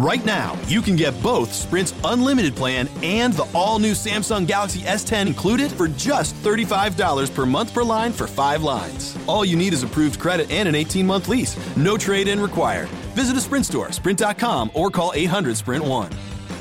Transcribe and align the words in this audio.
Right 0.00 0.24
now, 0.24 0.58
you 0.66 0.80
can 0.80 0.96
get 0.96 1.12
both 1.22 1.52
Sprint's 1.52 1.94
unlimited 2.04 2.56
plan 2.56 2.88
and 3.02 3.34
the 3.34 3.46
all 3.52 3.78
new 3.78 3.92
Samsung 3.92 4.46
Galaxy 4.46 4.80
S10 4.80 5.26
included 5.26 5.70
for 5.70 5.88
just 5.88 6.34
$35 6.36 7.34
per 7.34 7.44
month 7.44 7.74
per 7.74 7.82
line 7.82 8.10
for 8.10 8.26
five 8.26 8.62
lines. 8.62 9.18
All 9.26 9.44
you 9.44 9.56
need 9.56 9.74
is 9.74 9.82
approved 9.82 10.18
credit 10.18 10.50
and 10.50 10.66
an 10.66 10.74
18 10.74 11.06
month 11.06 11.28
lease. 11.28 11.54
No 11.76 11.98
trade 11.98 12.28
in 12.28 12.40
required. 12.40 12.88
Visit 13.14 13.36
a 13.36 13.42
Sprint 13.42 13.66
store, 13.66 13.92
sprint.com, 13.92 14.70
or 14.72 14.90
call 14.90 15.12
800 15.14 15.54
Sprint 15.54 15.84
1. 15.84 16.12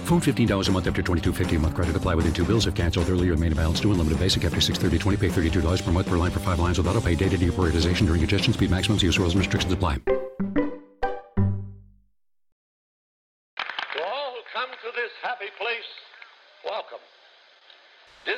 Phone 0.04 0.20
$15 0.20 0.68
a 0.68 0.71
month 0.74 0.88
after 0.88 1.02
22.50 1.02 1.56
a 1.56 1.60
month 1.60 1.76
credit 1.76 1.96
apply 1.96 2.16
within 2.16 2.34
two 2.34 2.44
bills 2.44 2.68
if 2.68 2.76
canceled 2.76 3.08
earlier 3.08 3.38
main 3.38 3.54
balance 3.54 3.80
due 3.80 3.92
unlimited 3.92 4.20
basic 4.20 4.44
after 4.44 4.60
630 4.60 5.16
pay 5.16 5.50
$32 5.50 5.82
per 5.82 5.92
month 5.94 6.10
per 6.10 6.18
line 6.18 6.32
for 6.32 6.42
five 6.42 6.60
lines 6.60 6.78
without 6.78 6.98
a 6.98 7.00
pay 7.00 7.16
data 7.16 7.38
deprioritization 7.38 8.06
during 8.06 8.20
congestion 8.20 8.52
speed 8.52 8.70
maximums 8.70 9.02
use 9.02 9.18
rules 9.18 9.34
and 9.34 9.40
restrictions 9.40 9.71
apply. 9.71 10.18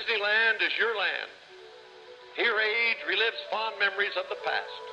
Disneyland 0.02 0.58
is 0.66 0.74
your 0.80 0.98
land. 0.98 1.30
Here 2.34 2.58
age 2.58 2.98
relives 3.06 3.38
fond 3.52 3.78
memories 3.78 4.18
of 4.18 4.26
the 4.34 4.40
past. 4.42 4.86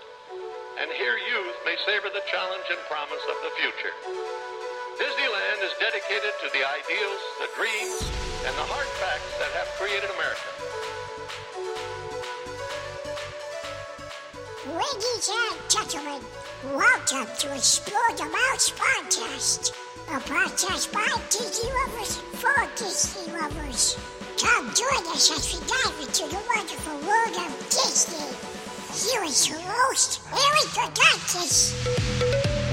And 0.76 0.90
here 0.92 1.16
youth 1.16 1.56
may 1.64 1.76
savor 1.86 2.12
the 2.12 2.20
challenge 2.28 2.68
and 2.68 2.76
promise 2.92 3.24
of 3.24 3.38
the 3.40 3.52
future. 3.56 3.94
Disneyland 5.00 5.64
is 5.64 5.72
dedicated 5.80 6.36
to 6.44 6.48
the 6.52 6.60
ideals, 6.60 7.22
the 7.40 7.48
dreams, 7.56 8.04
and 8.44 8.52
the 8.52 8.68
hard 8.68 8.84
facts 9.00 9.32
that 9.40 9.48
have 9.56 9.68
created 9.80 10.12
America. 10.12 10.48
Ladies 14.76 15.32
and 15.32 15.56
gentlemen, 15.72 16.20
welcome 16.76 17.32
to 17.38 17.54
Explore 17.56 18.12
the 18.12 18.28
Mouse 18.28 18.76
podcast, 18.76 19.72
a 20.12 20.20
podcast 20.20 20.92
by 20.92 21.08
Disney 21.30 21.72
lovers 21.72 22.18
for 22.36 22.52
Disney 22.76 23.32
lovers. 23.32 24.17
Come 24.40 24.72
join 24.72 25.04
us 25.08 25.32
as 25.32 25.52
we 25.52 25.66
dive 25.66 26.00
into 26.00 26.28
the 26.28 26.40
wonderful 26.54 26.92
world 27.08 27.36
of 27.44 27.68
Disney. 27.70 29.10
Here 29.10 29.24
is 29.24 29.48
your 29.48 29.58
host, 29.58 30.20
Eric 30.30 30.92
Agantis. 30.94 31.74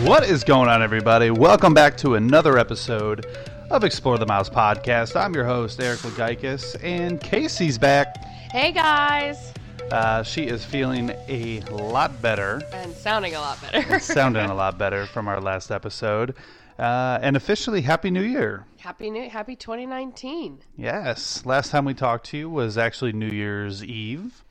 What 0.08 0.26
is 0.26 0.44
going 0.44 0.70
on, 0.70 0.84
everybody? 0.84 1.32
Welcome 1.32 1.74
back 1.74 1.98
to 1.98 2.14
another 2.14 2.60
episode 2.60 3.26
of 3.72 3.84
Explore 3.84 4.20
the 4.20 4.28
Mouse 4.28 4.48
podcast. 4.48 5.20
I'm 5.20 5.34
your 5.34 5.46
host, 5.46 5.80
Eric 5.82 6.02
Lagaikis, 6.02 6.76
and 6.84 7.20
Casey's 7.20 7.80
back. 7.80 8.24
Hey 8.52 8.72
guys! 8.72 9.55
Uh, 9.92 10.24
she 10.24 10.44
is 10.48 10.66
feeling 10.66 11.12
a 11.28 11.62
lot 11.70 12.22
better, 12.22 12.62
And 12.74 12.94
sounding 12.94 13.36
a 13.36 13.40
lot 13.40 13.60
better. 13.62 14.00
sounding 14.00 14.50
a 14.50 14.54
lot 14.64 14.78
better 14.78 15.06
from 15.06 15.28
our 15.28 15.40
last 15.40 15.72
episode. 15.72 16.36
Uh, 16.78 17.20
and 17.22 17.38
officially, 17.38 17.82
Happy 17.82 18.10
New 18.12 18.22
Year. 18.24 18.66
happy 18.80 19.10
new, 19.10 19.30
happy 19.30 19.56
2019. 19.56 20.60
Yes, 20.76 21.46
last 21.46 21.72
time 21.72 21.86
we 21.86 21.94
talked 21.94 22.26
to 22.28 22.38
you 22.38 22.50
was 22.50 22.78
actually 22.78 23.14
New 23.14 23.30
Year's 23.30 23.84
Eve. 23.84 24.44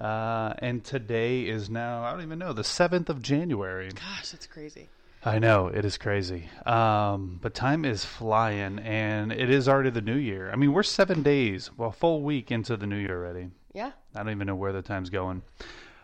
Uh, 0.00 0.52
and 0.58 0.82
today 0.84 1.42
is 1.42 1.70
now, 1.70 2.02
I 2.02 2.10
don't 2.12 2.22
even 2.22 2.38
know, 2.38 2.52
the 2.52 2.62
7th 2.62 3.08
of 3.08 3.22
January. 3.22 3.90
Gosh, 3.94 4.30
that's 4.30 4.46
crazy. 4.46 4.88
I 5.24 5.38
know 5.38 5.68
it 5.68 5.84
is 5.84 5.98
crazy, 5.98 6.48
um, 6.64 7.38
but 7.42 7.54
time 7.54 7.84
is 7.84 8.04
flying, 8.06 8.78
and 8.78 9.30
it 9.32 9.50
is 9.50 9.68
already 9.68 9.90
the 9.90 10.00
new 10.00 10.16
year. 10.16 10.50
I 10.50 10.56
mean, 10.56 10.72
we're 10.72 10.82
seven 10.82 11.22
days, 11.22 11.70
well, 11.76 11.92
full 11.92 12.22
week 12.22 12.50
into 12.50 12.76
the 12.78 12.86
new 12.86 12.96
year 12.96 13.18
already. 13.18 13.50
Yeah. 13.72 13.92
I 14.14 14.22
don't 14.22 14.30
even 14.30 14.46
know 14.46 14.54
where 14.54 14.72
the 14.72 14.82
time's 14.82 15.10
going. 15.10 15.42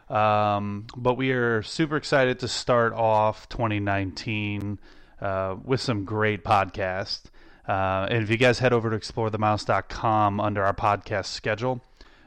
Um, 0.09 0.87
but 0.97 1.15
we 1.15 1.33
are 1.33 1.63
super 1.63 1.97
excited 1.97 2.39
to 2.41 2.49
start 2.49 2.93
off 2.93 3.49
2019 3.49 4.79
uh, 5.21 5.57
with 5.65 5.81
some 5.81 6.05
great 6.05 6.45
podcasts. 6.45 7.25
Uh, 7.69 8.07
and 8.09 8.23
if 8.23 8.31
you 8.31 8.37
guys 8.37 8.61
head 8.61 8.73
over 8.73 8.91
to 8.91 8.97
explorethemouse.com 8.97 10.41
under 10.41 10.65
our 10.65 10.75
podcast 10.75 11.27
schedule, 11.27 11.83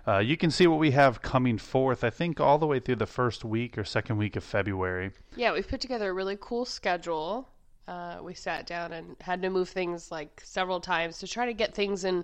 uh, 0.05 0.17
you 0.17 0.35
can 0.35 0.51
see 0.51 0.67
what 0.67 0.79
we 0.79 0.91
have 0.91 1.21
coming 1.21 1.57
forth, 1.57 2.03
I 2.03 2.09
think, 2.09 2.41
all 2.41 2.57
the 2.57 2.67
way 2.67 2.79
through 2.79 2.97
the 2.97 3.05
first 3.05 3.45
week 3.45 3.77
or 3.77 3.83
second 3.83 4.17
week 4.17 4.35
of 4.35 4.43
February. 4.43 5.11
Yeah, 5.35 5.53
we've 5.53 5.67
put 5.67 5.79
together 5.81 6.09
a 6.09 6.13
really 6.13 6.37
cool 6.39 6.65
schedule. 6.65 7.47
Uh, 7.87 8.19
we 8.21 8.33
sat 8.33 8.67
down 8.67 8.91
and 8.93 9.15
had 9.21 9.41
to 9.41 9.49
move 9.49 9.69
things 9.69 10.11
like 10.11 10.41
several 10.43 10.79
times 10.79 11.19
to 11.19 11.27
try 11.27 11.45
to 11.45 11.53
get 11.53 11.73
things 11.73 12.03
in 12.05 12.23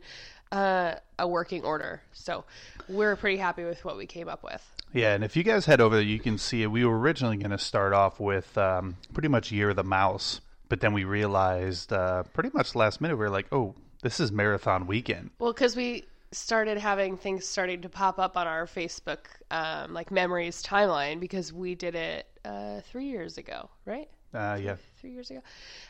uh, 0.52 0.96
a 1.20 1.28
working 1.28 1.64
order. 1.64 2.02
So 2.14 2.46
we're 2.88 3.16
pretty 3.16 3.38
happy 3.38 3.64
with 3.64 3.84
what 3.86 3.98
we 3.98 4.06
came 4.06 4.28
up 4.28 4.44
with. 4.44 4.64
Yeah, 4.94 5.14
and 5.14 5.24
if 5.24 5.36
you 5.36 5.44
guys 5.44 5.66
head 5.66 5.82
over 5.82 5.96
there, 5.96 6.06
you 6.06 6.20
can 6.20 6.38
see 6.38 6.66
we 6.68 6.86
were 6.86 6.98
originally 6.98 7.38
going 7.38 7.52
to 7.52 7.58
start 7.58 7.94
off 7.94 8.20
with 8.20 8.58
um, 8.58 8.96
pretty 9.14 9.28
much 9.28 9.52
Year 9.52 9.72
of 9.72 9.76
the 9.76 9.84
Mouse, 9.84 10.40
but 10.70 10.80
then 10.80 10.94
we 10.94 11.04
realized 11.04 11.92
uh, 11.92 12.24
pretty 12.34 12.50
much 12.54 12.76
last 12.76 13.02
minute 13.02 13.18
we 13.18 13.26
were 13.26 13.30
like, 13.30 13.48
oh, 13.52 13.76
this 14.02 14.20
is 14.20 14.32
marathon 14.32 14.88
weekend. 14.88 15.32
Well, 15.40 15.52
because 15.52 15.76
we 15.76 16.06
started 16.32 16.78
having 16.78 17.18
things 17.18 17.46
starting 17.46 17.82
to 17.82 17.90
pop 17.90 18.20
up 18.20 18.38
on 18.38 18.48
our 18.48 18.66
Facebook, 18.68 19.20
um, 19.52 19.94
like 19.94 20.12
memories 20.12 20.64
timeline, 20.64 21.20
because 21.20 21.52
we 21.52 21.76
did 21.76 21.96
it 21.96 22.28
uh, 22.46 22.82
three 22.82 23.06
years 23.06 23.38
ago, 23.38 23.70
right? 23.86 24.10
Uh, 24.34 24.58
yeah, 24.62 24.76
three 25.00 25.12
years 25.12 25.32
ago. 25.32 25.42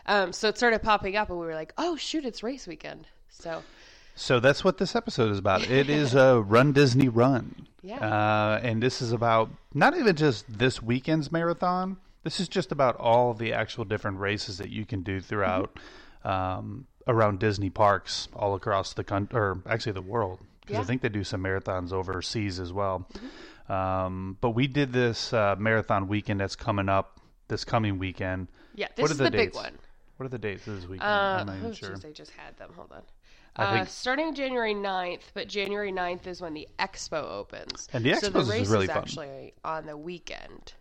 Um, 0.06 0.32
so 0.32 0.48
it 0.48 0.58
started 0.58 0.82
popping 0.82 1.16
up, 1.16 1.30
and 1.30 1.40
we 1.40 1.46
were 1.46 1.56
like, 1.56 1.74
"Oh 1.78 1.96
shoot, 1.96 2.26
it's 2.26 2.44
race 2.44 2.68
weekend!" 2.68 3.08
So 3.30 3.64
so 4.16 4.40
that's 4.40 4.64
what 4.64 4.78
this 4.78 4.96
episode 4.96 5.32
is 5.32 5.40
about. 5.40 5.70
It 5.70 5.90
is 5.90 6.16
a 6.16 6.42
Run 6.42 6.72
Disney 6.72 7.10
Run. 7.10 7.68
Yeah. 7.84 7.98
Uh, 7.98 8.60
and 8.64 8.82
this 8.82 9.02
is 9.02 9.12
about 9.12 9.50
not 9.74 9.96
even 9.96 10.16
just 10.16 10.46
this 10.58 10.82
weekend's 10.82 11.32
marathon. 11.32 11.98
This 12.24 12.40
is 12.40 12.48
just 12.48 12.72
about 12.72 12.96
all 12.98 13.34
the 13.36 13.54
actual 13.54 13.86
different 13.86 14.18
races 14.20 14.58
that 14.58 14.70
you 14.70 14.86
can 14.86 15.04
do 15.04 15.20
throughout 15.22 15.78
um, 16.24 16.88
around 17.08 17.40
Disney 17.40 17.70
parks 17.70 18.28
all 18.34 18.56
across 18.56 18.94
the 18.94 19.04
country, 19.04 19.38
or 19.40 19.62
actually 19.68 19.92
the 19.92 20.02
world. 20.02 20.40
Because 20.62 20.82
I 20.82 20.84
think 20.84 21.04
they 21.04 21.10
do 21.10 21.24
some 21.24 21.44
marathons 21.44 21.94
overseas 21.94 22.60
as 22.60 22.74
well. 22.74 23.08
Um, 23.70 24.38
but 24.42 24.52
we 24.52 24.66
did 24.66 24.92
this 24.92 25.32
uh, 25.32 25.56
marathon 25.60 26.08
weekend 26.08 26.40
that's 26.40 26.56
coming 26.56 26.90
up 26.90 27.20
this 27.48 27.64
coming 27.64 28.00
weekend. 28.00 28.48
yeah, 28.74 28.88
What 28.88 28.96
this 28.96 29.10
are 29.10 29.12
is 29.12 29.18
the 29.20 29.24
the, 29.26 29.32
big 29.32 29.40
dates? 29.52 29.56
one. 29.56 29.74
What 30.18 30.26
are 30.26 30.30
the 30.30 30.40
dates 30.40 30.66
this 30.66 30.84
weekend? 30.88 31.04
Uh, 31.04 31.38
I'm 31.42 31.46
not 31.48 31.58
even 31.58 31.70
oh, 31.70 31.74
sure. 31.74 31.90
jeez, 31.92 32.06
I 32.06 32.12
just 32.12 32.32
had 32.32 32.58
them. 32.58 32.72
Hold 32.76 32.92
on. 32.92 33.02
I 33.58 33.80
Uh, 33.80 33.86
starting 33.86 34.34
January 34.34 34.74
9th, 34.74 35.32
but 35.34 35.48
January 35.48 35.92
9th 35.92 36.28
is 36.28 36.42
when 36.42 36.54
the 36.54 36.68
expo 36.78 37.24
opens. 37.24 37.88
And 37.94 38.04
the 38.04 38.12
expo 38.12 38.20
so 38.22 38.30
the 38.32 38.40
is 38.40 38.50
race 38.50 38.68
really 38.70 38.86
is 38.86 38.92
fun. 38.92 38.98
actually 39.00 39.54
on 39.64 39.86
the 39.86 39.96
weekend. 39.98 40.74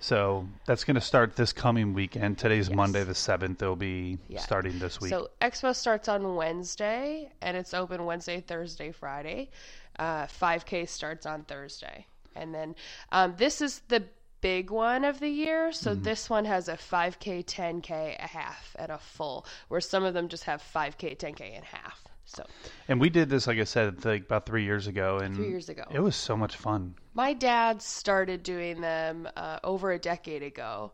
So 0.00 0.48
that's 0.64 0.82
going 0.84 0.94
to 0.94 1.00
start 1.00 1.36
this 1.36 1.52
coming 1.52 1.92
weekend. 1.92 2.38
Today's 2.38 2.68
Yes. 2.68 2.76
Monday 2.76 3.04
the 3.04 3.14
7th. 3.14 3.60
It'll 3.62 3.76
be 3.76 4.18
Yeah. 4.28 4.40
starting 4.40 4.78
this 4.78 5.00
week. 5.00 5.10
So 5.10 5.30
expo 5.42 5.76
starts 5.76 6.08
on 6.08 6.34
Wednesday, 6.36 7.30
and 7.42 7.56
it's 7.56 7.74
open 7.74 8.04
Wednesday, 8.06 8.40
Thursday, 8.40 8.92
Friday. 8.92 9.50
Uh, 9.98 10.26
5K 10.26 10.86
starts 10.88 11.26
on 11.26 11.44
Thursday, 11.44 12.06
and 12.34 12.54
then 12.54 12.74
um, 13.12 13.34
this 13.36 13.60
is 13.60 13.80
the 13.88 14.04
big 14.40 14.70
one 14.70 15.04
of 15.04 15.20
the 15.20 15.28
year. 15.28 15.72
So 15.72 15.94
Mm-hmm. 15.94 16.02
this 16.02 16.30
one 16.30 16.44
has 16.44 16.68
a 16.68 16.76
5K, 16.76 17.44
10K, 17.44 18.16
a 18.18 18.26
half, 18.26 18.74
and 18.78 18.90
a 18.92 18.98
full. 18.98 19.46
Where 19.68 19.80
some 19.80 20.04
of 20.04 20.14
them 20.14 20.28
just 20.28 20.44
have 20.44 20.62
5K, 20.62 21.16
10K, 21.18 21.56
and 21.56 21.64
half. 21.64 22.04
So 22.24 22.46
and 22.86 23.00
we 23.00 23.10
did 23.10 23.28
this, 23.28 23.46
like 23.48 23.58
I 23.58 23.64
said, 23.64 24.04
like 24.04 24.22
about 24.22 24.46
three 24.46 24.62
years 24.64 24.86
ago. 24.86 25.18
And 25.18 25.34
Three 25.34 25.48
years 25.48 25.68
ago. 25.68 25.82
It 25.90 26.00
was 26.00 26.14
so 26.14 26.36
much 26.36 26.56
fun. 26.56 26.94
My 27.12 27.32
dad 27.32 27.82
started 27.82 28.42
doing 28.44 28.80
them 28.80 29.28
uh, 29.36 29.58
over 29.64 29.90
a 29.90 29.98
decade 29.98 30.42
ago 30.44 30.92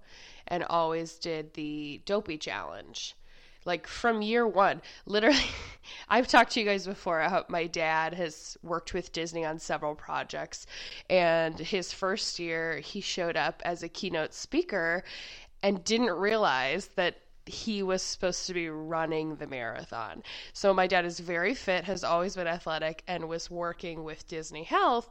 and 0.49 0.65
always 0.65 1.17
did 1.17 1.53
the 1.55 2.01
Dopey 2.07 2.39
Challenge. 2.39 3.15
Like 3.67 3.87
from 3.87 4.23
year 4.23 4.47
one, 4.47 4.81
literally, 5.05 5.45
I've 6.09 6.29
talked 6.29 6.53
to 6.53 6.61
you 6.61 6.67
guys 6.67 6.87
before 6.87 7.45
my 7.49 7.67
dad 7.67 8.15
has 8.15 8.57
worked 8.63 8.95
with 8.95 9.13
Disney 9.13 9.45
on 9.45 9.59
several 9.59 9.95
projects. 9.95 10.67
And 11.11 11.59
his 11.59 11.93
first 11.93 12.39
year, 12.39 12.79
he 12.79 13.01
showed 13.01 13.37
up 13.37 13.61
as 13.65 13.83
a 13.83 13.89
keynote 13.89 14.33
speaker 14.33 15.05
and 15.63 15.85
didn't 15.85 16.13
realize 16.13 16.87
that 16.95 17.17
he 17.47 17.83
was 17.83 18.03
supposed 18.03 18.47
to 18.47 18.55
be 18.55 18.69
running 18.69 19.37
the 19.37 19.47
marathon. 19.47 20.23
So 20.53 20.75
my 20.75 20.87
dad 20.87 21.05
is 21.05 21.21
very 21.21 21.55
fit, 21.55 21.85
has 21.85 22.03
always 22.03 22.35
been 22.35 22.49
athletic, 22.49 23.03
and 23.07 23.29
was 23.29 23.51
working 23.51 24.03
with 24.05 24.27
Disney 24.27 24.65
Health. 24.65 25.09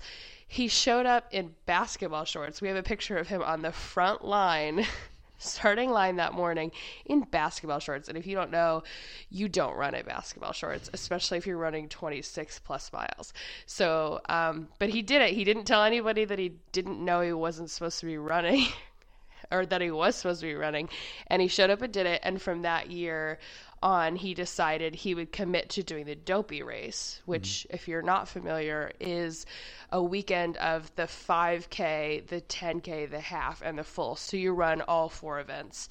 He 0.48 0.68
showed 0.68 1.06
up 1.06 1.28
in 1.32 1.56
basketball 1.66 2.26
shorts. 2.26 2.62
We 2.62 2.68
have 2.68 2.78
a 2.78 2.84
picture 2.84 3.18
of 3.18 3.30
him 3.30 3.42
on 3.42 3.62
the 3.62 3.72
front 3.72 4.26
line, 4.26 4.86
starting 5.38 5.90
line 5.90 6.18
that 6.18 6.34
morning 6.34 6.72
in 7.06 7.22
basketball 7.22 7.80
shorts. 7.80 8.10
And 8.10 8.18
if 8.18 8.26
you 8.28 8.36
don't 8.36 8.52
know, 8.52 8.84
you 9.30 9.50
don't 9.50 9.76
run 9.76 9.96
in 9.96 10.06
basketball 10.06 10.54
shorts, 10.54 10.90
especially 10.94 11.38
if 11.38 11.48
you're 11.48 11.58
running 11.58 11.90
26 11.90 12.60
plus 12.60 12.92
miles. 12.92 13.34
So, 13.66 14.22
um, 14.30 14.70
but 14.80 14.90
he 14.90 15.02
did 15.02 15.22
it. 15.22 15.34
He 15.34 15.44
didn't 15.44 15.66
tell 15.66 15.84
anybody 15.84 16.26
that 16.26 16.40
he 16.40 16.54
didn't 16.72 17.04
know 17.04 17.22
he 17.22 17.34
wasn't 17.34 17.70
supposed 17.70 18.00
to 18.00 18.06
be 18.06 18.18
running 18.18 18.68
or 19.52 19.66
that 19.66 19.82
he 19.82 19.92
was 19.92 20.16
supposed 20.16 20.42
to 20.42 20.48
be 20.48 20.56
running 20.56 20.90
and 21.28 21.42
he 21.42 21.48
showed 21.48 21.70
up 21.70 21.82
and 21.82 21.94
did 21.94 22.06
it 22.06 22.20
and 22.24 22.42
from 22.42 22.64
that 22.64 22.90
year 22.90 23.38
on 23.86 24.16
he 24.16 24.34
decided 24.34 24.96
he 24.96 25.14
would 25.14 25.32
commit 25.32 25.70
to 25.70 25.84
doing 25.84 26.06
the 26.06 26.16
dopey 26.16 26.64
race 26.64 27.22
which 27.26 27.68
if 27.70 27.88
you're 27.88 28.02
not 28.02 28.28
familiar 28.28 28.92
is 29.00 29.46
a 29.92 30.02
weekend 30.02 30.58
of 30.58 30.94
the 30.96 31.04
5k 31.04 32.26
the 32.28 32.42
10k 32.42 33.10
the 33.10 33.20
half 33.20 33.62
and 33.62 33.78
the 33.78 33.84
full 33.84 34.16
so 34.16 34.36
you 34.36 34.54
run 34.54 34.82
all 34.82 35.08
four 35.08 35.40
events 35.40 35.88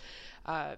uh, 0.46 0.74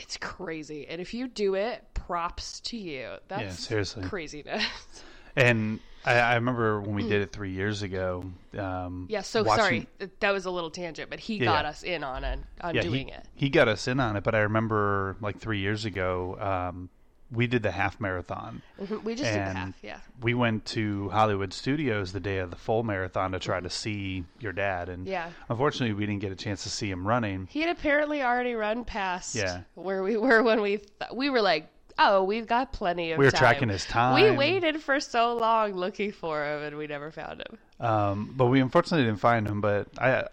it's 0.00 0.16
crazy. 0.16 0.86
And 0.88 1.00
if 1.00 1.12
you 1.12 1.28
do 1.28 1.54
it, 1.54 1.84
props 1.92 2.60
to 2.60 2.76
you. 2.78 3.16
That's 3.28 3.58
seriously. 3.58 4.02
craziness. 4.02 4.64
And 5.36 5.80
I, 6.04 6.14
I 6.14 6.34
remember 6.36 6.80
when 6.80 6.94
we 6.94 7.02
did 7.02 7.22
it 7.22 7.32
three 7.32 7.52
years 7.52 7.82
ago. 7.82 8.24
Um, 8.58 9.06
yeah, 9.10 9.20
so 9.22 9.42
watching- 9.42 9.86
sorry. 9.98 10.10
That 10.20 10.30
was 10.32 10.46
a 10.46 10.50
little 10.50 10.70
tangent, 10.70 11.10
but 11.10 11.20
he 11.20 11.36
Yeah, 11.36 11.44
got 11.44 11.64
yeah. 11.64 11.70
us 11.70 11.82
in 11.82 12.02
on 12.04 12.24
it, 12.24 12.38
on 12.60 12.74
Yeah, 12.74 12.82
doing 12.82 13.08
he, 13.08 13.12
it. 13.12 13.26
he 13.34 13.48
got 13.50 13.68
us 13.68 13.86
in 13.86 14.00
on 14.00 14.16
it, 14.16 14.24
but 14.24 14.34
I 14.34 14.40
remember 14.40 15.16
like 15.20 15.38
three 15.38 15.58
years 15.60 15.84
ago, 15.84 16.38
um, 16.40 16.88
we 17.32 17.46
did 17.46 17.62
the 17.62 17.70
half 17.70 18.00
marathon. 18.00 18.60
Mhm, 18.82 19.04
We 19.04 19.14
just 19.14 19.30
did 19.30 19.38
the 19.46 19.52
half, 19.52 19.74
yeah. 19.82 19.98
We 20.20 20.34
went 20.34 20.64
to 20.66 21.10
Hollywood 21.10 21.52
Studios 21.52 22.12
the 22.12 22.18
day 22.18 22.38
of 22.38 22.50
the 22.50 22.56
full 22.56 22.82
marathon 22.82 23.30
to 23.32 23.38
try 23.38 23.60
to 23.60 23.70
see 23.70 24.24
your 24.40 24.52
dad, 24.52 24.88
and 24.88 25.06
Yeah. 25.06 25.28
unfortunately, 25.48 25.92
we 25.94 26.06
didn't 26.06 26.22
get 26.22 26.32
a 26.32 26.36
chance 26.36 26.64
to 26.64 26.70
see 26.70 26.90
him 26.90 27.06
running. 27.06 27.46
He 27.48 27.60
had 27.60 27.70
apparently 27.70 28.20
already 28.20 28.54
run 28.54 28.84
past 28.84 29.36
Yeah. 29.36 29.60
where 29.74 30.02
we 30.02 30.16
were 30.16 30.42
when 30.42 30.60
we 30.60 30.78
th- 30.78 31.12
we 31.12 31.30
were 31.30 31.40
like, 31.40 31.68
oh, 31.98 32.24
we've 32.24 32.46
got 32.46 32.72
plenty 32.72 33.12
of 33.12 33.18
We 33.18 33.24
were 33.24 33.30
time. 33.30 33.38
tracking 33.38 33.68
his 33.68 33.84
time. 33.84 34.14
We 34.14 34.30
waited 34.30 34.82
for 34.82 35.00
so 35.00 35.36
long 35.36 35.72
looking 35.72 36.12
for 36.12 36.44
him, 36.44 36.62
and 36.62 36.76
we 36.76 36.86
never 36.86 37.10
found 37.10 37.40
him. 37.42 37.58
Um, 37.84 38.34
but 38.36 38.46
we 38.46 38.60
unfortunately 38.60 39.06
didn't 39.06 39.20
find 39.20 39.46
him. 39.46 39.60
But 39.60 39.88
I, 39.98 40.24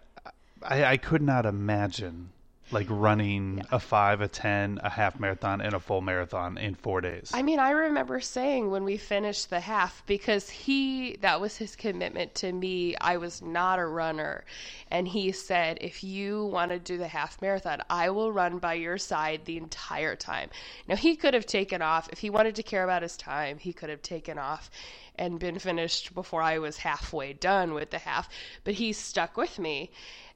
I, 0.62 0.84
I 0.84 0.96
could 0.96 1.22
not 1.22 1.46
imagine 1.46 2.30
like 2.70 2.86
running 2.90 3.62
a 3.70 3.78
five, 3.78 4.20
a 4.20 4.28
ten, 4.28 4.80
a 4.82 4.90
half 4.90 5.18
marathon, 5.18 5.60
and 5.60 5.74
a 5.74 5.80
full 5.80 6.00
marathon 6.00 6.58
in 6.58 6.74
four 6.74 7.00
days. 7.00 7.30
I 7.34 7.42
mean, 7.42 7.58
I 7.58 7.70
remember 7.70 8.20
saying 8.20 8.70
when 8.70 8.84
we 8.84 8.96
finished 8.96 9.50
the 9.50 9.60
half 9.60 10.02
because 10.06 10.50
he 10.50 11.16
that 11.20 11.40
was 11.40 11.56
his 11.56 11.76
commitment 11.76 12.34
to 12.36 12.52
me. 12.52 12.96
I 12.96 13.16
was 13.16 13.42
not 13.42 13.78
a 13.78 13.86
runner, 13.86 14.44
and 14.90 15.08
he 15.08 15.32
said, 15.32 15.78
"If 15.80 16.04
you 16.04 16.44
want 16.46 16.70
to 16.70 16.78
do 16.78 16.98
the 16.98 17.08
half 17.08 17.40
marathon, 17.40 17.82
I 17.88 18.10
will 18.10 18.32
run 18.32 18.58
by 18.58 18.74
your 18.74 18.98
side 18.98 19.44
the 19.44 19.56
entire 19.56 20.16
time." 20.16 20.50
Now 20.86 20.96
he 20.96 21.16
could 21.16 21.34
have 21.34 21.46
taken 21.46 21.82
off 21.82 22.08
if 22.12 22.18
he 22.18 22.30
wanted 22.30 22.56
to 22.56 22.62
care 22.62 22.84
about 22.84 23.02
his 23.02 23.16
time. 23.16 23.58
He 23.58 23.72
could 23.72 23.90
have 23.90 24.02
taken 24.02 24.38
off 24.38 24.70
and 25.18 25.40
been 25.40 25.58
finished 25.58 26.14
before 26.14 26.42
I 26.42 26.58
was 26.58 26.78
halfway 26.78 27.32
done 27.32 27.74
with 27.74 27.90
the 27.90 27.98
half, 27.98 28.28
but 28.64 28.74
he 28.74 28.92
stuck 28.92 29.36
with 29.36 29.58
me. 29.58 29.90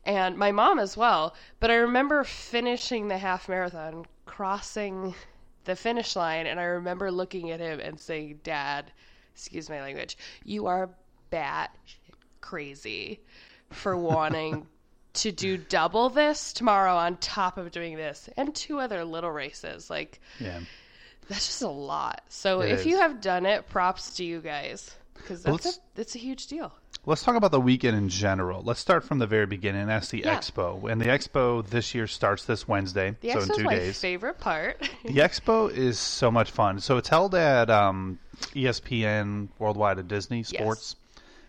And 0.05 0.37
my 0.37 0.51
mom 0.51 0.79
as 0.79 0.97
well. 0.97 1.35
But 1.61 1.71
I 1.71 1.77
remember 1.77 2.25
finishing 2.25 3.09
the 3.09 3.19
half 3.19 3.49
marathon, 3.49 4.07
crossing 4.27 5.15
the 5.65 5.77
finish 5.77 6.17
line 6.17 6.47
and 6.47 6.59
I 6.59 6.65
remember 6.65 7.11
looking 7.11 7.51
at 7.51 7.61
him 7.61 7.79
and 7.81 8.01
saying, 8.01 8.41
"Dad, 8.43 8.91
excuse 9.33 9.69
my 9.69 9.81
language, 9.81 10.17
you 10.45 10.67
are 10.67 10.91
bat 11.31 11.75
crazy 12.41 13.21
for 13.71 13.97
wanting 13.97 14.67
to 15.15 15.31
do 15.31 15.57
double 15.57 16.09
this 16.09 16.53
tomorrow 16.53 16.95
on 16.95 17.17
top 17.19 17.59
of 17.59 17.71
doing 17.71 17.97
this 17.97 18.29
and 18.37 18.55
two 18.55 18.81
other 18.81 19.05
little 19.05 19.31
races. 19.31 19.91
Like 19.91 20.21
yeah. 20.41 20.61
that's 21.29 21.47
just 21.47 21.63
a 21.63 21.69
lot. 21.69 22.23
So 22.29 22.61
It 22.61 22.73
if 22.73 22.87
you 22.87 22.99
have 22.99 23.21
done 23.21 23.47
it, 23.47 23.69
props 23.69 24.17
to 24.17 24.25
you 24.25 24.41
guys 24.41 24.95
because 25.23 25.45
Well, 25.45 25.55
that's 25.57 25.65
a, 25.65 25.69
let's- 25.69 25.81
that's 25.95 26.15
a 26.15 26.19
huge 26.19 26.47
deal. 26.49 26.73
Let's 27.05 27.25
talk 27.25 27.35
about 27.35 27.51
the 27.51 27.61
weekend 27.61 27.97
in 27.97 28.09
general. 28.09 28.63
Let's 28.63 28.79
start 28.79 29.03
from 29.03 29.19
the 29.19 29.27
very 29.27 29.47
beginning. 29.47 29.89
That's 29.89 30.11
the 30.11 30.21
Yeah. 30.21 30.39
expo, 30.39 30.89
and 30.89 31.01
the 31.01 31.07
expo 31.07 31.67
this 31.67 31.97
year 31.97 32.07
starts 32.07 32.45
this 32.45 32.69
Wednesday, 32.69 33.17
The 33.21 33.33
so 33.33 33.41
in 33.41 33.49
two 33.49 33.65
my 33.65 33.75
days. 33.75 33.99
favorite 34.01 34.39
part. 34.39 34.81
The 35.05 35.15
expo 35.17 35.69
is 35.69 35.99
so 35.99 36.31
much 36.31 36.53
fun. 36.53 36.79
So 36.79 36.99
it's 36.99 37.09
held 37.09 37.35
at 37.35 37.71
um, 37.71 38.21
ESPN 38.55 39.49
Worldwide 39.59 39.99
at 39.99 40.07
Disney 40.09 40.45
Sports, 40.45 40.95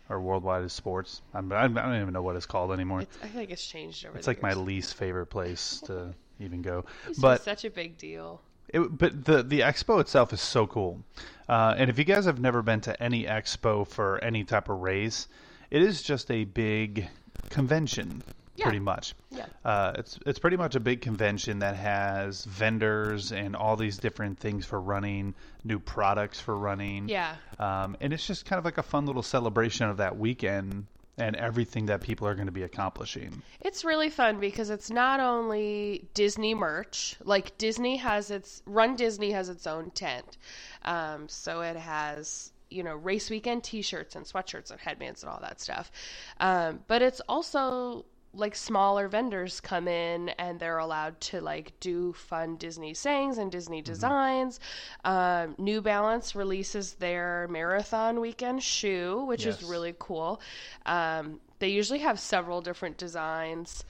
or 0.09 0.19
Worldwide 0.19 0.63
is 0.63 0.73
Sports. 0.73 1.21
I'm, 1.35 1.51
I 1.51 1.67
don't 1.67 2.01
even 2.01 2.13
know 2.13 2.23
what 2.23 2.35
it's 2.35 2.47
called 2.47 2.71
anymore. 2.71 3.01
It's, 3.01 3.15
it's, 3.17 3.25
I 3.25 3.27
think 3.27 3.51
it's 3.51 3.65
changed 3.65 4.05
over. 4.07 4.17
the 4.17 4.27
like 4.27 4.41
my 4.41 4.53
least 4.53 4.95
favorite 4.95 5.27
place 5.27 5.81
to 5.85 6.15
even 6.39 6.63
go. 6.63 6.85
It's 7.07 7.19
but 7.19 7.43
such 7.43 7.63
a 7.63 7.69
big 7.69 7.97
deal. 7.99 8.41
It, 8.73 8.97
but 8.97 9.23
the 9.25 9.43
the 9.43 9.61
expo 9.61 10.01
itself 10.01 10.33
is 10.33 10.41
so 10.41 10.67
cool. 10.67 11.03
Uh, 11.47 11.75
and 11.77 11.89
if 11.89 11.97
you 11.97 12.03
guys 12.05 12.25
have 12.25 12.39
never 12.39 12.61
been 12.61 12.81
to 12.81 13.03
any 13.03 13.25
expo 13.25 13.87
for 13.87 14.23
any 14.23 14.43
type 14.43 14.69
of 14.69 14.79
race, 14.81 15.27
it 15.71 15.81
is 15.81 16.01
just 16.01 16.31
a 16.31 16.45
big 16.45 17.07
convention, 17.49 18.23
Yeah. 18.55 18.65
pretty 18.65 18.79
much. 18.79 19.13
Yeah. 19.29 19.45
Uh, 19.65 19.93
it's 19.97 20.19
it's 20.25 20.39
pretty 20.39 20.57
much 20.57 20.75
a 20.75 20.79
big 20.79 21.01
convention 21.01 21.59
that 21.59 21.75
has 21.75 22.45
vendors 22.45 23.31
and 23.31 23.55
all 23.55 23.75
these 23.75 23.97
different 23.97 24.39
things 24.39 24.65
for 24.65 24.79
running, 24.79 25.33
new 25.63 25.79
products 25.79 26.39
for 26.39 26.57
running. 26.57 27.09
Yeah. 27.09 27.35
Um, 27.59 27.97
and 28.01 28.13
it's 28.13 28.25
just 28.25 28.45
kind 28.45 28.57
of 28.59 28.65
like 28.65 28.77
a 28.77 28.83
fun 28.83 29.05
little 29.05 29.23
celebration 29.23 29.87
of 29.87 29.97
that 29.97 30.17
weekend 30.17 30.85
and 31.17 31.35
everything 31.35 31.85
that 31.87 32.01
people 32.01 32.27
are 32.27 32.35
going 32.35 32.47
to 32.47 32.51
be 32.51 32.63
accomplishing. 32.63 33.41
It's 33.61 33.85
really 33.85 34.09
fun 34.09 34.39
because 34.39 34.69
it's 34.69 34.89
not 34.89 35.19
only 35.19 36.07
Disney 36.13 36.55
merch. 36.55 37.15
Like 37.23 37.57
Disney 37.57 37.97
has 37.97 38.31
its 38.31 38.61
Run 38.65 38.95
Disney 38.95 39.31
has 39.31 39.49
its 39.49 39.67
own 39.67 39.91
tent, 39.91 40.37
um, 40.83 41.27
so 41.29 41.61
it 41.61 41.75
has 41.75 42.51
you 42.69 42.83
know 42.83 42.95
race 42.95 43.29
weekend 43.29 43.63
T-shirts 43.63 44.15
and 44.15 44.25
sweatshirts 44.25 44.71
and 44.71 44.79
headbands 44.79 45.23
and 45.23 45.31
all 45.31 45.39
that 45.41 45.61
stuff. 45.61 45.91
Um, 46.39 46.79
but 46.87 47.01
it's 47.01 47.21
also 47.29 48.05
like 48.35 48.55
smaller 48.55 49.07
vendors 49.07 49.59
come 49.61 49.87
in 49.87 50.29
and 50.29 50.59
they're 50.59 50.79
allowed 50.79 51.21
to 51.21 51.39
like 51.39 51.71
do 51.79 52.13
fun 52.13 52.55
Disney 52.57 52.93
sayings 52.93 53.37
and 53.37 53.51
Disney 53.51 53.81
designs. 53.81 54.59
Um, 55.05 55.55
New 55.57 55.81
Balance 55.81 56.35
releases 56.35 56.93
their 56.95 57.47
marathon 57.49 58.19
weekend 58.19 58.63
shoe, 58.63 59.23
which 59.25 59.45
Yes. 59.45 59.61
is 59.61 59.69
really 59.69 59.95
cool. 59.99 60.41
Um, 60.85 61.39
they 61.59 61.69
usually 61.69 61.99
have 61.99 62.19
several 62.19 62.59
different 62.61 62.97
designs, 62.97 63.85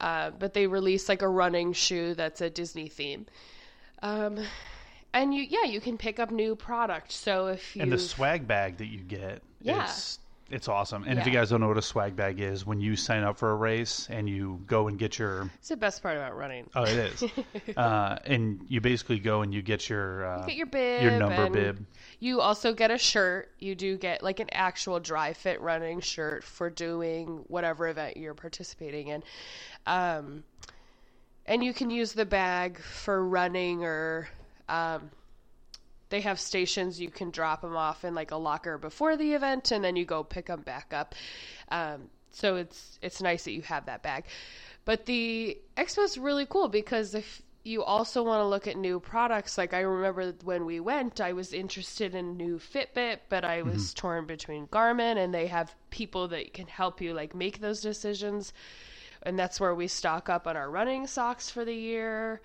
uh, 0.00 0.30
but 0.38 0.54
they 0.54 0.66
release 0.68 1.08
like 1.08 1.22
a 1.22 1.28
running 1.28 1.72
shoe 1.72 2.14
that's 2.14 2.40
a 2.40 2.50
Disney 2.50 2.88
theme. 2.88 3.26
Um, 4.02 4.38
and 5.12 5.34
you, 5.34 5.42
yeah, 5.42 5.64
you 5.64 5.80
can 5.80 5.98
pick 5.98 6.20
up 6.20 6.30
new 6.30 6.54
product. 6.54 7.10
So 7.10 7.48
if 7.48 7.74
you 7.74 7.82
And 7.82 7.90
the 7.90 7.98
swag 7.98 8.46
bag 8.46 8.76
that 8.78 8.86
you 8.86 9.00
get 9.00 9.42
Yeah. 9.60 9.86
is 9.86 10.19
it's 10.50 10.68
awesome. 10.68 11.04
And 11.06 11.18
if 11.18 11.26
you 11.26 11.32
guys 11.32 11.50
don't 11.50 11.60
know 11.60 11.68
what 11.68 11.78
a 11.78 11.82
swag 11.82 12.16
bag 12.16 12.40
is, 12.40 12.66
when 12.66 12.80
you 12.80 12.96
sign 12.96 13.22
up 13.22 13.38
for 13.38 13.52
a 13.52 13.54
race 13.54 14.08
and 14.10 14.28
you 14.28 14.60
go 14.66 14.88
and 14.88 14.98
get 14.98 15.18
your 15.18 15.50
it's 15.58 15.68
the 15.68 15.76
best 15.76 16.02
part 16.02 16.16
about 16.16 16.36
running. 16.36 16.68
oh 16.74 16.82
it 16.82 16.96
is, 16.96 17.24
uh, 17.76 18.18
and 18.24 18.64
you 18.68 18.80
basically 18.80 19.18
go 19.18 19.42
and 19.42 19.54
you 19.54 19.62
get 19.62 19.88
your 19.88 20.26
uh, 20.26 20.46
get 20.46 20.56
your 20.56 20.66
bib, 20.66 21.02
your 21.02 21.18
number 21.18 21.48
bib. 21.48 21.86
You 22.18 22.40
also 22.40 22.72
get 22.74 22.90
a 22.90 22.98
shirt. 22.98 23.50
You 23.58 23.74
do 23.74 23.96
get 23.96 24.22
like 24.22 24.40
an 24.40 24.48
actual 24.52 24.98
dry 25.00 25.32
fit 25.32 25.60
running 25.60 26.00
shirt 26.00 26.42
for 26.42 26.68
doing 26.68 27.44
whatever 27.48 27.88
event 27.88 28.16
you're 28.16 28.34
participating 28.34 29.08
in. 29.08 29.22
Um, 29.86 30.44
and 31.46 31.64
you 31.64 31.72
can 31.72 31.90
use 31.90 32.12
the 32.12 32.26
bag 32.26 32.78
for 32.78 33.24
running 33.26 33.84
or 33.84 34.28
um, 34.68 35.10
they 36.10 36.20
have 36.20 36.38
stations 36.38 37.00
you 37.00 37.10
can 37.10 37.30
drop 37.30 37.62
them 37.62 37.76
off 37.76 38.04
in 38.04 38.14
like 38.14 38.32
a 38.32 38.36
locker 38.36 38.76
before 38.78 39.16
the 39.16 39.32
event 39.34 39.70
and 39.70 39.82
then 39.82 39.96
you 39.96 40.04
go 40.04 40.22
pick 40.22 40.46
them 40.46 40.60
back 40.60 40.92
up. 40.92 41.14
Um, 41.70 42.10
so 42.32 42.56
it's 42.56 42.98
it's 43.00 43.22
nice 43.22 43.44
that 43.44 43.52
you 43.52 43.62
have 43.62 43.86
that 43.86 44.02
bag. 44.02 44.24
But 44.84 45.06
the 45.06 45.58
expo 45.76 46.04
is 46.04 46.18
really 46.18 46.46
cool 46.46 46.68
because 46.68 47.14
if 47.14 47.42
you 47.62 47.82
also 47.82 48.22
want 48.22 48.40
to 48.40 48.46
look 48.46 48.66
at 48.66 48.76
new 48.76 48.98
products, 49.00 49.58
like 49.58 49.74
I 49.74 49.80
remember 49.80 50.32
when 50.44 50.64
we 50.64 50.80
went, 50.80 51.20
I 51.20 51.32
was 51.32 51.52
interested 51.52 52.14
in 52.14 52.36
new 52.36 52.58
Fitbit, 52.58 53.18
but 53.28 53.44
I 53.44 53.62
was 53.62 53.92
torn 53.94 54.26
between 54.26 54.66
Garmin, 54.68 55.22
and 55.22 55.34
they 55.34 55.46
have 55.48 55.74
people 55.90 56.28
that 56.28 56.54
can 56.54 56.66
help 56.66 57.02
you 57.02 57.12
like 57.12 57.34
make 57.34 57.60
those 57.60 57.80
decisions. 57.82 58.52
And 59.22 59.38
that's 59.38 59.60
where 59.60 59.74
we 59.74 59.88
stock 59.88 60.30
up 60.30 60.46
on 60.46 60.56
our 60.56 60.70
running 60.70 61.06
socks 61.06 61.50
for 61.50 61.64
the 61.64 61.74
year 61.74 62.40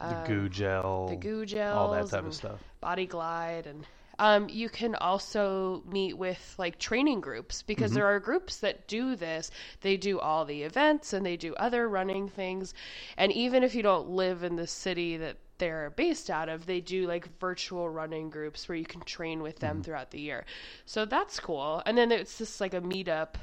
The 0.00 0.14
goo 0.14 0.48
gel, 0.48 1.06
Um, 1.08 1.14
the 1.14 1.16
goo 1.16 1.46
gels, 1.46 1.76
all 1.76 1.88
that 1.90 2.08
type 2.08 2.24
of 2.24 2.34
stuff. 2.34 2.60
Body 2.80 3.06
Glide, 3.06 3.66
and 3.66 3.86
um, 4.18 4.48
you 4.48 4.68
can 4.68 4.94
also 4.94 5.82
meet 5.86 6.16
with 6.18 6.54
like 6.58 6.78
training 6.78 7.20
groups 7.20 7.62
because 7.62 7.90
Mm-hmm. 7.90 7.94
there 7.94 8.06
are 8.06 8.20
groups 8.20 8.56
that 8.58 8.88
do 8.88 9.16
this. 9.16 9.50
They 9.80 9.96
do 9.96 10.18
all 10.20 10.44
the 10.44 10.62
events 10.62 11.12
and 11.12 11.24
they 11.24 11.36
do 11.36 11.54
other 11.54 11.88
running 11.88 12.28
things, 12.28 12.74
and 13.16 13.32
even 13.32 13.62
if 13.62 13.74
you 13.74 13.82
don't 13.82 14.08
live 14.10 14.42
in 14.42 14.56
the 14.56 14.66
city 14.66 15.16
that 15.18 15.36
they're 15.58 15.90
based 15.90 16.28
out 16.30 16.48
of, 16.48 16.66
they 16.66 16.80
do 16.80 17.06
like 17.06 17.28
virtual 17.38 17.88
running 17.88 18.30
groups 18.30 18.68
where 18.68 18.76
you 18.76 18.84
can 18.84 19.02
train 19.02 19.42
with 19.42 19.60
them 19.60 19.76
Mm-hmm. 19.76 19.82
throughout 19.82 20.10
the 20.10 20.20
year. 20.20 20.44
So 20.86 21.04
that's 21.04 21.38
cool. 21.38 21.82
And 21.86 21.96
then 21.96 22.10
it's 22.10 22.38
just 22.38 22.60
like 22.60 22.74
a 22.74 22.80
meetup 22.80 23.34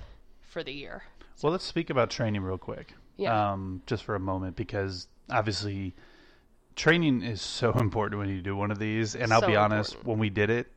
for 0.41 0.63
the 0.63 0.73
year. 0.73 1.03
Well, 1.41 1.51
let's 1.53 1.63
speak 1.63 1.89
about 1.89 2.09
training 2.09 2.41
real 2.41 2.57
quick. 2.57 2.93
Yeah. 3.17 3.51
Um, 3.51 3.81
just 3.85 4.03
for 4.03 4.15
a 4.15 4.19
moment, 4.19 4.55
because 4.57 5.07
obviously 5.29 5.95
training 6.79 7.21
is 7.21 7.41
so 7.41 7.71
important 7.79 8.19
when 8.19 8.29
you 8.29 8.41
do 8.41 8.55
one 8.55 8.71
of 8.71 8.79
these. 8.79 9.15
And 9.15 9.31
I'll 9.31 9.41
So 9.41 9.47
be 9.47 9.55
honest, 9.55 9.91
important. 9.91 10.07
when 10.09 10.19
we 10.19 10.29
did 10.29 10.49
it, 10.49 10.67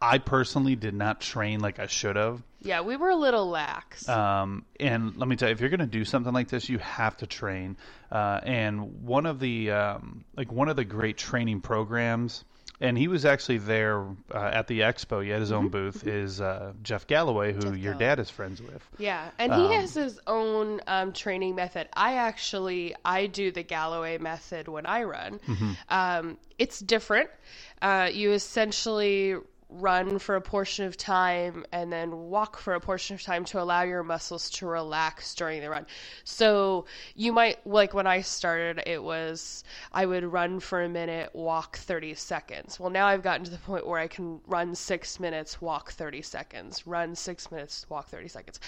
I 0.00 0.18
personally 0.18 0.76
did 0.76 0.94
not 0.94 1.20
train 1.20 1.60
like 1.60 1.78
I 1.78 1.86
should 1.86 2.16
have. 2.16 2.42
Yeah, 2.60 2.82
we 2.82 2.96
were 2.96 3.10
a 3.10 3.16
little 3.16 3.48
lax. 3.48 4.08
Um, 4.08 4.64
and 4.78 5.16
let 5.16 5.28
me 5.28 5.36
tell 5.36 5.48
you, 5.48 5.52
if 5.52 5.60
you're 5.60 5.70
going 5.70 5.80
to 5.80 5.86
do 5.86 6.04
something 6.04 6.32
like 6.32 6.48
this, 6.48 6.68
you 6.68 6.78
have 6.78 7.16
to 7.18 7.26
train. 7.26 7.76
Uh, 8.10 8.40
and 8.42 9.02
one 9.04 9.26
of 9.26 9.40
the 9.40 9.70
um, 9.70 10.24
like 10.36 10.52
one 10.52 10.68
of 10.68 10.76
the 10.76 10.84
great 10.84 11.16
training 11.16 11.60
programs. 11.60 12.44
And 12.80 12.98
he 12.98 13.06
was 13.08 13.24
actually 13.24 13.58
there 13.58 14.04
uh, 14.32 14.50
at 14.52 14.66
the 14.66 14.80
expo. 14.80 15.22
He 15.22 15.30
had 15.30 15.40
his 15.40 15.52
own 15.52 15.68
booth. 15.68 16.06
Is 16.06 16.40
uh, 16.40 16.72
Jeff 16.82 17.06
Galloway, 17.06 17.52
who 17.52 17.72
your 17.72 17.92
Galloway. 17.92 17.98
dad 17.98 18.18
is 18.18 18.30
friends 18.30 18.60
with? 18.60 18.82
Yeah, 18.98 19.30
and 19.38 19.54
he 19.54 19.72
has 19.74 19.94
his 19.94 20.18
own 20.26 20.80
um, 20.86 21.12
training 21.12 21.54
method. 21.54 21.88
I 21.94 22.14
actually 22.14 22.94
I 23.04 23.26
do 23.26 23.52
the 23.52 23.62
Galloway 23.62 24.18
method 24.18 24.66
when 24.68 24.86
I 24.86 25.04
run. 25.04 25.40
Um, 25.88 26.36
it's 26.58 26.80
different. 26.80 27.30
Uh, 27.80 28.10
you 28.12 28.32
essentially 28.32 29.36
run 29.80 30.18
for 30.18 30.36
a 30.36 30.40
portion 30.40 30.84
of 30.86 30.96
time 30.96 31.64
and 31.72 31.92
then 31.92 32.10
walk 32.30 32.58
for 32.58 32.74
a 32.74 32.80
portion 32.80 33.14
of 33.14 33.22
time 33.22 33.44
to 33.46 33.60
allow 33.60 33.82
your 33.82 34.02
muscles 34.02 34.50
to 34.50 34.66
relax 34.66 35.34
during 35.34 35.60
the 35.60 35.70
run. 35.70 35.86
So 36.24 36.86
you 37.14 37.32
might 37.32 37.66
like 37.66 37.94
when 37.94 38.06
I 38.06 38.20
started 38.20 38.82
it 38.86 39.02
was 39.02 39.64
I 39.92 40.06
would 40.06 40.24
run 40.24 40.60
for 40.60 40.82
a 40.82 40.88
minute, 40.88 41.30
walk 41.34 41.76
30 41.78 42.14
seconds. 42.14 42.78
Well, 42.78 42.90
now 42.90 43.06
I've 43.06 43.22
gotten 43.22 43.44
to 43.44 43.50
the 43.50 43.58
point 43.58 43.86
where 43.86 43.98
I 44.00 44.06
can 44.08 44.40
run 44.46 44.74
6 44.74 45.20
minutes, 45.20 45.60
walk 45.60 45.92
30 45.92 46.22
seconds, 46.22 46.86
run 46.86 47.14
6 47.14 47.50
minutes, 47.50 47.86
walk 47.88 48.08
30 48.08 48.28
seconds. 48.28 48.60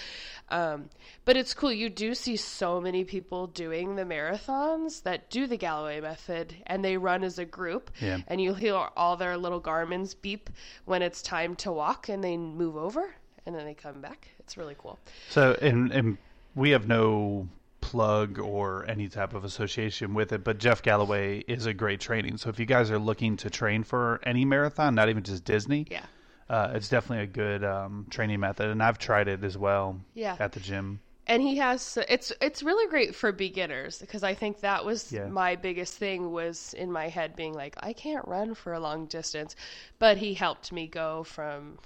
Um, 0.49 0.89
but 1.25 1.37
it's 1.37 1.53
cool 1.53 1.71
you 1.71 1.89
do 1.89 2.13
see 2.15 2.35
so 2.35 2.79
many 2.81 3.03
people 3.03 3.47
doing 3.47 3.95
the 3.95 4.03
marathons 4.03 5.03
that 5.03 5.29
do 5.29 5.47
the 5.47 5.57
Galloway 5.57 5.99
method 6.01 6.55
and 6.65 6.83
they 6.83 6.97
run 6.97 7.23
as 7.23 7.39
a 7.39 7.45
group 7.45 7.91
Yeah. 7.99 8.19
and 8.27 8.39
you 8.41 8.53
hear 8.53 8.75
all 8.75 9.17
their 9.17 9.37
little 9.37 9.59
Garmin's 9.59 10.13
beep 10.13 10.49
when 10.85 10.96
it's 11.03 11.21
time 11.21 11.55
to 11.57 11.71
walk 11.71 12.09
and 12.09 12.23
they 12.23 12.37
move 12.37 12.75
over 12.77 13.13
and 13.45 13.55
then 13.55 13.65
they 13.65 13.73
come 13.73 14.01
back. 14.01 14.29
It's 14.39 14.57
really 14.57 14.75
cool. 14.77 14.99
So, 15.29 15.57
and 15.61 15.91
and 15.91 16.17
we 16.55 16.71
have 16.71 16.87
no 16.87 17.47
plug 17.81 18.39
or 18.39 18.85
any 18.89 19.07
type 19.07 19.33
of 19.33 19.45
association 19.45 20.13
with 20.13 20.33
it, 20.33 20.43
but 20.43 20.57
Jeff 20.57 20.81
Galloway 20.81 21.39
is 21.47 21.65
a 21.65 21.73
great 21.73 21.99
training. 22.01 22.37
So, 22.37 22.49
if 22.49 22.59
you 22.59 22.65
guys 22.65 22.91
are 22.91 22.99
looking 22.99 23.37
to 23.37 23.49
train 23.49 23.83
for 23.83 24.19
any 24.23 24.43
marathon, 24.45 24.95
not 24.95 25.09
even 25.09 25.23
just 25.23 25.45
Disney, 25.45 25.85
Yeah. 25.89 26.03
uh, 26.49 26.71
it's 26.73 26.89
definitely 26.89 27.23
a 27.23 27.27
good 27.27 27.63
um, 27.63 28.07
training 28.09 28.39
method, 28.39 28.69
and 28.69 28.81
I've 28.83 28.97
tried 28.97 29.27
it 29.27 29.43
as 29.43 29.57
well. 29.57 29.99
Yeah. 30.15 30.35
at 30.39 30.51
the 30.51 30.59
gym. 30.59 30.99
And 31.27 31.41
he 31.41 31.57
has 31.57 31.97
it's 32.09 32.31
it's 32.41 32.63
really 32.63 32.89
great 32.89 33.15
for 33.15 33.31
beginners 33.31 33.99
because 33.99 34.23
I 34.23 34.33
think 34.33 34.61
that 34.61 34.83
was 34.85 35.11
Yeah. 35.11 35.27
my 35.27 35.55
biggest 35.55 35.95
thing 35.95 36.31
was 36.31 36.73
in 36.73 36.91
my 36.91 37.09
head 37.09 37.35
being 37.35 37.53
like 37.53 37.75
I 37.79 37.93
can't 37.93 38.27
run 38.27 38.55
for 38.55 38.73
a 38.73 38.79
long 38.79 39.05
distance, 39.07 39.55
but 39.99 40.17
he 40.17 40.33
helped 40.33 40.71
me 40.71 40.87
go 40.87 41.23
from 41.23 41.77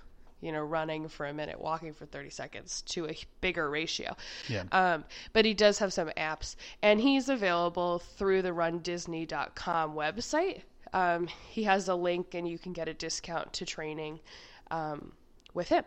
you 0.41 0.51
know 0.51 0.61
running 0.61 1.07
for 1.07 1.25
a 1.27 1.33
minute, 1.33 1.59
walking 1.59 1.93
for 1.93 2.05
30 2.05 2.29
seconds 2.29 2.81
to 2.83 3.07
a 3.07 3.15
bigger 3.41 3.69
ratio. 3.69 4.15
Yeah. 4.47 4.63
Um, 4.71 5.03
but 5.33 5.45
he 5.45 5.53
does 5.53 5.79
have 5.79 5.93
some 5.93 6.09
apps, 6.17 6.55
and 6.81 6.99
he's 7.01 7.29
available 7.29 7.99
through 7.99 8.41
the 8.43 8.49
RunDisney.com 8.51 9.93
website. 9.93 10.61
Um, 10.93 11.27
he 11.49 11.63
has 11.63 11.87
a 11.87 11.95
link, 11.95 12.33
and 12.33 12.47
you 12.47 12.57
can 12.59 12.73
get 12.73 12.87
a 12.87 12.93
discount 12.93 13.53
to 13.53 13.65
training 13.65 14.19
um, 14.71 15.13
with 15.53 15.69
him. 15.69 15.83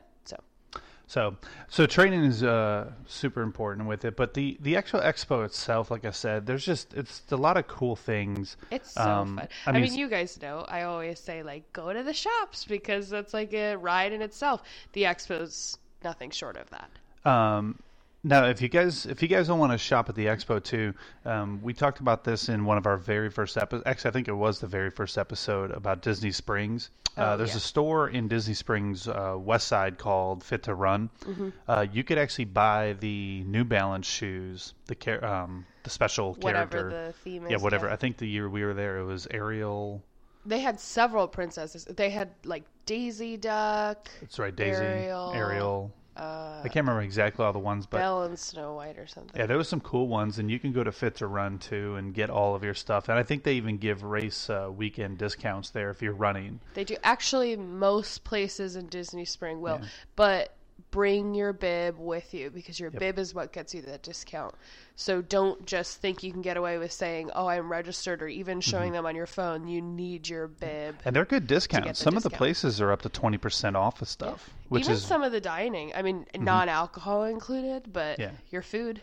So. 1.07 1.37
So, 1.69 1.87
training 1.87 2.25
is 2.25 2.43
uh, 2.43 2.93
super 3.07 3.43
important 3.43 3.89
with 3.89 4.05
it, 4.05 4.17
but 4.17 4.35
the 4.35 4.57
the 4.61 4.77
actual 4.77 5.01
expo 5.01 5.45
itself, 5.45 5.91
like 5.91 6.05
I 6.05 6.11
said, 6.13 6.47
there's 6.47 6.65
just 6.65 6.95
it's 6.95 7.23
a 7.31 7.37
lot 7.37 7.57
of 7.57 7.67
cool 7.67 7.97
things. 7.97 8.57
It's 8.71 8.93
so 8.93 9.03
Um, 9.03 9.37
fun. 9.39 9.49
I 9.67 9.71
I 9.71 9.73
mean, 9.73 9.83
mean, 9.83 9.95
you 9.95 10.09
guys 10.09 10.41
know 10.41 10.65
I 10.69 10.83
always 10.83 11.19
say 11.21 11.43
like 11.43 11.73
go 11.73 11.93
to 11.93 12.03
the 12.03 12.15
shops 12.15 12.65
because 12.65 13.09
that's 13.11 13.35
like 13.35 13.53
a 13.53 13.77
ride 13.77 14.13
in 14.13 14.23
itself. 14.23 14.63
The 14.93 15.03
expo's 15.05 15.79
nothing 16.03 16.31
short 16.31 16.57
of 16.57 16.69
that. 16.71 16.91
Um, 17.31 17.79
now, 18.25 18.47
if 18.47 18.61
you 18.63 18.69
guys 18.69 19.07
if 19.07 19.23
you 19.23 19.29
guys 19.29 19.47
don't 19.49 19.59
want 19.59 19.71
to 19.73 19.79
shop 19.79 20.09
at 20.09 20.15
the 20.15 20.27
expo 20.27 20.63
too, 20.63 20.95
um, 21.25 21.61
we 21.63 21.73
talked 21.75 22.01
about 22.01 22.25
this 22.25 22.49
in 22.49 22.65
one 22.65 22.79
of 22.79 22.87
our 22.87 22.97
very 22.97 23.31
first 23.31 23.57
episodes. 23.57 23.85
Actually, 23.87 24.09
I 24.09 24.13
think 24.13 24.29
it 24.29 24.33
was 24.33 24.59
the 24.59 24.67
very 24.67 24.91
first 24.91 25.19
episode 25.19 25.71
about 25.71 26.03
Disney 26.03 26.33
Springs. 26.33 26.91
uh, 27.17 27.35
Oh, 27.35 27.37
there's 27.37 27.51
yeah. 27.51 27.57
a 27.59 27.61
store 27.61 28.09
in 28.09 28.27
Disney 28.27 28.55
Springs 28.55 29.07
uh, 29.07 29.37
West 29.39 29.69
Side 29.69 29.99
called 29.99 30.43
Fit 30.43 30.65
to 30.65 30.75
Run. 30.75 31.11
Mm-hmm. 31.25 31.49
Uh, 31.69 31.87
you 31.93 32.03
could 32.03 32.19
actually 32.19 32.47
buy 32.47 32.97
the 32.99 33.45
New 33.47 33.63
Balance 33.65 34.07
shoes, 34.07 34.75
the 34.87 34.95
char- 34.97 35.25
um, 35.25 35.65
the 35.85 35.91
special 35.91 36.35
Whatever 36.41 36.71
character. 36.91 37.07
the 37.09 37.13
theme 37.13 37.45
is. 37.45 37.51
yeah, 37.53 37.59
whatever. 37.59 37.89
I 37.91 37.97
think 37.97 38.17
the 38.17 38.27
year 38.27 38.49
we 38.49 38.65
were 38.65 38.75
there, 38.75 38.99
it 38.99 39.05
was 39.05 39.29
Ariel. 39.31 40.03
They 40.47 40.61
had 40.61 40.81
several 40.81 41.29
princesses. 41.29 41.85
They 41.85 42.11
had 42.11 42.31
like 42.45 42.65
Daisy 42.87 43.37
Duck, 43.39 44.11
That's 44.21 44.39
right, 44.39 44.55
Daisy, 44.55 44.83
Ariel, 44.83 45.33
Ariel. 45.35 45.93
I 46.17 46.63
can't 46.65 46.87
remember 46.87 47.03
exactly 47.03 47.45
all 47.45 47.53
the 47.53 47.59
ones, 47.59 47.87
but 47.87 47.99
Belle 47.99 48.23
and 48.23 48.39
Snow 48.39 48.75
White 48.75 48.99
or 48.99 49.07
something. 49.07 49.39
Yeah, 49.39 49.47
there 49.47 49.59
was 49.59 49.69
some 49.69 49.81
cool 49.81 50.07
ones, 50.07 50.39
and 50.39 50.51
you 50.51 50.59
can 50.59 50.73
go 50.73 50.85
to 50.85 50.93
Fit 50.93 51.17
to 51.17 51.27
Run 51.27 51.59
too 51.59 51.97
and 51.97 52.15
get 52.15 52.31
all 52.31 52.55
of 52.55 52.63
your 52.63 52.75
stuff. 52.75 53.09
And 53.09 53.19
I 53.19 53.23
think 53.23 53.43
they 53.43 53.55
even 53.55 53.79
give 53.79 54.03
race 54.03 54.49
uh, 54.49 54.71
weekend 54.75 55.19
discounts 55.19 55.71
there 55.71 55.91
if 55.91 56.03
you're 56.03 56.13
running. 56.15 56.61
They 56.75 56.85
do. 56.85 56.97
Actually, 57.03 57.57
most 57.57 58.25
places 58.25 58.77
in 58.77 58.87
Disney 58.87 59.25
Spring 59.25 59.61
will, 59.61 59.81
but 60.17 60.55
bring 60.91 61.35
your 61.35 61.53
bib 61.53 61.99
with 61.99 62.33
you 62.35 62.51
because 62.51 62.79
your 62.79 62.91
bib 62.91 63.19
is 63.19 63.35
what 63.35 63.53
gets 63.53 63.75
you 63.75 63.83
that 63.83 64.03
discount. 64.03 64.55
So 64.97 65.23
don't 65.23 65.67
just 65.67 66.01
think 66.01 66.23
you 66.23 66.31
can 66.31 66.41
get 66.43 66.57
away 66.57 66.79
with 66.79 66.93
saying, 66.93 67.31
"Oh, 67.35 67.49
I'm 67.49 67.71
registered," 67.71 68.23
or 68.23 68.29
even 68.29 68.61
showing 68.61 68.93
them 68.93 69.05
on 69.07 69.17
your 69.17 69.27
phone. 69.27 69.67
You 69.67 69.81
need 69.83 70.29
your 70.29 70.47
bib. 70.47 70.97
And 71.05 71.15
they're 71.17 71.25
good 71.25 71.47
discounts. 71.49 71.99
Some 71.99 72.17
of 72.17 72.23
the 72.23 72.31
places 72.31 72.81
are 72.81 72.93
up 72.93 73.03
to 73.03 73.09
twenty 73.09 73.39
percent 73.39 73.77
off 73.77 74.01
of 74.03 74.09
stuff, 74.09 74.51
which 74.69 74.85
even 74.85 74.95
is 74.95 75.01
Mm-hmm. 75.01 75.09
some 75.09 75.23
of 75.23 75.33
the 75.33 75.41
dining. 75.41 75.93
I 75.95 76.03
mean, 76.03 76.27
non-alcohol 76.39 77.25
included, 77.25 77.93
but 77.93 78.19
Yeah. 78.19 78.31
your 78.51 78.63
food. 78.63 79.01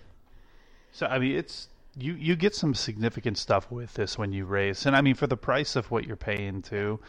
so. 0.93 1.07
I 1.07 1.19
mean, 1.19 1.35
it's 1.35 1.67
you. 1.97 2.13
You 2.13 2.35
get 2.37 2.55
some 2.55 2.73
significant 2.73 3.37
stuff 3.37 3.69
with 3.69 3.95
this 3.95 4.17
when 4.17 4.31
you 4.31 4.45
race, 4.45 4.85
and 4.85 4.95
I 4.95 5.01
mean, 5.01 5.15
for 5.15 5.27
the 5.27 5.37
price 5.37 5.75
of 5.75 5.91
what 5.91 6.05
you're 6.05 6.15
paying 6.15 6.61
too. 6.61 6.99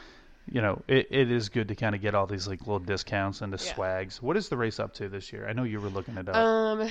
You 0.50 0.61
know, 0.61 0.82
it, 0.88 1.06
it 1.11 1.30
is 1.30 1.49
good 1.49 1.68
to 1.68 1.75
kind 1.75 1.94
of 1.94 2.00
get 2.00 2.14
all 2.14 2.26
these 2.26 2.49
like 2.49 2.61
little 2.61 2.78
discounts 2.80 3.40
and 3.40 3.52
the 3.52 3.62
Yeah. 3.64 3.75
swags. 3.75 4.20
What 4.20 4.37
is 4.37 4.49
the 4.49 4.56
race 4.56 4.80
up 4.80 4.92
to 4.94 5.08
this 5.08 5.32
year? 5.32 5.46
I 5.49 5.52
know 5.52 5.62
you 5.64 5.80
were 5.80 5.88
looking 5.88 6.16
it 6.16 6.28
up. 6.28 6.34
Um, 6.37 6.90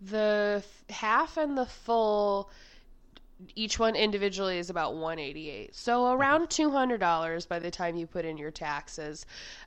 the 0.00 0.62
th- 0.88 0.98
half 0.98 1.36
and 1.36 1.56
the 1.56 1.66
full, 1.66 2.50
each 3.54 3.78
one 3.78 3.94
individually 3.96 4.58
is 4.58 4.70
about 4.70 4.96
one 4.96 5.18
eighty 5.18 5.50
eight. 5.50 5.74
So 5.74 6.12
around 6.12 6.50
two 6.50 6.70
hundred 6.70 6.98
dollars 6.98 7.46
by 7.46 7.58
the 7.58 7.70
time 7.70 7.96
you 7.96 8.06
put 8.06 8.24
in 8.24 8.36
your 8.36 8.50
taxes. 8.50 9.24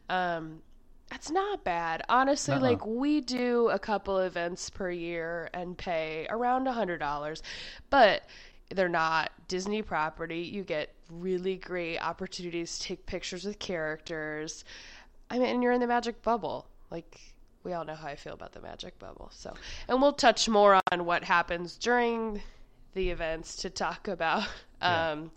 Um, 0.09 0.61
that's 1.09 1.31
not 1.31 1.63
bad, 1.63 2.03
honestly. 2.09 2.55
Uh-uh. 2.55 2.61
Like 2.61 2.85
we 2.85 3.21
do 3.21 3.69
a 3.69 3.79
couple 3.79 4.19
events 4.19 4.69
per 4.69 4.91
year 4.91 5.49
and 5.53 5.77
pay 5.77 6.27
around 6.29 6.67
a 6.67 6.73
hundred 6.73 6.97
dollars, 6.97 7.41
but 7.89 8.23
they're 8.69 8.89
not 8.89 9.31
Disney 9.47 9.81
property. 9.81 10.39
You 10.39 10.63
get 10.63 10.93
really 11.09 11.55
great 11.55 11.99
opportunities 11.99 12.79
to 12.79 12.85
take 12.87 13.05
pictures 13.05 13.45
with 13.45 13.59
characters. 13.59 14.65
I 15.29 15.39
mean, 15.39 15.47
and 15.47 15.63
you're 15.63 15.71
in 15.71 15.81
the 15.81 15.87
magic 15.87 16.21
bubble. 16.21 16.67
Like 16.91 17.19
we 17.63 17.73
all 17.73 17.85
know 17.85 17.95
how 17.95 18.07
I 18.07 18.15
feel 18.15 18.33
about 18.33 18.53
the 18.53 18.61
magic 18.61 18.97
bubble. 18.99 19.29
So, 19.33 19.53
and 19.87 20.01
we'll 20.01 20.13
touch 20.13 20.47
more 20.49 20.79
on 20.91 21.05
what 21.05 21.23
happens 21.23 21.77
during 21.77 22.41
the 22.93 23.09
events 23.09 23.57
to 23.57 23.69
talk 23.69 24.07
about 24.07 24.47
um 24.81 25.31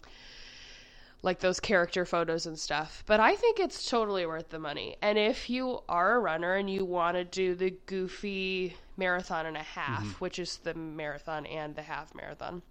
like 1.23 1.41
those 1.41 1.61
character 1.61 2.07
photos 2.07 2.47
and 2.47 2.59
stuff. 2.59 3.05
But 3.07 3.21
I 3.21 3.37
think 3.37 3.61
it's 3.61 3.89
totally 3.89 4.25
worth 4.25 4.49
the 4.49 4.59
money. 4.59 4.97
And 5.03 5.19
if 5.19 5.51
you 5.51 5.81
are 5.89 6.15
a 6.15 6.19
runner 6.19 6.55
and 6.55 6.71
you 6.71 6.85
want 6.85 7.17
to 7.17 7.25
do 7.25 7.55
the 7.55 7.77
goofy 7.87 8.75
marathon 8.97 9.45
and 9.47 9.57
a 9.57 9.63
half, 9.63 10.19
which 10.21 10.39
is 10.39 10.59
the 10.59 10.73
marathon 10.75 11.45
and 11.47 11.77
the 11.77 11.83
half 11.83 12.15
marathon, 12.15 12.63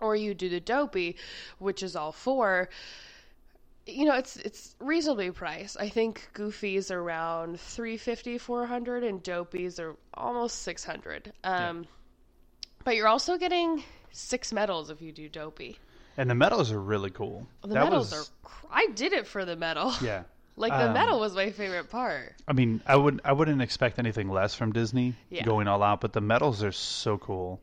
or 0.00 0.16
you 0.16 0.34
do 0.34 0.48
the 0.48 0.60
dopey, 0.60 1.16
which 1.58 1.82
is 1.82 1.96
all 1.96 2.12
four, 2.12 2.68
you 3.86 4.04
know, 4.06 4.14
it's 4.14 4.36
it's 4.36 4.74
reasonably 4.80 5.30
priced. 5.30 5.76
I 5.78 5.88
think 5.88 6.28
Goofy's 6.32 6.90
around 6.90 7.60
350, 7.60 8.38
400 8.38 9.04
and 9.04 9.22
Dopey's 9.22 9.78
are 9.78 9.94
almost 10.14 10.62
600. 10.62 11.32
Um 11.44 11.86
but 12.84 12.96
you're 12.96 13.08
also 13.08 13.38
getting 13.38 13.82
six 14.12 14.52
medals 14.52 14.90
if 14.90 15.00
you 15.02 15.10
do 15.12 15.28
Dopey. 15.28 15.78
and 16.16 16.28
the 16.30 16.34
medals 16.34 16.70
are 16.72 16.80
really 16.80 17.10
cool. 17.10 17.46
The 17.62 17.68
that 17.68 17.84
medals 17.84 18.10
was, 18.10 18.28
are 18.28 18.32
cr- 18.48 18.66
I 18.70 18.86
did 18.94 19.12
it 19.12 19.26
for 19.26 19.44
the 19.44 19.56
medal. 19.56 19.92
yeah. 20.02 20.22
Like 20.56 20.70
the 20.70 20.86
Um, 20.86 20.92
medal 20.94 21.18
was 21.18 21.34
my 21.34 21.50
favorite 21.50 21.90
part. 21.90 22.32
I 22.46 22.52
mean, 22.52 22.80
I 22.86 22.94
would 22.94 23.20
I 23.24 23.32
wouldn't 23.32 23.60
expect 23.60 23.98
anything 23.98 24.28
less 24.30 24.54
from 24.54 24.70
Disney 24.72 25.14
Yeah. 25.28 25.42
going 25.42 25.66
all 25.66 25.82
out, 25.82 26.00
but 26.00 26.12
the 26.12 26.20
medals 26.20 26.62
are 26.62 26.70
so 26.70 27.18
cool. 27.18 27.60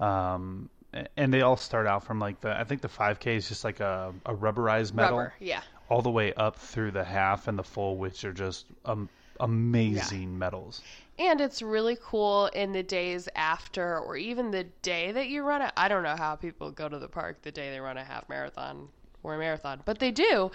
Yeah. 0.00 0.34
Um, 0.34 0.70
and 1.16 1.32
they 1.32 1.42
all 1.42 1.56
start 1.56 1.86
out 1.86 2.04
from 2.04 2.18
like 2.18 2.40
the 2.40 2.58
I 2.58 2.64
think 2.64 2.80
the 2.80 2.88
5K 2.88 3.36
is 3.36 3.48
just 3.48 3.64
like 3.64 3.80
a, 3.80 4.12
a 4.26 4.34
rubberized 4.34 4.94
medal, 4.94 5.18
Rubber, 5.18 5.34
yeah. 5.38 5.60
all 5.88 6.02
the 6.02 6.10
way 6.10 6.32
up 6.34 6.56
through 6.56 6.92
the 6.92 7.04
half 7.04 7.48
and 7.48 7.58
the 7.58 7.64
full, 7.64 7.96
which 7.96 8.24
are 8.24 8.32
just 8.32 8.66
um, 8.84 9.08
amazing 9.40 10.38
medals. 10.38 10.82
And 11.18 11.40
it's 11.40 11.62
really 11.62 11.98
cool 12.00 12.46
in 12.46 12.72
the 12.72 12.82
days 12.82 13.28
after 13.34 13.98
or 13.98 14.16
even 14.16 14.50
the 14.50 14.64
day 14.82 15.10
that 15.12 15.28
you 15.28 15.42
run 15.42 15.62
it. 15.62 15.72
I 15.76 15.88
don't 15.88 16.04
know 16.04 16.16
how 16.16 16.36
people 16.36 16.70
go 16.70 16.88
to 16.88 16.98
the 16.98 17.08
park 17.08 17.42
the 17.42 17.50
day 17.50 17.70
they 17.70 17.80
run 17.80 17.96
a 17.96 18.04
half 18.04 18.28
marathon 18.28 18.88
or 19.24 19.34
a 19.34 19.38
marathon, 19.38 19.80
but 19.84 19.98
they 19.98 20.12
do. 20.12 20.50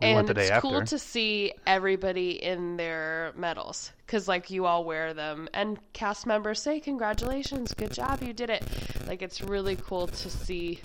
We 0.00 0.08
and 0.08 0.16
went 0.16 0.28
the 0.28 0.34
day 0.34 0.48
it's 0.48 0.60
cool 0.60 0.84
to 0.84 0.98
see 0.98 1.54
everybody 1.66 2.42
in 2.42 2.76
their 2.76 3.32
medals 3.34 3.92
because, 4.04 4.28
like, 4.28 4.50
you 4.50 4.66
all 4.66 4.84
wear 4.84 5.14
them, 5.14 5.48
and 5.54 5.78
cast 5.94 6.26
members 6.26 6.60
say, 6.60 6.80
"Congratulations, 6.80 7.72
good 7.72 7.92
job, 7.92 8.22
you 8.22 8.34
did 8.34 8.50
it!" 8.50 8.62
Like, 9.06 9.22
it's 9.22 9.40
really 9.40 9.76
cool 9.76 10.06
to 10.06 10.30
see 10.30 10.80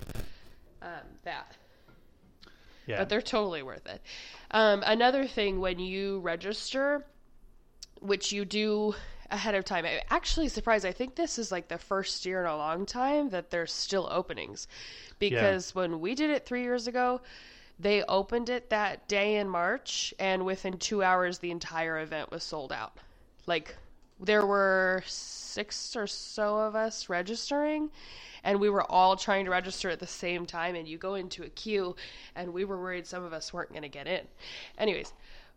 um, 0.81 0.89
that. 1.23 1.57
Yeah. 2.87 2.99
But 2.99 3.09
they're 3.09 3.21
totally 3.21 3.63
worth 3.63 3.85
it. 3.85 4.01
Um, 4.51 4.81
another 4.85 5.27
thing 5.27 5.59
when 5.59 5.79
you 5.79 6.19
register, 6.19 7.05
which 7.99 8.31
you 8.31 8.45
do 8.45 8.95
ahead 9.29 9.55
of 9.55 9.65
time, 9.65 9.85
I'm 9.85 9.99
actually 10.09 10.47
surprised. 10.47 10.85
I 10.85 10.91
think 10.91 11.15
this 11.15 11.37
is 11.37 11.51
like 11.51 11.67
the 11.67 11.77
first 11.77 12.25
year 12.25 12.41
in 12.41 12.49
a 12.49 12.57
long 12.57 12.85
time 12.85 13.29
that 13.29 13.49
there's 13.49 13.71
still 13.73 14.07
openings. 14.09 14.67
Because 15.19 15.75
when 15.75 15.99
we 15.99 16.15
did 16.15 16.31
it 16.31 16.45
three 16.45 16.63
years 16.63 16.87
ago, 16.87 17.21
they 17.81 18.03
opened 18.03 18.49
it 18.49 18.69
that 18.69 19.07
day 19.07 19.37
in 19.37 19.49
March, 19.49 20.13
and 20.19 20.45
within 20.45 20.77
two 20.77 21.01
hours, 21.01 21.39
the 21.39 21.51
entire 21.51 21.99
event 21.99 22.29
was 22.29 22.43
sold 22.43 22.71
out. 22.71 22.97
Like, 23.47 23.75
there 24.19 24.45
were 24.45 25.03
six 25.07 25.95
or 25.95 26.05
so 26.05 26.57
of 26.57 26.75
us 26.75 27.09
registering, 27.09 27.89
and 28.43 28.59
we 28.59 28.69
were 28.69 28.89
all 28.89 29.15
trying 29.15 29.45
to 29.45 29.51
register 29.51 29.89
at 29.89 29.99
the 29.99 30.07
same 30.07 30.45
time. 30.45 30.75
And 30.75 30.87
you 30.87 30.97
go 30.97 31.15
into 31.15 31.43
a 31.43 31.49
queue, 31.49 31.95
and 32.35 32.53
we 32.53 32.65
were 32.65 32.79
worried 32.79 33.07
some 33.07 33.23
of 33.23 33.33
us 33.33 33.51
weren't 33.51 33.71
going 33.71 33.81
to 33.81 33.89
get 33.89 34.07
in. 34.07 34.21
Anyways, 34.77 35.11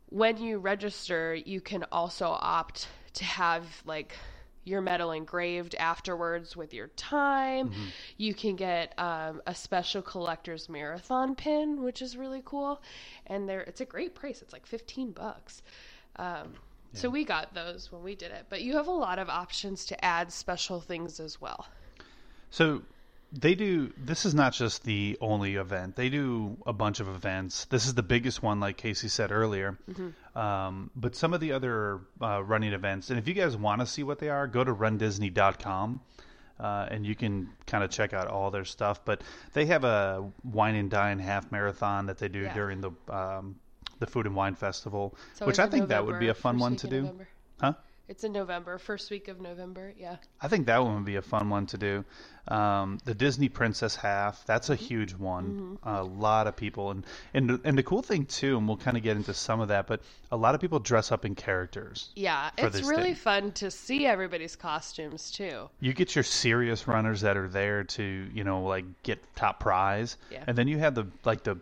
when 0.08 0.38
you 0.38 0.58
register, 0.58 1.34
you 1.34 1.60
can 1.60 1.84
also 1.92 2.26
opt 2.40 2.88
to 3.14 3.24
have 3.24 3.64
like 3.84 4.14
your 4.64 4.80
medal 4.80 5.12
engraved 5.12 5.74
afterwards 5.76 6.56
with 6.56 6.74
your 6.74 6.88
time. 6.88 7.72
You 8.16 8.34
can 8.34 8.56
get 8.56 8.98
um, 8.98 9.42
a 9.46 9.54
special 9.54 10.02
collector's 10.02 10.68
marathon 10.68 11.34
pin, 11.34 11.82
which 11.82 12.02
is 12.02 12.16
really 12.16 12.42
cool, 12.44 12.80
and 13.26 13.48
there 13.48 13.60
it's 13.60 13.80
a 13.80 13.84
great 13.84 14.14
price. 14.14 14.42
It's 14.42 14.52
like 14.52 14.66
fifteen 14.66 15.12
bucks. 15.12 15.62
Um, 16.16 16.54
So 16.94 17.10
we 17.10 17.24
got 17.24 17.54
those 17.54 17.90
when 17.90 18.04
we 18.04 18.14
did 18.14 18.30
it, 18.30 18.46
but 18.48 18.62
you 18.62 18.76
have 18.76 18.86
a 18.86 18.92
lot 18.92 19.18
of 19.18 19.28
options 19.28 19.84
to 19.86 20.04
add 20.04 20.32
special 20.32 20.80
things 20.80 21.18
as 21.18 21.40
well. 21.40 21.66
So 22.50 22.82
they 23.34 23.54
do. 23.54 23.92
This 23.96 24.24
is 24.24 24.34
not 24.34 24.52
just 24.52 24.84
the 24.84 25.18
only 25.20 25.56
event. 25.56 25.96
They 25.96 26.08
do 26.08 26.56
a 26.66 26.72
bunch 26.72 27.00
of 27.00 27.08
events. 27.08 27.64
This 27.66 27.86
is 27.86 27.94
the 27.94 28.02
biggest 28.02 28.42
one, 28.42 28.60
like 28.60 28.76
Casey 28.76 29.08
said 29.08 29.32
earlier. 29.32 29.76
Um, 30.34 30.90
but 30.96 31.14
some 31.16 31.34
of 31.34 31.40
the 31.40 31.52
other 31.52 32.00
uh, 32.20 32.42
running 32.42 32.72
events, 32.72 33.10
and 33.10 33.18
if 33.18 33.26
you 33.28 33.34
guys 33.34 33.56
want 33.56 33.80
to 33.80 33.86
see 33.86 34.02
what 34.02 34.18
they 34.18 34.28
are, 34.28 34.46
go 34.46 34.62
to 34.64 34.72
RunDisney.com. 34.74 36.00
Uh, 36.58 36.86
and 36.88 37.04
you 37.04 37.16
can 37.16 37.50
kind 37.66 37.82
of 37.82 37.90
check 37.90 38.12
out 38.12 38.28
all 38.28 38.52
their 38.52 38.64
stuff. 38.64 39.04
But 39.04 39.22
they 39.54 39.66
have 39.66 39.82
a 39.82 40.30
wine 40.44 40.76
and 40.76 40.88
dine 40.88 41.18
half 41.18 41.50
marathon 41.50 42.06
that 42.06 42.18
they 42.18 42.28
do 42.28 42.42
Yeah. 42.42 42.54
during 42.54 42.80
the 42.80 42.92
um, 43.08 43.56
the 43.98 44.06
Food 44.06 44.26
and 44.26 44.36
Wine 44.36 44.54
Festival, 44.54 45.16
It's 45.32 45.40
which 45.40 45.58
I 45.58 45.64
in 45.64 45.70
think 45.70 45.88
that 45.88 46.06
would 46.06 46.20
be 46.20 46.28
a 46.28 46.34
fun 46.34 46.58
one 46.58 46.76
to 46.76 46.86
do. 46.88 47.00
November. 47.02 47.28
Huh? 47.60 47.72
It's 48.06 48.22
in 48.22 48.32
November, 48.32 48.76
first 48.76 49.10
week 49.10 49.28
of 49.28 49.40
November. 49.40 49.94
Yeah. 49.96 50.16
I 50.38 50.48
think 50.48 50.66
that 50.66 50.84
one 50.84 50.96
would 50.96 51.04
be 51.06 51.16
a 51.16 51.22
fun 51.22 51.48
one 51.48 51.64
to 51.66 51.78
do. 51.78 52.04
Um, 52.46 52.98
the 53.06 53.14
Disney 53.14 53.48
Princess 53.48 53.96
Half, 53.96 54.44
that's 54.44 54.68
a 54.68 54.74
huge 54.76 55.14
one. 55.14 55.78
A 55.82 56.02
lot 56.04 56.46
of 56.46 56.54
people, 56.54 56.90
and 56.90 57.06
and 57.32 57.58
and 57.64 57.78
the 57.78 57.82
cool 57.82 58.02
thing 58.02 58.26
too, 58.26 58.58
and 58.58 58.68
we'll 58.68 58.76
kind 58.76 58.98
of 58.98 59.02
get 59.02 59.16
into 59.16 59.32
some 59.32 59.60
of 59.60 59.68
that, 59.68 59.86
but 59.86 60.02
a 60.30 60.36
lot 60.36 60.54
of 60.54 60.60
people 60.60 60.78
dress 60.80 61.10
up 61.12 61.24
in 61.24 61.34
characters. 61.34 62.10
Yeah, 62.14 62.50
it's 62.58 62.82
really 62.82 63.04
thing. 63.04 63.14
fun 63.14 63.52
to 63.52 63.70
see 63.70 64.04
everybody's 64.04 64.56
costumes 64.56 65.30
too. 65.30 65.70
You 65.80 65.94
get 65.94 66.14
your 66.14 66.24
serious 66.24 66.86
runners 66.86 67.22
that 67.22 67.38
are 67.38 67.48
there 67.48 67.84
to 67.84 68.28
you 68.34 68.44
know 68.44 68.64
like 68.64 68.84
get 69.02 69.22
top 69.34 69.60
prize, 69.60 70.18
Yeah. 70.30 70.44
and 70.46 70.58
then 70.58 70.68
you 70.68 70.78
have 70.78 70.94
the 70.94 71.06
like 71.24 71.44
the. 71.44 71.52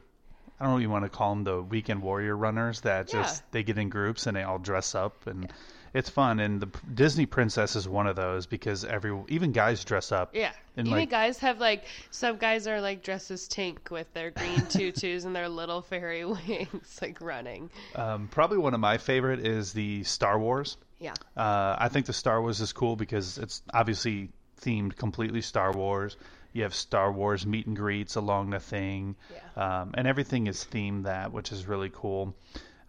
I 0.59 0.65
don't 0.65 0.71
know 0.71 0.75
what 0.75 0.83
you 0.83 0.91
want 0.91 1.05
to 1.05 1.09
call 1.09 1.35
them, 1.35 1.45
the 1.45 1.63
weekend 1.63 2.03
warrior 2.03 2.37
runners 2.37 2.81
that 2.83 3.13
Yeah. 3.13 3.23
just 3.23 3.49
they 3.53 3.63
get 3.63 3.79
in 3.79 3.89
groups 3.89 4.27
and 4.27 4.37
they 4.37 4.43
all 4.43 4.59
dress 4.59 4.95
up 4.97 5.27
and 5.29 5.53
it's 5.95 6.09
fun. 6.09 6.41
And 6.41 6.61
the 6.61 6.69
Disney 6.95 7.27
Princess 7.27 7.77
is 7.77 7.89
one 7.89 8.07
of 8.07 8.17
those 8.17 8.47
because 8.47 8.85
every 8.85 9.19
even 9.29 9.53
guys 9.53 9.85
dress 9.85 10.13
up. 10.13 10.35
Yeah. 10.35 10.53
And 10.77 10.87
Even 10.87 11.01
like 11.01 11.11
guys 11.11 11.39
have 11.39 11.61
like 11.61 11.85
some 12.11 12.37
guys 12.39 12.67
are 12.67 12.81
like 12.81 13.03
dressed 13.03 13.31
as 13.31 13.49
Tink 13.49 13.91
with 13.91 14.13
their 14.15 14.31
green 14.31 14.67
tutus 14.69 15.25
and 15.25 15.37
their 15.37 15.49
little 15.49 15.83
fairy 15.83 16.25
wings, 16.25 16.99
like 17.03 17.21
running. 17.21 17.71
Um, 17.95 18.29
probably 18.29 18.59
one 18.59 18.75
of 18.75 18.81
my 18.81 18.99
favorite 18.99 19.47
is 19.47 19.73
the 19.73 20.05
Star 20.05 20.39
Wars. 20.39 20.77
Yeah. 20.99 21.15
Uh, 21.37 21.77
I 21.79 21.89
think 21.89 22.07
the 22.07 22.13
Star 22.13 22.41
Wars 22.41 22.61
is 22.61 22.73
cool 22.73 22.97
because 22.97 23.39
it's 23.39 23.63
obviously 23.75 24.31
themed 24.61 24.97
completely 24.97 25.43
Star 25.43 25.73
Wars. 25.73 26.17
You 26.53 26.63
have 26.65 26.75
Star 26.75 27.11
Wars 27.11 27.47
meet 27.47 27.67
and 27.67 27.75
greets 27.75 28.17
along 28.17 28.51
the 28.51 28.61
thing, 28.61 29.17
um, 29.57 29.93
and 29.95 30.07
everything 30.07 30.49
is 30.49 30.67
themed 30.71 31.05
that, 31.05 31.33
which 31.33 31.51
is 31.51 31.67
really 31.67 31.91
cool. 31.93 32.35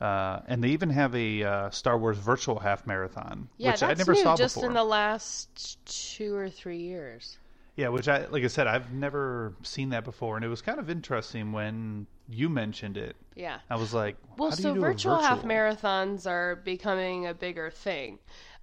Uh, 0.01 0.41
and 0.47 0.63
they 0.63 0.69
even 0.69 0.89
have 0.89 1.15
a 1.15 1.43
uh, 1.43 1.69
Star 1.69 1.97
Wars 1.97 2.17
virtual 2.17 2.59
half 2.59 2.85
marathon, 2.85 3.47
Yeah, 3.57 3.71
which 3.71 3.83
I 3.83 3.93
never 3.93 4.13
new 4.13 4.21
saw 4.21 4.35
just 4.35 4.55
before. 4.55 4.69
in 4.69 4.73
the 4.73 4.83
last 4.83 5.77
two 5.85 6.35
or 6.35 6.49
three 6.49 6.79
years. 6.79 7.37
Yeah, 7.75 7.89
which 7.89 8.07
I 8.07 8.27
like 8.27 8.43
I 8.43 8.47
said, 8.47 8.67
I've 8.67 8.91
never 8.91 9.53
seen 9.63 9.89
that 9.89 10.03
before, 10.03 10.35
and 10.35 10.45
it 10.45 10.49
was 10.49 10.61
kind 10.61 10.79
of 10.79 10.89
interesting 10.89 11.51
when 11.53 12.05
you 12.29 12.49
mentioned 12.49 12.97
it. 12.97 13.15
Yeah. 13.35 13.59
I 13.69 13.75
was 13.77 13.93
like, 13.93 14.15
Well, 14.37 14.51
so 14.51 14.71
a 14.71 14.79
virtual, 14.79 15.19
half 15.19 15.43
marathons 15.43 16.27
are 16.27 16.55
becoming 16.57 17.25
a 17.25 17.33
bigger 17.33 17.71
thing. 17.71 18.19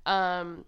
Um, 0.06 0.64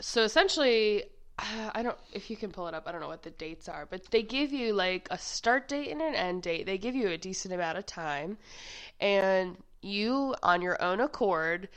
so 0.00 0.22
essentially, 0.22 1.04
I 1.38 1.82
don't 1.82 1.96
if 2.12 2.30
you 2.30 2.36
can 2.36 2.50
pull 2.50 2.66
it 2.68 2.74
up. 2.74 2.84
I 2.86 2.92
don't 2.92 3.00
know 3.00 3.08
what 3.08 3.22
the 3.22 3.30
dates 3.30 3.68
are, 3.68 3.86
but 3.88 4.10
they 4.10 4.22
give 4.22 4.52
you 4.52 4.74
like 4.74 5.08
a 5.10 5.18
start 5.18 5.68
date 5.68 5.90
and 5.90 6.02
an 6.02 6.14
end 6.14 6.42
date. 6.42 6.66
They 6.66 6.78
give 6.78 6.94
you 6.94 7.08
a 7.08 7.16
decent 7.16 7.54
amount 7.54 7.78
of 7.78 7.86
time, 7.86 8.36
and 9.00 9.56
you 9.82 10.34
on 10.42 10.62
your 10.62 10.80
own 10.82 11.00
accord 11.00 11.68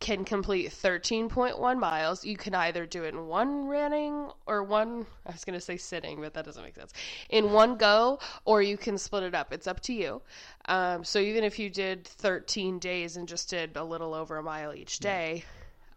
can 0.00 0.24
complete 0.24 0.70
13.1 0.70 1.78
miles. 1.78 2.24
You 2.26 2.36
can 2.36 2.54
either 2.54 2.84
do 2.84 3.04
it 3.04 3.14
in 3.14 3.26
one 3.26 3.66
running 3.66 4.28
or 4.46 4.62
one, 4.62 5.06
I 5.26 5.32
was 5.32 5.44
going 5.44 5.58
to 5.58 5.64
say 5.64 5.78
sitting, 5.78 6.20
but 6.20 6.34
that 6.34 6.44
doesn't 6.44 6.62
make 6.62 6.74
sense, 6.74 6.92
in 7.30 7.52
one 7.52 7.76
go, 7.76 8.18
or 8.44 8.60
you 8.60 8.76
can 8.76 8.98
split 8.98 9.22
it 9.22 9.34
up. 9.34 9.52
It's 9.52 9.66
up 9.66 9.80
to 9.80 9.94
you. 9.94 10.20
Um, 10.66 11.04
so 11.04 11.20
even 11.20 11.42
if 11.42 11.58
you 11.58 11.70
did 11.70 12.06
13 12.06 12.78
days 12.80 13.16
and 13.16 13.26
just 13.26 13.48
did 13.48 13.76
a 13.76 13.84
little 13.84 14.12
over 14.12 14.36
a 14.36 14.42
mile 14.42 14.74
each 14.74 14.98
day, 14.98 15.44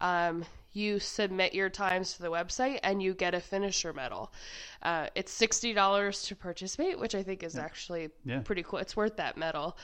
um, 0.00 0.44
you 0.72 0.98
submit 1.00 1.52
your 1.54 1.68
times 1.68 2.14
to 2.14 2.22
the 2.22 2.30
website 2.30 2.78
and 2.84 3.02
you 3.02 3.12
get 3.12 3.34
a 3.34 3.40
finisher 3.40 3.92
medal. 3.92 4.32
Uh, 4.82 5.08
it's 5.16 5.36
$60 5.38 6.26
to 6.28 6.36
participate, 6.36 6.98
which 6.98 7.14
I 7.14 7.22
think 7.22 7.42
is 7.42 7.58
actually 7.58 8.10
Yeah. 8.24 8.40
pretty 8.40 8.62
cool. 8.62 8.78
It's 8.78 8.96
worth 8.96 9.16
that 9.16 9.36
medal. 9.36 9.76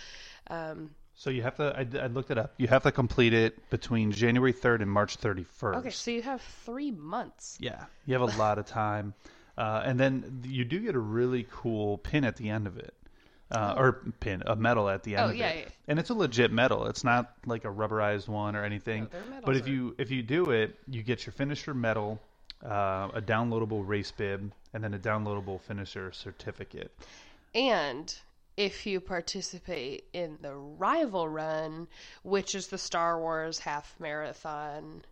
Um, 0.48 0.94
So 1.16 1.30
you 1.30 1.42
have 1.42 1.56
to. 1.56 1.74
I, 1.76 2.04
I 2.04 2.06
looked 2.08 2.30
it 2.30 2.38
up. 2.38 2.54
You 2.58 2.66
have 2.68 2.82
to 2.82 2.92
complete 2.92 3.32
it 3.32 3.70
between 3.70 4.10
January 4.12 4.52
third 4.52 4.82
and 4.82 4.90
March 4.90 5.16
thirty 5.16 5.44
first. 5.44 5.78
okay, 5.78 5.90
so 5.90 6.10
you 6.10 6.22
have 6.22 6.42
three 6.64 6.90
months. 6.90 7.56
Yeah, 7.60 7.84
you 8.06 8.14
have 8.14 8.22
a 8.22 8.36
lot 8.38 8.58
of 8.58 8.66
time, 8.66 9.14
uh, 9.58 9.82
and 9.84 9.98
then 9.98 10.42
you 10.44 10.64
do 10.64 10.80
get 10.80 10.94
a 10.94 10.98
really 10.98 11.46
cool 11.50 11.98
pin 11.98 12.24
at 12.24 12.36
the 12.36 12.50
end 12.50 12.66
of 12.66 12.76
it, 12.78 12.94
uh, 13.52 13.74
or 13.76 13.92
pin 14.18 14.42
a 14.46 14.56
medal 14.56 14.88
at 14.88 15.04
the 15.04 15.14
end 15.16 15.26
Oh, 15.26 15.28
of 15.30 15.36
yeah, 15.36 15.48
it, 15.50 15.64
yeah. 15.66 15.72
and 15.86 15.98
it's 16.00 16.10
a 16.10 16.14
legit 16.14 16.50
medal. 16.52 16.86
It's 16.86 17.04
not 17.04 17.32
like 17.46 17.64
a 17.64 17.68
rubberized 17.70 18.26
one 18.28 18.56
or 18.56 18.64
anything. 18.64 19.08
No, 19.12 19.40
but 19.44 19.54
if 19.56 19.66
are- 19.66 19.70
you 19.70 19.94
if 19.98 20.10
you 20.10 20.22
do 20.22 20.50
it, 20.50 20.76
you 20.90 21.02
get 21.04 21.24
your 21.26 21.32
finisher 21.32 21.74
medal, 21.74 22.20
uh, 22.64 23.08
a 23.14 23.22
downloadable 23.22 23.86
race 23.86 24.10
bib, 24.10 24.52
and 24.72 24.82
then 24.82 24.92
a 24.94 24.98
downloadable 24.98 25.60
finisher 25.60 26.10
certificate. 26.12 26.90
And 27.54 28.12
if 28.56 28.86
you 28.86 29.00
participate 29.00 30.04
in 30.12 30.38
the 30.40 30.54
rival 30.54 31.28
run, 31.28 31.88
which 32.22 32.54
is 32.54 32.68
the 32.68 32.78
Star 32.78 33.18
Wars 33.18 33.58
half 33.58 33.94
marathon 33.98 35.04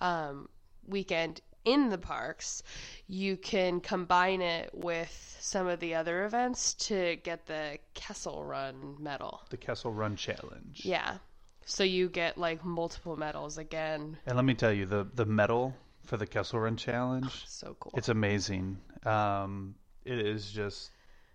um, 0.00 0.48
weekend 0.86 1.40
in 1.64 1.90
the 1.90 1.98
parks, 1.98 2.62
you 3.08 3.36
can 3.36 3.80
combine 3.80 4.40
it 4.40 4.70
with 4.72 5.36
some 5.40 5.66
of 5.66 5.80
the 5.80 5.94
other 5.94 6.24
events 6.24 6.74
to 6.74 7.16
get 7.16 7.46
the 7.46 7.78
Kessel 7.94 8.44
Run 8.44 8.96
medal. 8.98 9.42
The 9.50 9.56
Kessel 9.56 9.92
Run 9.92 10.16
Challenge. 10.16 10.80
Yeah. 10.82 11.18
So 11.66 11.84
you 11.84 12.08
get 12.08 12.38
like 12.38 12.64
multiple 12.64 13.16
medals 13.16 13.58
again. 13.58 14.16
And 14.24 14.36
let 14.36 14.46
me 14.46 14.54
tell 14.54 14.72
you, 14.72 14.86
the 14.86 15.06
the 15.14 15.26
medal 15.26 15.74
for 16.06 16.16
the 16.16 16.26
Kessel 16.26 16.60
Run 16.60 16.76
Challenge. 16.76 17.44
So 17.46 17.76
cool. 17.78 17.92
It's 17.96 18.08
amazing. 18.08 18.78
Um, 19.04 19.74
it 20.06 20.18
is 20.18 20.50
just, 20.50 20.90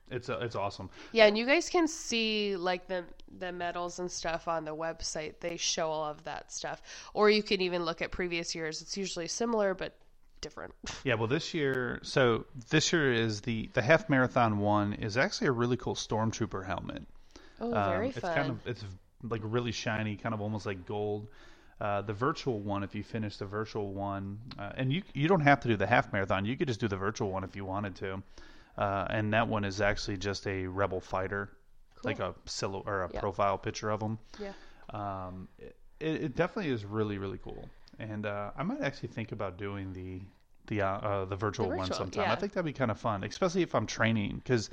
it's 0.09 0.29
it's 0.29 0.55
awesome. 0.55 0.89
Yeah, 1.11 1.25
and 1.25 1.37
you 1.37 1.45
guys 1.45 1.69
can 1.69 1.87
see 1.87 2.55
like 2.55 2.87
the 2.87 3.05
the 3.39 3.51
medals 3.51 3.99
and 3.99 4.11
stuff 4.11 4.47
on 4.47 4.65
the 4.65 4.75
website. 4.75 5.39
They 5.39 5.57
show 5.57 5.89
all 5.89 6.05
of 6.11 6.23
that 6.25 6.51
stuff, 6.51 6.81
or 7.13 7.29
you 7.29 7.43
can 7.43 7.61
even 7.61 7.83
look 7.83 8.01
at 8.01 8.11
previous 8.11 8.55
years. 8.55 8.81
It's 8.81 8.97
usually 8.97 9.27
similar 9.27 9.73
but 9.73 9.95
different. 10.41 10.73
Yeah, 11.03 11.15
well, 11.15 11.27
this 11.27 11.53
year, 11.53 11.99
so 12.03 12.45
this 12.69 12.93
year 12.93 13.11
is 13.13 13.41
the 13.41 13.69
the 13.73 13.81
half 13.81 14.09
marathon 14.09 14.59
one 14.59 14.93
is 14.93 15.17
actually 15.17 15.47
a 15.47 15.51
really 15.51 15.77
cool 15.77 15.95
stormtrooper 15.95 16.65
helmet. 16.65 17.03
Oh, 17.59 17.73
Um, 17.73 17.83
very 17.83 18.11
it's 18.15 18.19
fun. 18.19 18.33
kind 18.33 18.49
of 18.51 18.65
it's 18.67 18.83
like 19.23 19.41
really 19.43 19.71
shiny, 19.71 20.15
kind 20.15 20.33
of 20.33 20.41
almost 20.41 20.65
like 20.65 20.85
gold. 20.85 21.27
Uh, 21.81 22.01
the 22.01 22.13
virtual 22.13 22.59
one, 22.61 22.83
if 22.83 22.95
you 22.95 23.03
finish 23.03 23.37
the 23.37 23.45
virtual 23.45 23.93
one, 23.93 24.39
uh, 24.57 24.71
and 24.75 24.93
you 24.93 25.01
you 25.13 25.27
don't 25.27 25.41
have 25.41 25.59
to 25.61 25.67
do 25.67 25.75
the 25.75 25.87
half 25.87 26.13
marathon, 26.13 26.45
you 26.45 26.55
could 26.57 26.67
just 26.67 26.79
do 26.79 26.87
the 26.87 26.97
virtual 26.97 27.31
one 27.31 27.43
if 27.43 27.55
you 27.55 27.65
wanted 27.65 27.95
to. 27.95 28.21
Uh, 28.77 29.05
and 29.09 29.33
that 29.33 29.47
one 29.47 29.63
is 29.65 29.81
actually 29.81 30.17
just 30.17 30.47
a 30.47 30.65
rebel 30.67 30.99
fighter, 30.99 31.49
like 32.03 32.19
a 32.19 32.33
silhouette 32.45 32.83
or 32.87 33.03
a 33.03 33.09
Yeah. 33.13 33.19
profile 33.19 33.57
picture 33.57 33.89
of 33.91 33.99
them. 33.99 34.17
yeah. 34.39 34.53
um, 34.89 35.47
it, 35.59 35.75
it 35.99 36.35
definitely 36.35 36.71
is 36.71 36.83
really 36.83 37.17
really 37.17 37.37
cool 37.37 37.69
and 37.99 38.25
uh, 38.25 38.51
i 38.57 38.63
might 38.63 38.81
actually 38.81 39.07
think 39.07 39.31
about 39.31 39.57
doing 39.57 39.93
the 39.93 40.19
the 40.67 40.81
uh, 40.81 40.87
uh, 40.97 41.25
the 41.25 41.35
virtual, 41.35 41.67
one 41.67 41.77
virtual, 41.77 41.95
sometime 41.97 42.29
i 42.29 42.35
think 42.35 42.51
that'd 42.51 42.65
be 42.65 42.73
kind 42.73 42.91
of 42.91 42.99
fun 42.99 43.23
especially 43.23 43.61
if 43.61 43.73
i'm 43.75 43.85
training 43.87 44.35
because 44.43 44.69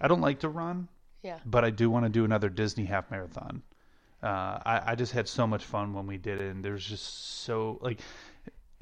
I 0.00 0.08
don't 0.08 0.20
like 0.20 0.40
to 0.40 0.48
run, 0.48 0.88
Yeah. 1.22 1.38
but 1.46 1.64
I 1.64 1.70
do 1.70 1.88
want 1.88 2.06
to 2.06 2.08
do 2.08 2.24
another 2.24 2.48
Disney 2.48 2.84
half 2.86 3.08
marathon. 3.12 3.62
Uh, 4.20 4.58
I, 4.66 4.82
I 4.86 4.94
just 4.96 5.12
had 5.12 5.28
so 5.28 5.46
much 5.46 5.64
fun 5.64 5.92
when 5.94 6.08
we 6.08 6.16
did 6.18 6.40
it, 6.40 6.50
and 6.50 6.64
there's 6.64 6.84
just 6.84 7.04
so 7.44 7.78
like 7.80 8.00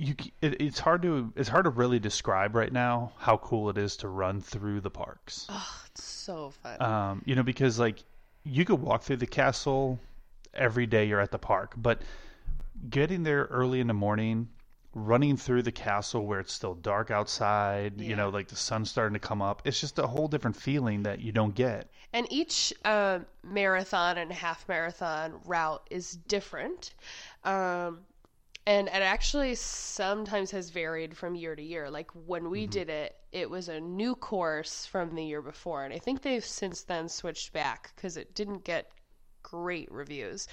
you. 0.01 0.15
It, 0.41 0.61
it's 0.61 0.79
hard 0.79 1.03
to 1.03 1.33
it's 1.37 1.49
hard 1.49 1.65
to 1.65 1.71
really 1.71 1.99
describe 1.99 2.55
right 2.55 2.73
now 2.73 3.13
how 3.19 3.37
cool 3.37 3.69
it 3.71 3.79
is 3.79 3.97
to 3.99 4.09
run 4.09 4.41
through 4.41 4.81
the 4.81 4.91
parks. 4.91 5.47
Oh, 5.49 5.81
it's 5.87 6.03
so 6.03 6.51
fun. 6.63 6.81
Um, 6.83 7.23
you 7.27 7.35
know, 7.35 7.43
because 7.43 7.79
like 7.79 8.03
you 8.45 8.65
could 8.65 8.81
walk 8.81 9.03
through 9.03 9.19
the 9.19 9.27
castle 9.27 9.99
every 10.55 10.87
day 10.87 11.05
you're 11.07 11.21
at 11.21 11.31
the 11.31 11.39
park, 11.39 11.75
but 11.77 12.03
getting 12.89 13.23
there 13.23 13.45
early 13.51 13.81
in 13.81 13.87
the 13.87 13.95
morning, 13.95 14.49
running 14.95 15.37
through 15.37 15.63
the 15.63 15.73
castle 15.73 16.27
where 16.27 16.41
it's 16.41 16.53
still 16.53 16.75
dark 16.75 17.11
outside, 17.11 18.01
you 18.01 18.17
know, 18.17 18.31
like 18.31 18.49
the 18.49 18.57
sun's 18.57 18.91
starting 18.91 19.15
to 19.15 19.21
come 19.21 19.43
up, 19.43 19.63
it's 19.65 19.81
just 19.81 19.99
a 19.99 20.07
whole 20.07 20.27
different 20.27 20.57
feeling 20.57 21.03
that 21.03 21.21
you 21.21 21.31
don't 21.31 21.55
get. 21.55 21.89
And 22.13 22.27
each 22.33 22.73
uh, 22.85 23.21
marathon 23.45 24.19
and 24.19 24.33
half 24.33 24.67
marathon 24.67 25.35
route 25.45 25.87
is 25.91 26.13
different. 26.27 26.95
Um, 27.45 28.01
and 28.71 28.87
it 28.87 29.03
actually 29.03 29.57
sometimes 29.57 30.53
has 30.53 30.71
varied 30.71 31.17
from 31.17 31.35
year 31.35 31.57
to 31.57 31.63
year. 31.63 31.91
Like 31.91 32.09
when 32.13 32.51
we 32.51 32.69
did 32.69 32.89
it, 32.89 33.17
it 33.33 33.51
was 33.51 33.69
a 33.69 33.81
new 33.81 34.15
course 34.15 34.87
from 34.87 35.17
the 35.17 35.25
year 35.25 35.43
before. 35.43 35.85
And 35.85 35.93
I 35.93 35.99
think 35.99 36.23
they've 36.23 36.45
since 36.45 36.83
then 36.85 37.09
switched 37.09 37.53
back 37.53 37.91
because 37.97 38.17
it 38.17 38.33
didn't 38.37 38.63
get 38.63 38.93
great 39.43 39.91
reviews. 39.91 40.47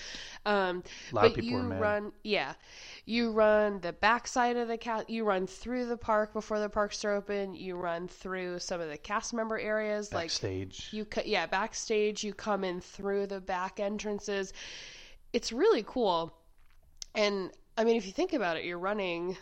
Um, 0.47 0.83
A 1.11 1.15
lot 1.15 1.25
of 1.25 1.33
but 1.35 1.41
people 1.41 1.59
you 1.59 1.73
run, 1.73 2.11
yeah, 2.23 2.53
you 3.05 3.31
run 3.31 3.81
the 3.81 3.93
backside 3.93 4.57
of 4.57 4.67
the 4.67 4.79
cat. 4.79 5.11
You 5.11 5.23
run 5.23 5.45
through 5.45 5.85
the 5.85 5.97
park 5.97 6.33
before 6.33 6.59
the 6.59 6.69
parks 6.69 7.05
are 7.05 7.11
open. 7.11 7.53
You 7.53 7.75
run 7.75 8.07
through 8.07 8.57
some 8.57 8.81
of 8.81 8.89
the 8.89 8.97
cast 8.97 9.31
member 9.31 9.59
areas, 9.59 10.11
like 10.11 10.29
Backstage. 10.29 10.89
you 10.91 11.05
co- 11.05 11.21
yeah 11.23 11.45
backstage 11.45 12.23
you 12.23 12.33
come 12.33 12.63
in 12.63 12.81
through 12.81 13.27
the 13.27 13.41
back 13.41 13.79
entrances 13.79 14.53
it's 15.33 15.51
really 15.51 15.83
cool 15.85 16.33
and 17.13 17.51
i 17.77 17.83
mean 17.83 17.95
if 17.95 18.05
you 18.05 18.11
think 18.11 18.33
about 18.33 18.57
it 18.57 18.65
you're 18.65 18.79
running 18.79 19.37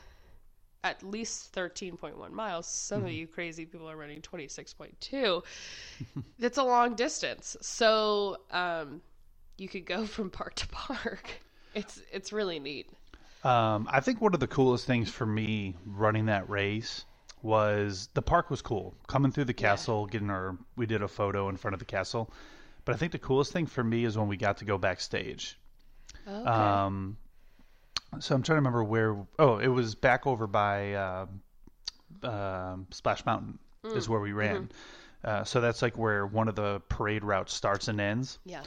at 0.83 1.03
least 1.03 1.53
13.1 1.53 2.31
miles 2.33 2.67
some 2.67 3.03
Mm-hmm. 3.03 3.05
of 3.05 3.11
you 3.11 3.27
crazy 3.27 3.65
people 3.65 3.89
are 3.89 3.97
running 3.97 4.21
26.2 4.21 5.43
that's 6.39 6.57
a 6.57 6.63
long 6.63 6.95
distance 6.95 7.57
so 7.61 8.37
um, 8.51 9.01
you 9.57 9.69
could 9.69 9.85
go 9.85 10.05
from 10.07 10.29
park 10.31 10.55
to 10.55 10.67
park 10.69 11.41
it's 11.75 12.01
it's 12.11 12.33
really 12.33 12.59
neat 12.59 12.89
Um, 13.43 13.87
I 13.91 13.99
think 14.01 14.21
one 14.21 14.33
of 14.33 14.39
the 14.39 14.47
coolest 14.47 14.85
things 14.87 15.09
for 15.09 15.25
me 15.25 15.77
running 15.85 16.25
that 16.25 16.49
race 16.49 17.05
was 17.41 18.09
the 18.13 18.21
park 18.21 18.49
was 18.49 18.61
cool. 18.61 18.95
Coming 19.07 19.31
through 19.31 19.45
the 19.45 19.53
castle, 19.53 20.05
getting 20.07 20.29
our 20.29 20.57
we 20.75 20.85
did 20.85 21.01
a 21.03 21.07
photo 21.07 21.47
in 21.49 21.57
front 21.57 21.73
of 21.73 21.79
the 21.79 21.85
castle. 21.85 22.31
But 22.85 22.95
I 22.95 22.97
think 22.97 23.11
the 23.11 23.19
coolest 23.19 23.53
thing 23.53 23.67
for 23.67 23.83
me 23.83 24.05
is 24.05 24.17
when 24.17 24.27
we 24.27 24.37
got 24.37 24.57
to 24.57 24.65
go 24.65 24.77
backstage. 24.77 25.59
okay. 26.27 26.81
Um, 26.83 27.17
so 28.19 28.35
I'm 28.35 28.41
trying 28.43 28.55
to 28.55 28.59
remember 28.59 28.83
where. 28.83 29.15
Oh, 29.39 29.57
it 29.57 29.67
was 29.67 29.95
back 29.95 30.25
over 30.27 30.47
by 30.47 30.93
uh, 30.93 31.25
um 32.23 32.87
Splash 32.91 33.25
Mountain 33.25 33.59
is 33.83 34.09
where 34.09 34.19
we 34.19 34.31
ran. 34.33 34.69
Uh, 35.23 35.43
so 35.43 35.61
that's 35.61 35.81
like 35.81 35.97
where 35.97 36.25
one 36.25 36.47
of 36.47 36.55
the 36.55 36.81
parade 36.89 37.23
routes 37.23 37.53
starts 37.53 37.87
and 37.87 37.99
ends. 37.99 38.39
yeah. 38.45 38.61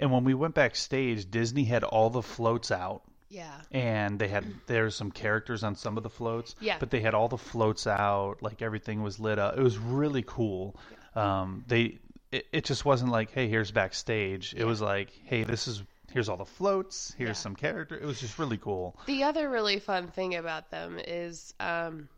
And 0.00 0.12
when 0.12 0.22
we 0.22 0.32
went 0.32 0.54
backstage, 0.54 1.28
Disney 1.28 1.64
had 1.64 1.82
all 1.82 2.08
the 2.10 2.22
floats 2.22 2.70
out. 2.70 3.02
Yeah. 3.30 3.50
And 3.72 4.16
they 4.18 4.28
had 4.28 4.44
there's 4.66 4.94
some 4.94 5.10
characters 5.10 5.64
on 5.64 5.74
some 5.74 5.96
of 5.96 6.02
the 6.04 6.08
floats 6.10 6.54
Yeah. 6.60 6.76
but 6.78 6.90
they 6.90 7.00
had 7.00 7.14
all 7.14 7.28
the 7.28 7.36
floats 7.36 7.86
out 7.86 8.36
like 8.40 8.62
everything 8.62 9.02
was 9.02 9.18
lit 9.18 9.38
up. 9.38 9.58
It 9.58 9.62
was 9.62 9.76
really 9.76 10.22
cool. 10.26 10.76
Um 11.16 11.64
they 11.66 11.98
it, 12.30 12.46
it 12.52 12.64
just 12.64 12.84
wasn't 12.84 13.10
like 13.10 13.32
hey 13.32 13.48
here's 13.48 13.70
backstage. 13.70 14.54
It 14.56 14.64
was 14.64 14.80
like 14.80 15.10
hey 15.24 15.42
this 15.44 15.66
is 15.68 15.82
here's 16.12 16.28
all 16.28 16.36
the 16.36 16.44
floats 16.44 17.14
here's 17.18 17.28
Yeah. 17.28 17.32
some 17.34 17.54
character 17.56 17.96
it 17.96 18.04
was 18.04 18.20
just 18.20 18.38
really 18.38 18.58
cool 18.58 18.96
The 19.06 19.24
other 19.24 19.48
really 19.48 19.78
fun 19.78 20.08
thing 20.08 20.34
about 20.34 20.70
them 20.70 20.98
is 20.98 21.54
um, 21.60 22.08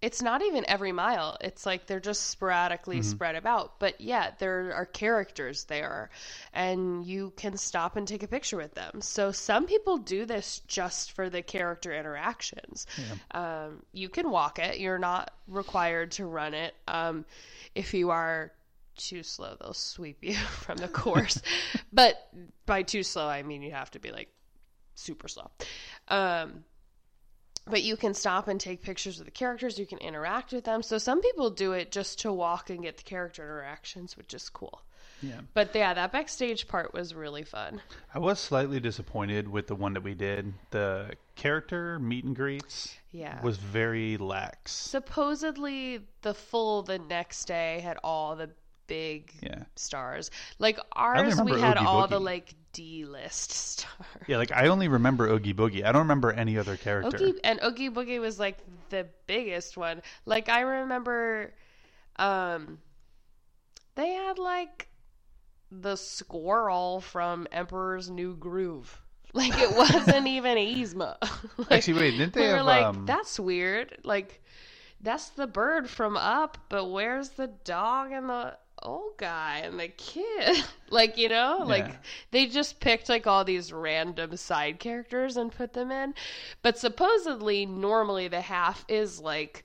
it's 0.00 0.20
not 0.20 0.42
even 0.42 0.64
every 0.68 0.90
mile. 0.90 1.36
It's 1.40 1.64
like 1.64 1.86
they're 1.86 2.00
just 2.00 2.26
sporadically 2.26 3.02
spread 3.02 3.36
about. 3.36 3.78
But 3.78 4.00
yeah, 4.00 4.32
there 4.40 4.74
are 4.74 4.84
characters 4.84 5.62
there, 5.66 6.10
and 6.52 7.06
you 7.06 7.32
can 7.36 7.56
stop 7.56 7.94
and 7.94 8.06
take 8.08 8.24
a 8.24 8.26
picture 8.26 8.56
with 8.56 8.74
them. 8.74 9.00
So 9.00 9.30
some 9.30 9.64
people 9.64 9.98
do 9.98 10.26
this 10.26 10.60
just 10.66 11.12
for 11.12 11.30
the 11.30 11.40
character 11.40 11.94
interactions. 11.94 12.84
Um, 13.30 13.84
you 13.92 14.08
can 14.08 14.28
walk 14.30 14.58
it, 14.58 14.80
you're 14.80 14.98
not 14.98 15.30
required 15.46 16.10
to 16.12 16.26
run 16.26 16.54
it. 16.54 16.74
Um, 16.88 17.24
if 17.76 17.94
you 17.94 18.10
are 18.10 18.50
too 19.08 19.22
slow, 19.22 19.56
they'll 19.60 19.74
sweep 19.74 20.18
you 20.22 20.34
from 20.64 20.76
the 20.78 20.88
course. 20.88 21.40
but 21.92 22.28
by 22.66 22.82
too 22.82 23.02
slow, 23.02 23.26
I 23.28 23.42
mean 23.42 23.62
you 23.62 23.72
have 23.72 23.90
to 23.92 23.98
be 24.00 24.10
like 24.10 24.28
super 24.94 25.28
slow. 25.28 25.50
Um, 26.08 26.64
but 27.66 27.82
you 27.84 27.96
can 27.96 28.12
stop 28.12 28.48
and 28.48 28.60
take 28.60 28.82
pictures 28.82 29.20
of 29.20 29.24
the 29.24 29.30
characters. 29.30 29.78
You 29.78 29.86
can 29.86 29.98
interact 29.98 30.52
with 30.52 30.64
them. 30.64 30.82
So 30.82 30.98
some 30.98 31.20
people 31.20 31.48
do 31.50 31.72
it 31.72 31.92
just 31.92 32.18
to 32.20 32.32
walk 32.32 32.70
and 32.70 32.82
get 32.82 32.96
the 32.96 33.04
character 33.04 33.42
interactions, 33.44 34.16
which 34.16 34.34
is 34.34 34.48
cool. 34.48 34.82
yeah 35.22 35.40
But 35.54 35.72
yeah, 35.72 35.94
that 35.94 36.10
backstage 36.10 36.66
part 36.66 36.92
was 36.92 37.14
really 37.14 37.44
fun. 37.44 37.80
i 38.14 38.18
was 38.18 38.40
slightly 38.40 38.80
disappointed 38.80 39.46
with 39.48 39.68
the 39.68 39.76
one 39.76 39.92
that 39.94 40.02
we 40.02 40.14
did 40.14 40.52
the 40.70 41.12
character 41.36 42.00
meet 42.00 42.24
and 42.24 42.34
greets 42.34 42.96
Yeah. 43.12 43.40
was 43.42 43.58
very 43.58 44.16
lax 44.16 44.72
Supposedly, 44.72 46.00
the 46.22 46.34
full 46.34 46.82
the 46.82 46.98
next 46.98 47.44
day 47.44 47.78
had 47.80 47.96
all 48.02 48.34
the 48.34 48.50
big 48.86 49.32
Yeah. 49.42 49.64
stars. 49.76 50.30
Like 50.58 50.78
ours, 50.94 51.40
we 51.40 51.58
had 51.58 51.76
Oogie 51.76 51.86
all 51.86 52.06
the 52.08 52.20
like 52.20 52.54
D 52.72 53.04
list 53.04 53.50
stars. 53.50 54.06
yeah 54.26 54.38
like 54.38 54.50
i 54.50 54.68
only 54.68 54.88
remember 54.88 55.28
oogie 55.28 55.52
boogie 55.52 55.84
i 55.84 55.92
don't 55.92 56.02
remember 56.02 56.32
any 56.32 56.56
other 56.56 56.78
character 56.78 57.18
Oogie 57.18 57.38
and 57.44 57.60
Oogie 57.62 57.90
Boogie 57.90 58.18
was 58.18 58.38
like 58.38 58.56
the 58.88 59.06
biggest 59.26 59.76
one. 59.76 60.00
Like 60.24 60.48
I 60.48 60.60
remember, 60.60 61.52
um, 62.16 62.78
they 63.94 64.08
had 64.12 64.38
like 64.38 64.88
the 65.70 65.96
squirrel 65.96 67.00
from 67.00 67.46
Emperor's 67.52 68.10
New 68.10 68.36
Groove. 68.36 68.98
Like 69.34 69.54
it 69.58 69.74
wasn't 69.74 70.26
even 70.38 70.58
Yzma. 70.58 71.16
like, 71.56 71.72
Actually, 71.72 72.00
wait, 72.00 72.10
didn't 72.18 72.34
they 72.34 72.42
we 72.42 72.48
were 72.48 72.56
have, 72.58 72.66
like, 72.66 72.84
um, 72.84 73.06
that's 73.06 73.40
weird. 73.40 73.96
Like 74.04 74.42
that's 75.00 75.30
the 75.30 75.46
bird 75.46 75.88
from 75.88 76.18
Up, 76.18 76.58
but 76.68 76.86
where's 76.90 77.30
the 77.30 77.46
dog 77.64 78.12
and 78.12 78.28
the 78.28 78.58
old 78.82 79.16
guy 79.16 79.62
and 79.64 79.78
the 79.78 79.88
kid? 79.88 80.64
like 80.90 81.16
you 81.16 81.28
know, 81.28 81.64
like 81.64 81.90
they 82.30 82.46
just 82.46 82.80
picked 82.80 83.08
like 83.08 83.26
all 83.26 83.44
these 83.44 83.72
random 83.72 84.36
side 84.36 84.78
characters 84.78 85.36
and 85.36 85.52
put 85.52 85.72
them 85.72 85.90
in. 85.90 86.14
But 86.62 86.78
supposedly, 86.78 87.66
normally 87.66 88.28
the 88.28 88.40
half 88.40 88.84
is 88.88 89.20
like 89.20 89.64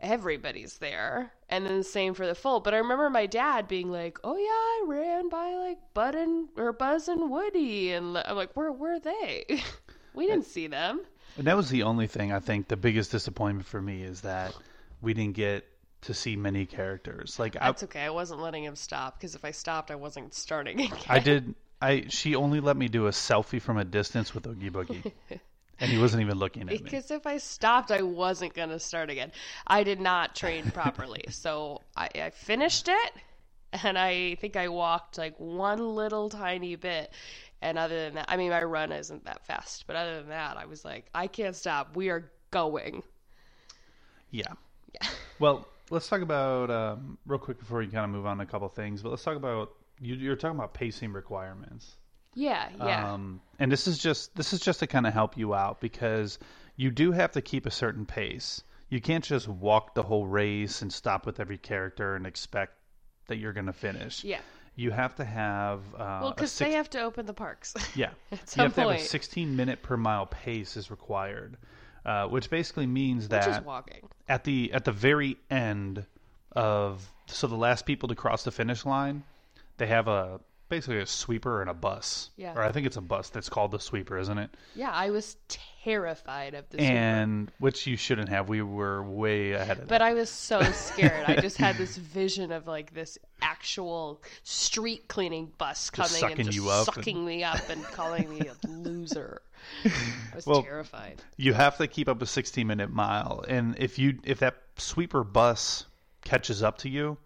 everybody's 0.00 0.78
there, 0.78 1.32
and 1.48 1.64
then 1.64 1.78
the 1.78 1.84
same 1.84 2.14
for 2.14 2.26
the 2.26 2.34
full. 2.34 2.60
But 2.60 2.74
I 2.74 2.78
remember 2.78 3.08
my 3.10 3.26
dad 3.26 3.68
being 3.68 3.90
like, 3.90 4.18
"Oh 4.24 4.36
yeah, 4.36 4.44
I 4.44 4.84
ran 4.86 5.28
by 5.28 5.54
like 5.54 5.78
Bud 5.94 6.14
and 6.14 6.48
or 6.56 6.72
Buzz 6.72 7.08
and 7.08 7.30
Woody," 7.30 7.92
and 7.92 8.16
I'm 8.18 8.36
like, 8.36 8.54
"Where 8.54 8.72
were 8.72 8.98
they? 8.98 9.44
we 10.14 10.26
didn't 10.26 10.46
see 10.46 10.66
them." 10.66 11.00
And 11.36 11.46
that 11.46 11.56
was 11.56 11.68
the 11.68 11.82
only 11.82 12.06
thing 12.06 12.32
I 12.32 12.38
think 12.38 12.68
the 12.68 12.76
biggest 12.76 13.10
disappointment 13.10 13.66
for 13.66 13.82
me 13.82 14.02
is 14.02 14.20
that 14.20 14.54
we 15.02 15.14
didn't 15.14 15.34
get 15.34 15.66
to 16.04 16.14
see 16.14 16.36
many 16.36 16.66
characters. 16.66 17.38
Like 17.38 17.56
I, 17.60 17.66
That's 17.66 17.82
okay. 17.84 18.02
I 18.02 18.10
wasn't 18.10 18.40
letting 18.40 18.64
him 18.64 18.76
stop 18.76 19.18
because 19.18 19.34
if 19.34 19.44
I 19.44 19.50
stopped, 19.50 19.90
I 19.90 19.96
wasn't 19.96 20.34
starting 20.34 20.80
again. 20.80 20.98
I 21.08 21.18
did. 21.18 21.54
I 21.80 22.06
she 22.08 22.34
only 22.34 22.60
let 22.60 22.76
me 22.76 22.88
do 22.88 23.06
a 23.06 23.10
selfie 23.10 23.60
from 23.60 23.78
a 23.78 23.84
distance 23.84 24.34
with 24.34 24.46
Oogie 24.46 24.70
Boogie, 24.70 25.12
and 25.80 25.90
he 25.90 25.98
wasn't 25.98 26.22
even 26.22 26.38
looking 26.38 26.62
at 26.62 26.68
me. 26.68 26.78
Because 26.78 27.10
if 27.10 27.26
I 27.26 27.38
stopped, 27.38 27.90
I 27.90 28.02
wasn't 28.02 28.54
going 28.54 28.70
to 28.70 28.78
start 28.78 29.10
again. 29.10 29.32
I 29.66 29.82
did 29.82 30.00
not 30.00 30.34
train 30.34 30.70
properly. 30.70 31.24
so 31.30 31.80
I, 31.96 32.08
I 32.14 32.30
finished 32.30 32.88
it, 32.88 33.12
and 33.82 33.98
I 33.98 34.36
think 34.36 34.56
I 34.56 34.68
walked 34.68 35.18
like 35.18 35.34
one 35.38 35.94
little 35.94 36.28
tiny 36.28 36.76
bit. 36.76 37.12
And 37.60 37.78
other 37.78 37.96
than 37.96 38.16
that, 38.16 38.26
I 38.28 38.36
mean, 38.36 38.50
my 38.50 38.62
run 38.62 38.92
isn't 38.92 39.24
that 39.24 39.46
fast. 39.46 39.86
But 39.86 39.96
other 39.96 40.18
than 40.18 40.28
that, 40.28 40.58
I 40.58 40.66
was 40.66 40.84
like, 40.84 41.06
I 41.14 41.28
can't 41.28 41.56
stop. 41.56 41.96
We 41.96 42.10
are 42.10 42.30
going. 42.50 43.02
Yeah. 44.30 44.52
Yeah. 44.92 45.08
Well, 45.38 45.66
let's 45.90 46.08
talk 46.08 46.22
about 46.22 46.70
um, 46.70 47.18
real 47.26 47.38
quick 47.38 47.58
before 47.58 47.78
we 47.78 47.86
kind 47.86 48.04
of 48.04 48.10
move 48.10 48.26
on 48.26 48.38
to 48.38 48.44
a 48.44 48.46
couple 48.46 48.68
things. 48.68 49.02
But 49.02 49.10
let's 49.10 49.22
talk 49.24 49.36
about 49.36 49.72
you, 50.00 50.14
you're 50.14 50.36
talking 50.36 50.58
about 50.58 50.74
pacing 50.74 51.12
requirements. 51.12 51.96
Yeah, 52.34 52.68
yeah. 52.78 53.12
Um, 53.12 53.40
and 53.58 53.70
this 53.70 53.86
is 53.86 53.98
just 53.98 54.34
this 54.34 54.52
is 54.52 54.60
just 54.60 54.80
to 54.80 54.86
kind 54.86 55.06
of 55.06 55.12
help 55.12 55.36
you 55.36 55.54
out 55.54 55.80
because 55.80 56.38
you 56.76 56.90
do 56.90 57.12
have 57.12 57.32
to 57.32 57.40
keep 57.40 57.66
a 57.66 57.70
certain 57.70 58.06
pace. 58.06 58.62
You 58.88 59.00
can't 59.00 59.24
just 59.24 59.48
walk 59.48 59.94
the 59.94 60.02
whole 60.02 60.26
race 60.26 60.82
and 60.82 60.92
stop 60.92 61.26
with 61.26 61.38
every 61.40 61.58
character 61.58 62.16
and 62.16 62.26
expect 62.26 62.72
that 63.28 63.36
you're 63.38 63.52
going 63.52 63.66
to 63.66 63.72
finish. 63.72 64.24
yeah. 64.24 64.40
You 64.76 64.90
have 64.90 65.14
to 65.16 65.24
have 65.24 65.82
uh, 65.94 66.18
Well, 66.22 66.30
because 66.32 66.50
six- 66.50 66.68
they 66.68 66.76
have 66.76 66.90
to 66.90 67.00
open 67.02 67.26
the 67.26 67.32
parks. 67.32 67.74
yeah, 67.94 68.10
at 68.32 68.56
you 68.56 68.62
have 68.64 68.74
to 68.74 68.80
have 68.80 68.90
a 68.90 68.98
16 68.98 69.54
minute 69.54 69.82
per 69.82 69.96
mile 69.96 70.26
pace 70.26 70.76
is 70.76 70.90
required, 70.90 71.56
uh, 72.04 72.26
which 72.26 72.50
basically 72.50 72.86
means 72.86 73.28
that 73.28 73.64
at 74.28 74.44
the 74.44 74.72
at 74.72 74.84
the 74.84 74.92
very 74.92 75.36
end 75.50 76.04
of 76.52 77.10
so 77.26 77.46
the 77.46 77.56
last 77.56 77.86
people 77.86 78.08
to 78.08 78.14
cross 78.14 78.44
the 78.44 78.52
finish 78.52 78.84
line, 78.84 79.24
they 79.78 79.86
have 79.86 80.08
a 80.08 80.40
basically 80.68 80.98
a 80.98 81.06
sweeper 81.06 81.60
and 81.60 81.70
a 81.70 81.74
bus. 81.74 82.30
Yeah. 82.36 82.54
Or 82.54 82.62
I 82.62 82.72
think 82.72 82.86
it's 82.86 82.96
a 82.96 83.02
bus 83.02 83.28
that's 83.30 83.48
called 83.48 83.70
the 83.70 83.78
sweeper, 83.78 84.18
isn't 84.18 84.38
it? 84.38 84.50
Yeah, 84.74 84.90
I 84.90 85.10
was 85.10 85.36
terrified 85.82 86.54
of 86.54 86.68
the 86.70 86.78
sweeper. 86.78 86.92
And 86.92 87.52
which 87.58 87.86
you 87.86 87.96
shouldn't 87.96 88.28
have. 88.30 88.48
We 88.48 88.62
were 88.62 89.02
way 89.02 89.52
ahead 89.52 89.78
of 89.78 89.88
But 89.88 90.02
I 90.02 90.14
was 90.14 90.30
so 90.30 90.62
scared. 90.72 91.24
I 91.26 91.40
just 91.40 91.58
had 91.58 91.76
this 91.76 91.96
vision 91.96 92.50
of 92.50 92.66
like 92.66 92.94
this 92.94 93.18
actual 93.42 94.22
street 94.42 95.06
cleaning 95.08 95.52
bus 95.58 95.90
coming 95.90 96.08
sucking 96.08 96.40
and 96.40 96.46
just 96.46 96.56
you 96.56 96.70
up 96.70 96.86
sucking 96.86 97.18
and- 97.18 97.26
me 97.26 97.44
up 97.44 97.68
and 97.68 97.82
calling 97.84 98.28
me 98.30 98.48
a 98.48 98.66
loser. 98.66 99.42
I 99.84 100.36
was 100.36 100.46
Well, 100.46 100.62
terrified. 100.62 101.22
you 101.36 101.52
have 101.54 101.76
to 101.78 101.86
keep 101.86 102.08
up 102.08 102.20
a 102.22 102.26
16 102.26 102.66
minute 102.66 102.90
mile 102.90 103.44
and 103.48 103.76
if 103.78 103.98
you 103.98 104.18
if 104.24 104.40
that 104.40 104.56
sweeper 104.76 105.24
bus 105.24 105.86
catches 106.24 106.62
up 106.62 106.78
to 106.78 106.88
you 106.88 107.16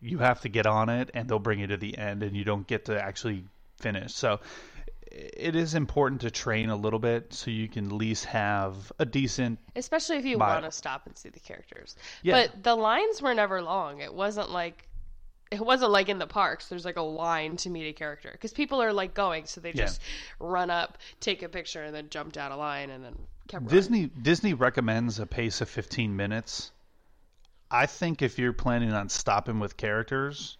you 0.00 0.18
have 0.18 0.40
to 0.42 0.48
get 0.48 0.66
on 0.66 0.88
it 0.88 1.10
and 1.14 1.28
they'll 1.28 1.38
bring 1.38 1.58
you 1.60 1.66
to 1.68 1.76
the 1.76 1.96
end 1.98 2.22
and 2.22 2.36
you 2.36 2.44
don't 2.44 2.66
get 2.66 2.86
to 2.86 3.00
actually 3.02 3.44
finish 3.78 4.14
so 4.14 4.40
it 5.10 5.56
is 5.56 5.74
important 5.74 6.20
to 6.20 6.30
train 6.30 6.68
a 6.68 6.76
little 6.76 6.98
bit 6.98 7.32
so 7.32 7.50
you 7.50 7.66
can 7.68 7.86
at 7.86 7.92
least 7.92 8.26
have 8.26 8.92
a 8.98 9.04
decent 9.06 9.58
Especially 9.74 10.16
if 10.16 10.24
you 10.24 10.36
Mile. 10.38 10.54
want 10.60 10.64
to 10.66 10.70
stop 10.72 11.06
and 11.06 11.16
see 11.16 11.30
the 11.30 11.40
characters. 11.40 11.96
Yeah. 12.22 12.46
But 12.46 12.62
the 12.62 12.74
lines 12.76 13.22
were 13.22 13.32
never 13.32 13.62
long. 13.62 14.00
It 14.00 14.12
wasn't 14.12 14.50
like 14.50 14.86
it 15.50 15.60
wasn't 15.64 15.90
like 15.90 16.08
in 16.08 16.18
the 16.18 16.26
parks. 16.26 16.68
There's 16.68 16.84
like 16.84 16.96
a 16.96 17.02
line 17.02 17.56
to 17.58 17.70
meet 17.70 17.88
a 17.88 17.92
character 17.92 18.30
because 18.32 18.52
people 18.52 18.82
are 18.82 18.92
like 18.92 19.14
going, 19.14 19.46
so 19.46 19.60
they 19.60 19.70
Yeah. 19.70 19.86
just 19.86 20.00
run 20.38 20.70
up, 20.70 20.98
take 21.20 21.42
a 21.42 21.48
picture, 21.48 21.82
and 21.82 21.94
then 21.94 22.08
jump 22.10 22.32
down 22.32 22.52
a 22.52 22.56
line 22.56 22.90
and 22.90 23.04
then 23.04 23.14
kept 23.48 23.62
running. 23.64 23.76
Disney 23.76 24.06
Disney 24.06 24.54
recommends 24.54 25.18
a 25.18 25.26
pace 25.26 25.60
of 25.60 25.68
15 25.68 26.16
minutes. 26.16 26.72
I 27.70 27.86
think 27.86 28.22
if 28.22 28.38
you're 28.38 28.52
planning 28.52 28.92
on 28.92 29.08
stopping 29.08 29.60
with 29.60 29.76
characters, 29.76 30.56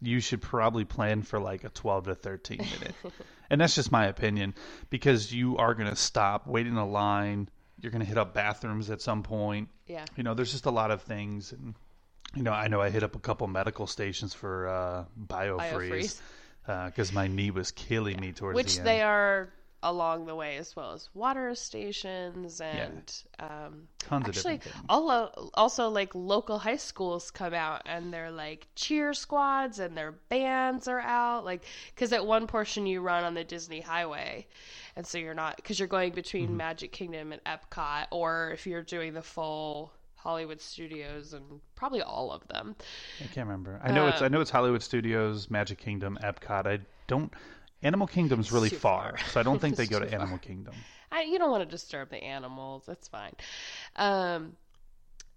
you 0.00 0.18
should 0.20 0.42
probably 0.42 0.84
plan 0.84 1.22
for 1.22 1.38
like 1.38 1.62
a 1.64 1.68
12 1.68 2.04
to 2.04 2.14
13 2.16 2.58
minute. 2.58 2.94
and 3.50 3.60
that's 3.60 3.74
just 3.76 3.92
my 3.92 4.06
opinion 4.06 4.54
because 4.90 5.32
you 5.32 5.56
are 5.58 5.74
going 5.74 5.88
to 5.88 5.94
stop, 5.96 6.46
wait 6.48 6.66
in 6.66 6.76
a 6.76 6.86
line, 6.86 7.48
you're 7.80 7.92
going 7.92 8.00
to 8.02 8.06
hit 8.08 8.18
up 8.18 8.34
bathrooms 8.34 8.90
at 8.90 9.00
some 9.00 9.22
point. 9.22 9.68
Yeah. 9.86 10.04
You 10.16 10.24
know, 10.24 10.34
there's 10.34 10.50
just 10.52 10.66
a 10.66 10.70
lot 10.72 10.90
of 10.90 11.02
things 11.02 11.52
and 11.52 11.74
you 12.34 12.42
know, 12.42 12.52
I 12.52 12.68
know 12.68 12.80
I 12.80 12.90
hit 12.90 13.02
up 13.02 13.14
a 13.14 13.18
couple 13.18 13.46
medical 13.46 13.86
stations 13.86 14.34
for 14.34 14.68
uh 14.68 15.04
biofreeze 15.28 16.20
because 16.66 17.12
my 17.12 17.26
knee 17.26 17.50
was 17.50 17.70
killing 17.72 18.20
me 18.20 18.32
towards 18.32 18.56
which 18.56 18.66
the 18.66 18.70
end. 18.72 18.78
Which 18.80 18.84
they 18.84 19.02
are 19.02 19.52
along 19.84 20.26
the 20.26 20.34
way 20.36 20.56
as 20.58 20.76
well 20.76 20.92
as 20.92 21.08
water 21.12 21.52
stations 21.56 22.60
and 22.60 23.12
um, 23.40 23.88
Tons 23.98 24.28
of 24.28 24.28
actually 24.28 24.58
different 24.58 24.62
things. 24.62 24.86
also, 24.88 25.50
also 25.54 25.88
like 25.88 26.14
local 26.14 26.58
high 26.60 26.76
schools 26.76 27.32
come 27.32 27.52
out 27.52 27.82
and 27.86 28.14
they're 28.14 28.30
like 28.30 28.68
cheer 28.76 29.12
squads 29.12 29.80
and 29.80 29.96
their 29.96 30.12
bands 30.12 30.86
are 30.86 31.00
out 31.00 31.44
like 31.44 31.64
because 31.92 32.12
at 32.12 32.24
one 32.24 32.46
portion 32.46 32.86
you 32.86 33.00
run 33.00 33.24
on 33.24 33.34
the 33.34 33.42
disney 33.42 33.80
highway 33.80 34.46
and 34.94 35.04
so 35.04 35.18
you're 35.18 35.34
not 35.34 35.56
because 35.56 35.80
you're 35.80 35.88
going 35.88 36.12
between 36.12 36.46
Mm-hmm. 36.46 36.58
magic 36.58 36.92
kingdom 36.92 37.32
and 37.32 37.42
epcot 37.42 38.06
or 38.12 38.52
if 38.52 38.68
you're 38.68 38.82
doing 38.82 39.14
the 39.14 39.22
full 39.22 39.92
hollywood 40.14 40.60
studios 40.60 41.32
and 41.32 41.60
probably 41.82 42.00
all 42.00 42.30
of 42.30 42.46
them 42.46 42.76
I 43.20 43.24
can't 43.34 43.48
remember. 43.48 43.80
I 43.82 43.90
know 43.90 44.06
it's 44.06 44.22
I 44.22 44.26
Um, 44.26 44.32
know 44.32 44.40
it's 44.40 44.50
Hollywood 44.50 44.84
Studios, 44.84 45.50
Magic 45.50 45.78
Kingdom, 45.78 46.16
Epcot. 46.22 46.64
I 46.64 46.78
don't. 47.08 47.32
Animal 47.82 48.06
Kingdom's 48.06 48.52
really 48.52 48.68
far, 48.68 49.16
far. 49.18 49.28
so 49.30 49.40
I 49.40 49.42
don't 49.42 49.60
think 49.60 49.74
they 49.74 49.86
go 49.94 49.98
to 49.98 50.14
Animal 50.14 50.38
Kingdom. 50.38 50.74
I, 51.10 51.22
you 51.22 51.40
don't 51.40 51.50
want 51.50 51.64
to 51.64 51.68
disturb 51.68 52.08
the 52.10 52.22
animals. 52.22 52.84
That's 52.86 53.08
fine. 53.08 53.34
Um, 53.96 54.52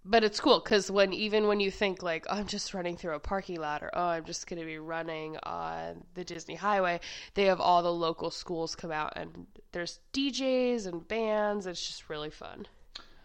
but 0.04 0.22
it's 0.22 0.38
cool 0.38 0.60
because 0.60 0.88
when 0.88 1.12
even 1.12 1.48
when 1.48 1.58
you 1.58 1.72
think 1.72 2.00
like 2.04 2.26
oh, 2.30 2.36
I'm 2.36 2.46
just 2.46 2.72
running 2.74 2.96
through 2.96 3.16
a 3.16 3.18
parking 3.18 3.58
lot 3.58 3.82
or 3.82 3.90
oh 3.92 4.04
I'm 4.06 4.24
just 4.24 4.46
going 4.46 4.60
to 4.60 4.66
be 4.66 4.78
running 4.78 5.36
on 5.42 6.04
the 6.14 6.22
Disney 6.22 6.54
Highway, 6.54 7.00
they 7.34 7.46
have 7.46 7.60
all 7.60 7.82
the 7.82 7.92
local 7.92 8.30
schools 8.30 8.76
come 8.76 8.92
out 8.92 9.14
and 9.16 9.48
there's 9.72 9.98
DJs 10.12 10.86
and 10.86 11.06
bands. 11.08 11.66
It's 11.66 11.84
just 11.84 12.08
really 12.08 12.30
fun. 12.30 12.68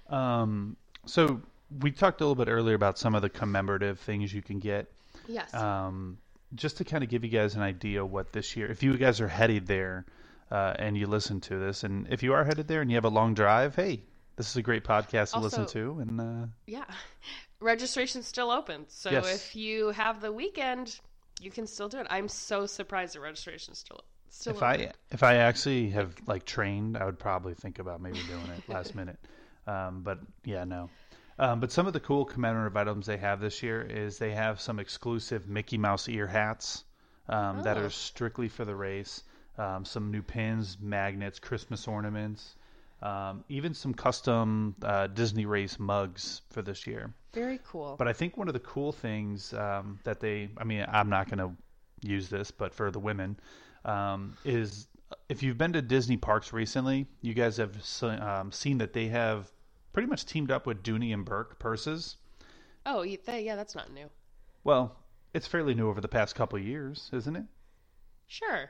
Um, 0.09 0.75
so 1.05 1.39
we 1.79 1.91
talked 1.91 2.21
a 2.21 2.25
little 2.25 2.43
bit 2.43 2.49
earlier 2.51 2.75
about 2.75 2.97
some 2.97 3.15
of 3.15 3.21
the 3.21 3.29
commemorative 3.29 3.99
things 3.99 4.33
you 4.33 4.41
can 4.41 4.59
get. 4.59 4.91
Yes. 5.27 5.53
Um, 5.53 6.17
just 6.53 6.77
to 6.77 6.83
kind 6.83 7.03
of 7.03 7.09
give 7.09 7.23
you 7.23 7.29
guys 7.29 7.55
an 7.55 7.61
idea 7.61 8.05
what 8.05 8.33
this 8.33 8.55
year, 8.57 8.67
if 8.69 8.83
you 8.83 8.97
guys 8.97 9.21
are 9.21 9.27
headed 9.27 9.67
there 9.67 10.05
uh, 10.49 10.73
and 10.77 10.97
you 10.97 11.07
listen 11.07 11.39
to 11.41 11.57
this, 11.57 11.83
and 11.83 12.07
if 12.11 12.23
you 12.23 12.33
are 12.33 12.43
headed 12.43 12.67
there 12.67 12.81
and 12.81 12.91
you 12.91 12.95
have 12.97 13.05
a 13.05 13.09
long 13.09 13.33
drive, 13.33 13.75
hey, 13.75 14.01
this 14.35 14.49
is 14.49 14.57
a 14.57 14.61
great 14.61 14.83
podcast 14.83 15.31
to 15.33 15.39
listen 15.39 15.65
to. 15.67 15.99
And 15.99 16.19
uh, 16.19 16.47
yeah. 16.67 16.85
Registration's 17.61 18.25
still 18.27 18.49
open. 18.51 18.85
So 18.89 19.11
Yes. 19.11 19.33
if 19.35 19.55
you 19.55 19.89
have 19.91 20.19
the 20.19 20.31
weekend, 20.31 20.99
you 21.39 21.51
can 21.51 21.67
still 21.67 21.87
do 21.89 21.99
it. 21.99 22.07
I'm 22.09 22.27
so 22.27 22.65
surprised 22.65 23.15
the 23.15 23.19
registration's 23.19 23.77
still 23.79 24.01
still 24.29 24.53
if 24.55 24.63
open. 24.63 24.87
I 24.87 24.91
if 25.11 25.23
I 25.23 25.35
actually 25.35 25.89
have 25.91 26.15
like 26.25 26.45
trained, 26.45 26.97
I 26.97 27.05
would 27.05 27.19
probably 27.19 27.53
think 27.53 27.77
about 27.79 28.01
maybe 28.01 28.19
doing 28.27 28.47
it 28.57 28.67
last 28.67 28.95
minute. 28.95 29.17
Um, 29.67 30.01
but 30.01 30.17
yeah, 30.43 30.63
no. 30.63 30.89
Um, 31.41 31.59
but 31.59 31.71
some 31.71 31.87
of 31.87 31.93
the 31.93 31.99
cool 31.99 32.23
commemorative 32.23 32.77
items 32.77 33.07
they 33.07 33.17
have 33.17 33.41
this 33.41 33.63
year 33.63 33.81
is 33.81 34.19
they 34.19 34.31
have 34.31 34.61
some 34.61 34.79
exclusive 34.79 35.49
Mickey 35.49 35.77
Mouse 35.77 36.07
ear 36.07 36.27
hats 36.27 36.83
um, 37.27 37.63
that 37.63 37.77
Oh. 37.77 37.81
are 37.81 37.89
strictly 37.89 38.47
for 38.47 38.63
the 38.63 38.75
race. 38.75 39.23
Um, 39.57 39.83
some 39.83 40.11
new 40.11 40.21
pins, 40.21 40.77
magnets, 40.79 41.39
Christmas 41.39 41.87
ornaments, 41.87 42.55
um, 43.01 43.43
even 43.49 43.73
some 43.73 43.93
custom 43.93 44.75
uh, 44.83 45.07
Disney 45.07 45.45
race 45.45 45.77
mugs 45.79 46.41
for 46.51 46.61
this 46.61 46.85
year. 46.85 47.11
Very 47.33 47.59
cool. 47.65 47.95
But 47.97 48.07
I 48.07 48.13
think 48.13 48.37
one 48.37 48.47
of 48.47 48.53
the 48.53 48.59
cool 48.61 48.91
things 48.91 49.53
um, 49.53 49.99
that 50.03 50.19
they, 50.19 50.49
I 50.57 50.63
mean, 50.63 50.85
I'm 50.87 51.09
not 51.09 51.27
going 51.27 51.39
to 51.39 52.07
use 52.07 52.29
this, 52.29 52.51
but 52.51 52.73
for 52.73 52.91
the 52.91 52.99
women, 52.99 53.35
um, 53.83 54.37
is 54.45 54.87
if 55.27 55.41
you've 55.41 55.57
been 55.57 55.73
to 55.73 55.81
Disney 55.81 56.17
parks 56.17 56.53
recently, 56.53 57.07
you 57.21 57.33
guys 57.33 57.57
have 57.57 57.75
um, 58.03 58.51
seen 58.51 58.77
that 58.77 58.93
they 58.93 59.07
have 59.07 59.51
pretty 59.93 60.07
much 60.07 60.25
teamed 60.25 60.51
up 60.51 60.65
with 60.65 60.83
Dooney 60.83 61.13
and 61.13 61.25
Bourke 61.25 61.59
purses. 61.59 62.17
oh, 62.85 63.01
yeah, 63.03 63.55
that's 63.55 63.75
not 63.75 63.91
new. 63.93 64.09
Well, 64.63 64.95
it's 65.33 65.47
fairly 65.47 65.73
new 65.73 65.89
over 65.89 66.01
the 66.01 66.07
past 66.07 66.35
couple 66.35 66.59
of 66.59 66.65
years, 66.65 67.09
isn't 67.13 67.35
it? 67.35 67.45
Sure. 68.27 68.69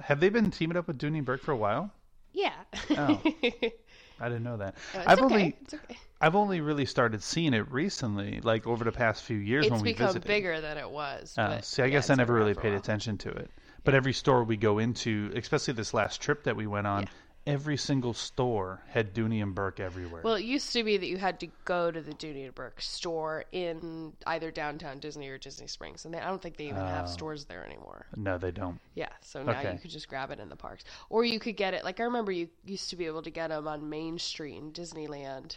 Have 0.00 0.20
they 0.20 0.28
been 0.28 0.50
teaming 0.50 0.76
up 0.76 0.86
with 0.86 0.98
Dooney 0.98 1.18
and 1.18 1.26
Bourke 1.26 1.42
for 1.42 1.52
a 1.52 1.56
while? 1.56 1.90
Yeah. 2.32 2.52
Oh. 2.90 3.20
I 4.20 4.28
didn't 4.28 4.42
know 4.42 4.56
that. 4.56 4.74
it's 4.94 5.06
I've 5.06 5.20
okay. 5.20 5.34
only 5.34 5.56
It's 5.62 5.74
okay. 5.74 5.96
I've 6.20 6.34
only 6.34 6.60
really 6.60 6.86
started 6.86 7.22
seeing 7.22 7.54
it 7.54 7.70
recently, 7.70 8.40
like 8.42 8.66
over 8.66 8.84
the 8.84 8.92
past 8.92 9.22
few 9.22 9.36
years 9.36 9.66
It's 9.66 9.72
when 9.72 9.82
we 9.82 9.92
visited. 9.92 10.04
It's 10.04 10.24
become 10.24 10.36
bigger 10.36 10.60
than 10.60 10.76
it 10.76 10.90
was. 10.90 11.34
Uh, 11.38 11.48
but 11.48 11.64
see, 11.64 11.82
I 11.82 11.86
yeah, 11.86 11.92
guess 11.92 12.10
I 12.10 12.16
never 12.16 12.34
really 12.34 12.54
paid 12.54 12.74
attention 12.74 13.18
to 13.18 13.30
it. 13.30 13.50
But 13.84 13.94
every 13.94 14.12
store 14.12 14.42
we 14.42 14.56
go 14.56 14.78
into, 14.78 15.32
especially 15.36 15.74
this 15.74 15.94
last 15.94 16.20
trip 16.20 16.44
that 16.44 16.56
we 16.56 16.66
went 16.66 16.86
on, 16.88 17.06
every 17.48 17.76
single 17.76 18.12
store 18.12 18.82
had 18.88 19.14
Dooney 19.14 19.42
and 19.42 19.54
Bourke 19.54 19.80
everywhere. 19.80 20.20
Well, 20.22 20.34
it 20.34 20.44
used 20.44 20.72
to 20.74 20.84
be 20.84 20.96
that 20.98 21.06
you 21.06 21.16
had 21.16 21.40
to 21.40 21.48
go 21.64 21.90
to 21.90 22.00
the 22.00 22.12
Dooney 22.12 22.44
and 22.44 22.54
Bourke 22.54 22.80
store 22.80 23.44
in 23.52 24.12
either 24.26 24.50
downtown 24.50 24.98
Disney 24.98 25.28
or 25.28 25.38
Disney 25.38 25.66
Springs, 25.66 26.04
and 26.04 26.12
they, 26.12 26.18
I 26.18 26.28
don't 26.28 26.40
think 26.42 26.56
they 26.58 26.64
even 26.66 26.76
have 26.76 27.06
Oh. 27.06 27.08
stores 27.08 27.46
there 27.46 27.64
anymore. 27.64 28.06
no, 28.16 28.36
they 28.38 28.50
don't. 28.50 28.78
Yeah, 28.94 29.08
so 29.22 29.42
now 29.42 29.58
Okay. 29.58 29.72
you 29.72 29.78
could 29.78 29.90
just 29.90 30.08
grab 30.08 30.30
it 30.30 30.38
in 30.38 30.48
the 30.48 30.56
parks, 30.56 30.84
or 31.10 31.24
you 31.24 31.40
could 31.40 31.56
get 31.56 31.74
it. 31.74 31.84
Like 31.84 31.98
I 32.00 32.04
remember, 32.04 32.30
you 32.32 32.48
used 32.64 32.90
to 32.90 32.96
be 32.96 33.06
able 33.06 33.22
to 33.22 33.30
get 33.30 33.48
them 33.48 33.66
on 33.66 33.88
Main 33.88 34.18
Street 34.18 34.56
in 34.56 34.72
Disneyland, 34.72 35.56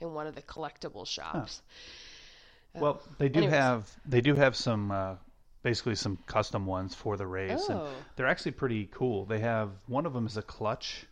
in 0.00 0.12
one 0.14 0.26
of 0.26 0.34
the 0.34 0.42
collectible 0.42 1.06
shops. 1.06 1.62
Well, 2.74 3.00
they 3.18 3.28
do 3.28 3.38
anyways. 3.40 3.54
have 3.58 3.90
they 4.06 4.20
do 4.20 4.34
have 4.34 4.56
some 4.56 4.90
uh, 4.90 5.14
basically 5.62 5.94
some 5.94 6.18
custom 6.26 6.66
ones 6.66 6.94
for 6.94 7.16
the 7.16 7.26
race, 7.26 7.68
and 7.68 7.78
Oh. 7.80 7.88
they're 8.16 8.26
actually 8.26 8.52
pretty 8.52 8.86
cool. 8.92 9.24
They 9.26 9.40
have 9.40 9.70
one 9.86 10.06
of 10.06 10.12
them 10.12 10.26
is 10.26 10.36
a 10.36 10.42
clutch, 10.42 11.06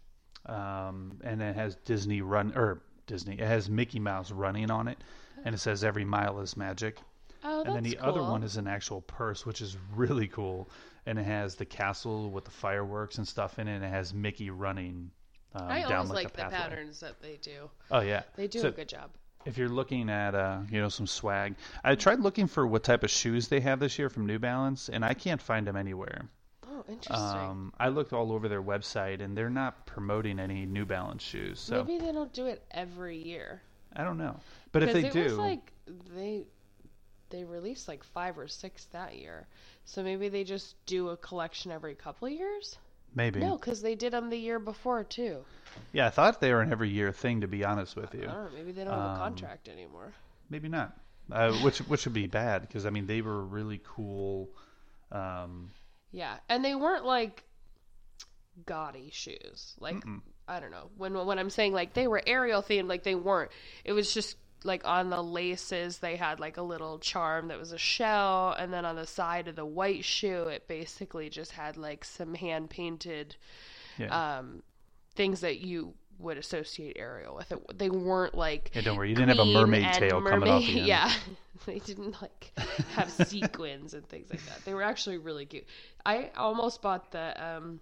um, 0.50 1.18
and 1.22 1.40
it 1.40 1.54
has 1.54 1.76
Disney 1.84 2.20
run 2.22 2.52
or 2.56 2.82
Disney. 3.06 3.34
It 3.34 3.46
has 3.46 3.68
Mickey 3.70 3.98
Mouse 3.98 4.30
running 4.30 4.70
on 4.70 4.88
it, 4.88 4.98
and 5.44 5.54
it 5.54 5.58
says 5.58 5.84
"Every 5.84 6.04
mile 6.04 6.40
is 6.40 6.56
magic." 6.56 6.98
Oh, 7.42 7.58
that's 7.58 7.68
and 7.68 7.76
then 7.76 7.82
the 7.84 7.98
other 7.98 8.22
one 8.22 8.42
is 8.42 8.56
an 8.56 8.66
actual 8.66 9.00
purse, 9.02 9.46
which 9.46 9.62
is 9.62 9.76
really 9.94 10.28
cool, 10.28 10.68
and 11.06 11.18
it 11.18 11.24
has 11.24 11.54
the 11.54 11.64
castle 11.64 12.30
with 12.30 12.44
the 12.44 12.50
fireworks 12.50 13.16
and 13.18 13.26
stuff 13.26 13.58
in 13.58 13.66
it. 13.68 13.76
and 13.76 13.84
It 13.84 13.88
has 13.88 14.12
Mickey 14.12 14.50
running 14.50 15.10
um, 15.54 15.66
I 15.68 15.80
down 15.82 15.92
always 15.92 16.10
like, 16.10 16.24
like 16.24 16.32
the 16.32 16.36
the 16.36 16.42
pathway. 16.50 16.58
patterns 16.58 17.00
that 17.00 17.22
they 17.22 17.38
do. 17.40 17.70
Oh 17.90 18.00
yeah, 18.00 18.22
They 18.36 18.46
do 18.46 18.60
So 18.60 18.68
a 18.68 18.72
good 18.72 18.88
job. 18.88 19.10
If 19.46 19.56
you're 19.56 19.70
looking 19.70 20.10
at 20.10 20.34
uh, 20.34 20.60
you 20.70 20.80
know 20.80 20.90
some 20.90 21.06
swag, 21.06 21.54
I 21.82 21.94
tried 21.94 22.20
looking 22.20 22.46
for 22.46 22.66
what 22.66 22.84
type 22.84 23.04
of 23.04 23.10
shoes 23.10 23.48
they 23.48 23.60
have 23.60 23.80
this 23.80 23.98
year 23.98 24.10
from 24.10 24.26
New 24.26 24.38
Balance, 24.38 24.90
and 24.90 25.02
I 25.04 25.14
can't 25.14 25.40
find 25.40 25.66
them 25.66 25.76
anywhere. 25.76 26.28
Oh, 26.88 26.92
interesting. 26.92 27.40
Um, 27.40 27.72
I 27.78 27.88
looked 27.88 28.12
all 28.12 28.32
over 28.32 28.48
their 28.48 28.62
website, 28.62 29.20
and 29.20 29.36
they're 29.36 29.50
not 29.50 29.86
promoting 29.86 30.38
any 30.38 30.66
New 30.66 30.84
Balance 30.86 31.22
shoes. 31.22 31.60
So 31.60 31.84
Maybe 31.84 31.98
they 31.98 32.12
don't 32.12 32.32
do 32.32 32.46
it 32.46 32.64
every 32.70 33.16
year. 33.18 33.62
I 33.94 34.04
don't 34.04 34.18
know, 34.18 34.36
but 34.72 34.82
if 34.82 34.92
they 34.92 35.04
it 35.06 35.12
do, 35.12 35.22
was 35.24 35.36
like 35.38 35.72
they 36.14 36.46
they 37.30 37.44
released 37.44 37.88
like 37.88 38.04
five 38.04 38.38
or 38.38 38.48
six 38.48 38.86
that 38.86 39.16
year. 39.16 39.46
So 39.84 40.02
maybe 40.02 40.28
they 40.28 40.44
just 40.44 40.76
do 40.86 41.08
a 41.10 41.16
collection 41.16 41.72
every 41.72 41.94
couple 41.94 42.26
of 42.28 42.32
years. 42.34 42.78
maybe. 43.14 43.40
No, 43.40 43.56
because 43.56 43.82
they 43.82 43.94
did 43.94 44.12
them 44.12 44.30
the 44.30 44.38
year 44.38 44.58
before 44.58 45.04
too. 45.04 45.44
Yeah, 45.92 46.06
I 46.06 46.10
thought 46.10 46.40
they 46.40 46.52
were 46.52 46.62
an 46.62 46.72
every 46.72 46.90
year 46.90 47.12
thing. 47.12 47.40
To 47.42 47.48
be 47.48 47.64
honest 47.64 47.96
with 47.96 48.14
you, 48.14 48.28
I 48.28 48.32
don't 48.32 48.44
know. 48.44 48.50
Maybe 48.50 48.72
they 48.72 48.84
don't 48.84 48.94
have 48.94 49.04
a 49.04 49.08
Um, 49.08 49.16
contract 49.16 49.68
anymore. 49.68 50.14
maybe 50.48 50.68
not. 50.68 50.96
uh, 51.32 51.52
which 51.62 51.78
which 51.80 52.04
would 52.06 52.14
be 52.14 52.26
bad 52.26 52.62
because 52.62 52.86
I 52.86 52.90
mean 52.90 53.06
they 53.06 53.22
were 53.22 53.44
really 53.44 53.80
cool. 53.84 54.48
Um, 55.12 55.70
Yeah, 56.12 56.38
and 56.48 56.64
they 56.64 56.74
weren't 56.74 57.04
like 57.04 57.44
gaudy 58.66 59.10
shoes. 59.12 59.74
Like 59.78 60.02
I 60.48 60.60
don't 60.60 60.70
know 60.70 60.90
when 60.96 61.14
when 61.26 61.38
I'm 61.38 61.50
saying 61.50 61.72
like 61.72 61.94
they 61.94 62.08
were 62.08 62.22
Ariel 62.26 62.62
themed, 62.62 62.88
like 62.88 63.04
they 63.04 63.14
weren't. 63.14 63.50
It 63.84 63.92
was 63.92 64.12
just 64.12 64.36
like 64.64 64.86
on 64.86 65.08
the 65.08 65.22
laces 65.22 65.98
they 65.98 66.16
had 66.16 66.38
like 66.38 66.56
a 66.56 66.62
little 66.62 66.98
charm 66.98 67.48
that 67.48 67.58
was 67.58 67.72
a 67.72 67.78
shell, 67.78 68.54
and 68.58 68.72
then 68.72 68.84
on 68.84 68.96
the 68.96 69.06
side 69.06 69.48
of 69.48 69.56
the 69.56 69.64
white 69.64 70.04
shoe 70.04 70.44
it 70.44 70.66
basically 70.66 71.30
just 71.30 71.52
had 71.52 71.76
like 71.76 72.04
some 72.04 72.34
hand 72.34 72.70
painted 72.70 73.36
yeah. 73.98 74.38
um 74.38 74.62
things 75.14 75.40
that 75.40 75.60
you 75.60 75.94
would 76.20 76.38
associate 76.38 76.96
Ariel 76.98 77.34
with 77.34 77.50
it. 77.52 77.78
They 77.78 77.90
weren't 77.90 78.34
like 78.34 78.70
Yeah, 78.74 78.82
don't 78.82 78.96
worry, 78.96 79.08
you 79.10 79.14
didn't 79.14 79.30
have 79.36 79.38
a 79.38 79.44
mermaid 79.52 79.92
tail 79.94 80.22
coming 80.22 80.48
off 80.48 80.62
the 80.62 80.68
end. 80.78 80.86
Yeah, 80.86 81.12
they 81.66 81.78
didn't 81.80 82.20
like 82.22 82.52
have 82.94 83.10
sequins 83.28 83.94
and 83.94 84.06
things 84.08 84.30
like 84.30 84.44
that. 84.46 84.64
They 84.64 84.74
were 84.74 84.82
actually 84.82 85.18
really 85.18 85.46
cute. 85.46 85.64
I 86.04 86.30
almost 86.36 86.82
bought 86.82 87.10
the 87.12 87.42
um 87.44 87.80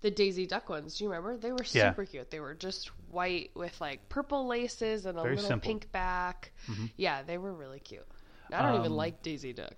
the 0.00 0.10
Daisy 0.10 0.46
Duck 0.46 0.68
ones. 0.68 0.96
Do 0.96 1.04
you 1.04 1.10
remember? 1.10 1.36
They 1.36 1.50
were 1.52 1.64
Yeah. 1.72 1.90
super 1.90 2.04
cute. 2.04 2.30
They 2.30 2.38
were 2.40 2.54
just 2.54 2.88
white 3.10 3.50
with 3.54 3.80
like 3.80 4.08
purple 4.08 4.46
laces 4.46 5.06
and 5.06 5.18
a 5.18 5.22
Very 5.22 5.34
little 5.36 5.48
simple. 5.48 5.70
Mm-hmm. 5.70 5.78
pink 5.80 5.92
back. 5.92 6.52
Yeah, 6.96 7.22
they 7.22 7.36
were 7.38 7.52
really 7.52 7.80
cute. 7.80 8.06
I 8.52 8.62
don't 8.62 8.76
even 8.80 8.92
Um, 8.92 8.96
like 8.96 9.22
Daisy 9.22 9.52
Duck. 9.52 9.74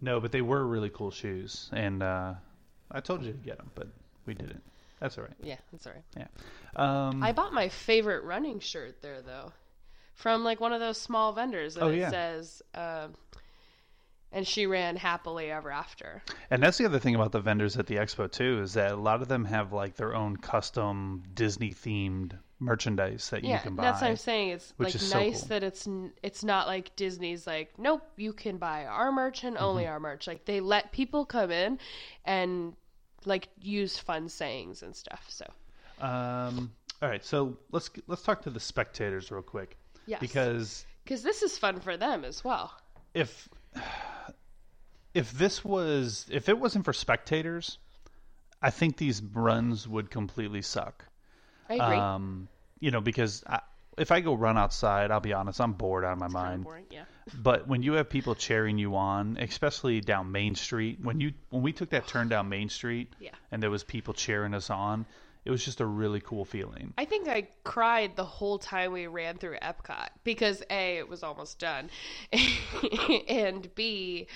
No, 0.00 0.20
but 0.20 0.32
they 0.32 0.42
were 0.42 0.64
really 0.66 0.90
cool 0.90 1.10
shoes, 1.10 1.70
and 1.72 2.02
uh, 2.02 2.34
I 2.90 3.00
told 3.00 3.22
you 3.24 3.32
to 3.32 3.38
get 3.38 3.56
them, 3.58 3.70
but 3.74 3.88
we 4.26 4.34
didn't. 4.34 4.62
That's 5.02 5.18
all 5.18 5.24
right. 5.24 5.34
Yeah, 5.42 5.56
that's 5.72 5.86
all 5.86 5.92
right. 5.92 6.04
Yeah. 6.16 6.28
Um, 7.08 7.22
I 7.22 7.32
bought 7.32 7.52
my 7.52 7.68
favorite 7.68 8.22
running 8.24 8.60
shirt 8.60 9.02
there 9.02 9.20
though, 9.20 9.52
from 10.14 10.44
like 10.44 10.60
one 10.60 10.72
of 10.72 10.80
those 10.80 10.96
small 10.98 11.32
vendors, 11.32 11.76
and 11.76 11.84
Oh, 11.86 11.88
it 11.90 11.98
yeah. 11.98 12.10
says, 12.10 12.62
um, 12.74 13.14
"And 14.30 14.46
she 14.46 14.66
ran 14.66 14.96
happily 14.96 15.50
ever 15.50 15.70
after." 15.72 16.22
And 16.50 16.62
that's 16.62 16.78
the 16.78 16.84
other 16.86 17.00
thing 17.00 17.14
about 17.16 17.32
the 17.32 17.40
vendors 17.40 17.76
at 17.76 17.86
the 17.88 17.96
expo 17.96 18.30
too 18.30 18.60
is 18.62 18.74
that 18.74 18.92
a 18.92 18.96
lot 18.96 19.22
of 19.22 19.28
them 19.28 19.44
have 19.46 19.72
like 19.72 19.96
their 19.96 20.14
own 20.14 20.36
custom 20.36 21.24
Disney 21.34 21.72
themed 21.74 22.38
merchandise 22.60 23.28
that 23.30 23.42
you 23.42 23.58
can 23.58 23.74
buy. 23.74 23.82
that's 23.82 24.00
what 24.02 24.08
I'm 24.10 24.16
saying. 24.16 24.50
It's 24.50 24.72
like 24.78 24.94
is 24.94 25.02
so 25.02 25.18
nice 25.18 25.40
cool. 25.40 25.48
that 25.48 25.64
it's 25.64 25.88
it's 26.22 26.44
not 26.44 26.68
like 26.68 26.94
Disney's 26.94 27.44
like, 27.44 27.76
nope, 27.76 28.02
you 28.16 28.32
can 28.32 28.56
buy 28.58 28.86
our 28.86 29.10
merch 29.10 29.42
and 29.42 29.56
Mm-hmm. 29.56 29.64
only 29.64 29.86
our 29.88 29.98
merch. 29.98 30.28
Like 30.28 30.44
they 30.44 30.60
let 30.60 30.92
people 30.92 31.24
come 31.26 31.50
in 31.50 31.80
and 32.24 32.74
like 33.26 33.48
use 33.60 33.98
fun 33.98 34.28
sayings 34.28 34.82
and 34.82 34.94
stuff. 34.94 35.26
So 35.28 35.46
Um, 36.00 36.72
all 37.00 37.08
right, 37.08 37.24
so 37.24 37.56
let's 37.70 37.90
let's 38.06 38.22
talk 38.22 38.42
to 38.42 38.50
the 38.50 38.60
spectators 38.60 39.30
real 39.30 39.42
quick. 39.42 39.76
Yes. 40.06 40.20
Because 40.20 40.86
because 41.04 41.22
this 41.22 41.42
is 41.42 41.58
fun 41.58 41.80
for 41.80 41.96
them 41.96 42.24
as 42.24 42.44
well. 42.44 42.72
if 43.14 43.48
if 45.14 45.32
this 45.32 45.64
was 45.64 46.26
if 46.30 46.48
it 46.48 46.58
wasn't 46.58 46.84
for 46.84 46.92
spectators, 46.92 47.78
I 48.60 48.70
think 48.70 48.96
these 48.96 49.22
runs 49.22 49.88
would 49.88 50.10
completely 50.10 50.62
suck. 50.62 51.04
I 51.68 51.74
agree. 51.74 51.96
Um, 51.96 52.48
you 52.80 52.90
know, 52.90 53.00
because 53.00 53.44
I, 53.46 53.60
if 53.98 54.10
I 54.10 54.20
go 54.20 54.34
run 54.34 54.56
outside, 54.58 55.10
I'll 55.10 55.20
be 55.20 55.32
honest, 55.32 55.60
I'm 55.60 55.72
bored 55.74 56.04
out 56.04 56.12
of 56.14 56.18
my 56.18 56.26
Kinda 56.26 56.38
mind. 56.38 56.64
boring, 56.64 56.86
yeah. 56.90 57.04
But 57.42 57.68
when 57.68 57.82
you 57.82 57.92
have 57.94 58.08
people 58.08 58.34
cheering 58.34 58.78
you 58.78 58.96
on, 58.96 59.36
especially 59.38 60.00
down 60.00 60.32
Main 60.32 60.54
Street, 60.54 60.98
when 61.02 61.20
you 61.20 61.32
when 61.50 61.62
we 61.62 61.72
took 61.72 61.90
that 61.90 62.06
turn 62.06 62.28
down 62.28 62.48
Main 62.48 62.68
Street, 62.68 63.12
Yeah. 63.20 63.30
and 63.50 63.62
there 63.62 63.70
was 63.70 63.84
people 63.84 64.14
cheering 64.14 64.54
us 64.54 64.70
on, 64.70 65.06
it 65.44 65.50
was 65.50 65.64
just 65.64 65.80
a 65.80 65.86
really 65.86 66.20
cool 66.20 66.44
feeling. 66.44 66.94
I 66.96 67.04
think 67.04 67.28
I 67.28 67.48
cried 67.64 68.16
the 68.16 68.24
whole 68.24 68.58
time 68.58 68.92
we 68.92 69.06
ran 69.08 69.36
through 69.38 69.58
Epcot 69.60 70.08
because 70.24 70.62
A, 70.70 70.98
it 70.98 71.08
was 71.08 71.22
almost 71.22 71.58
done, 71.58 71.90
and 73.28 73.72
B, 73.74 74.26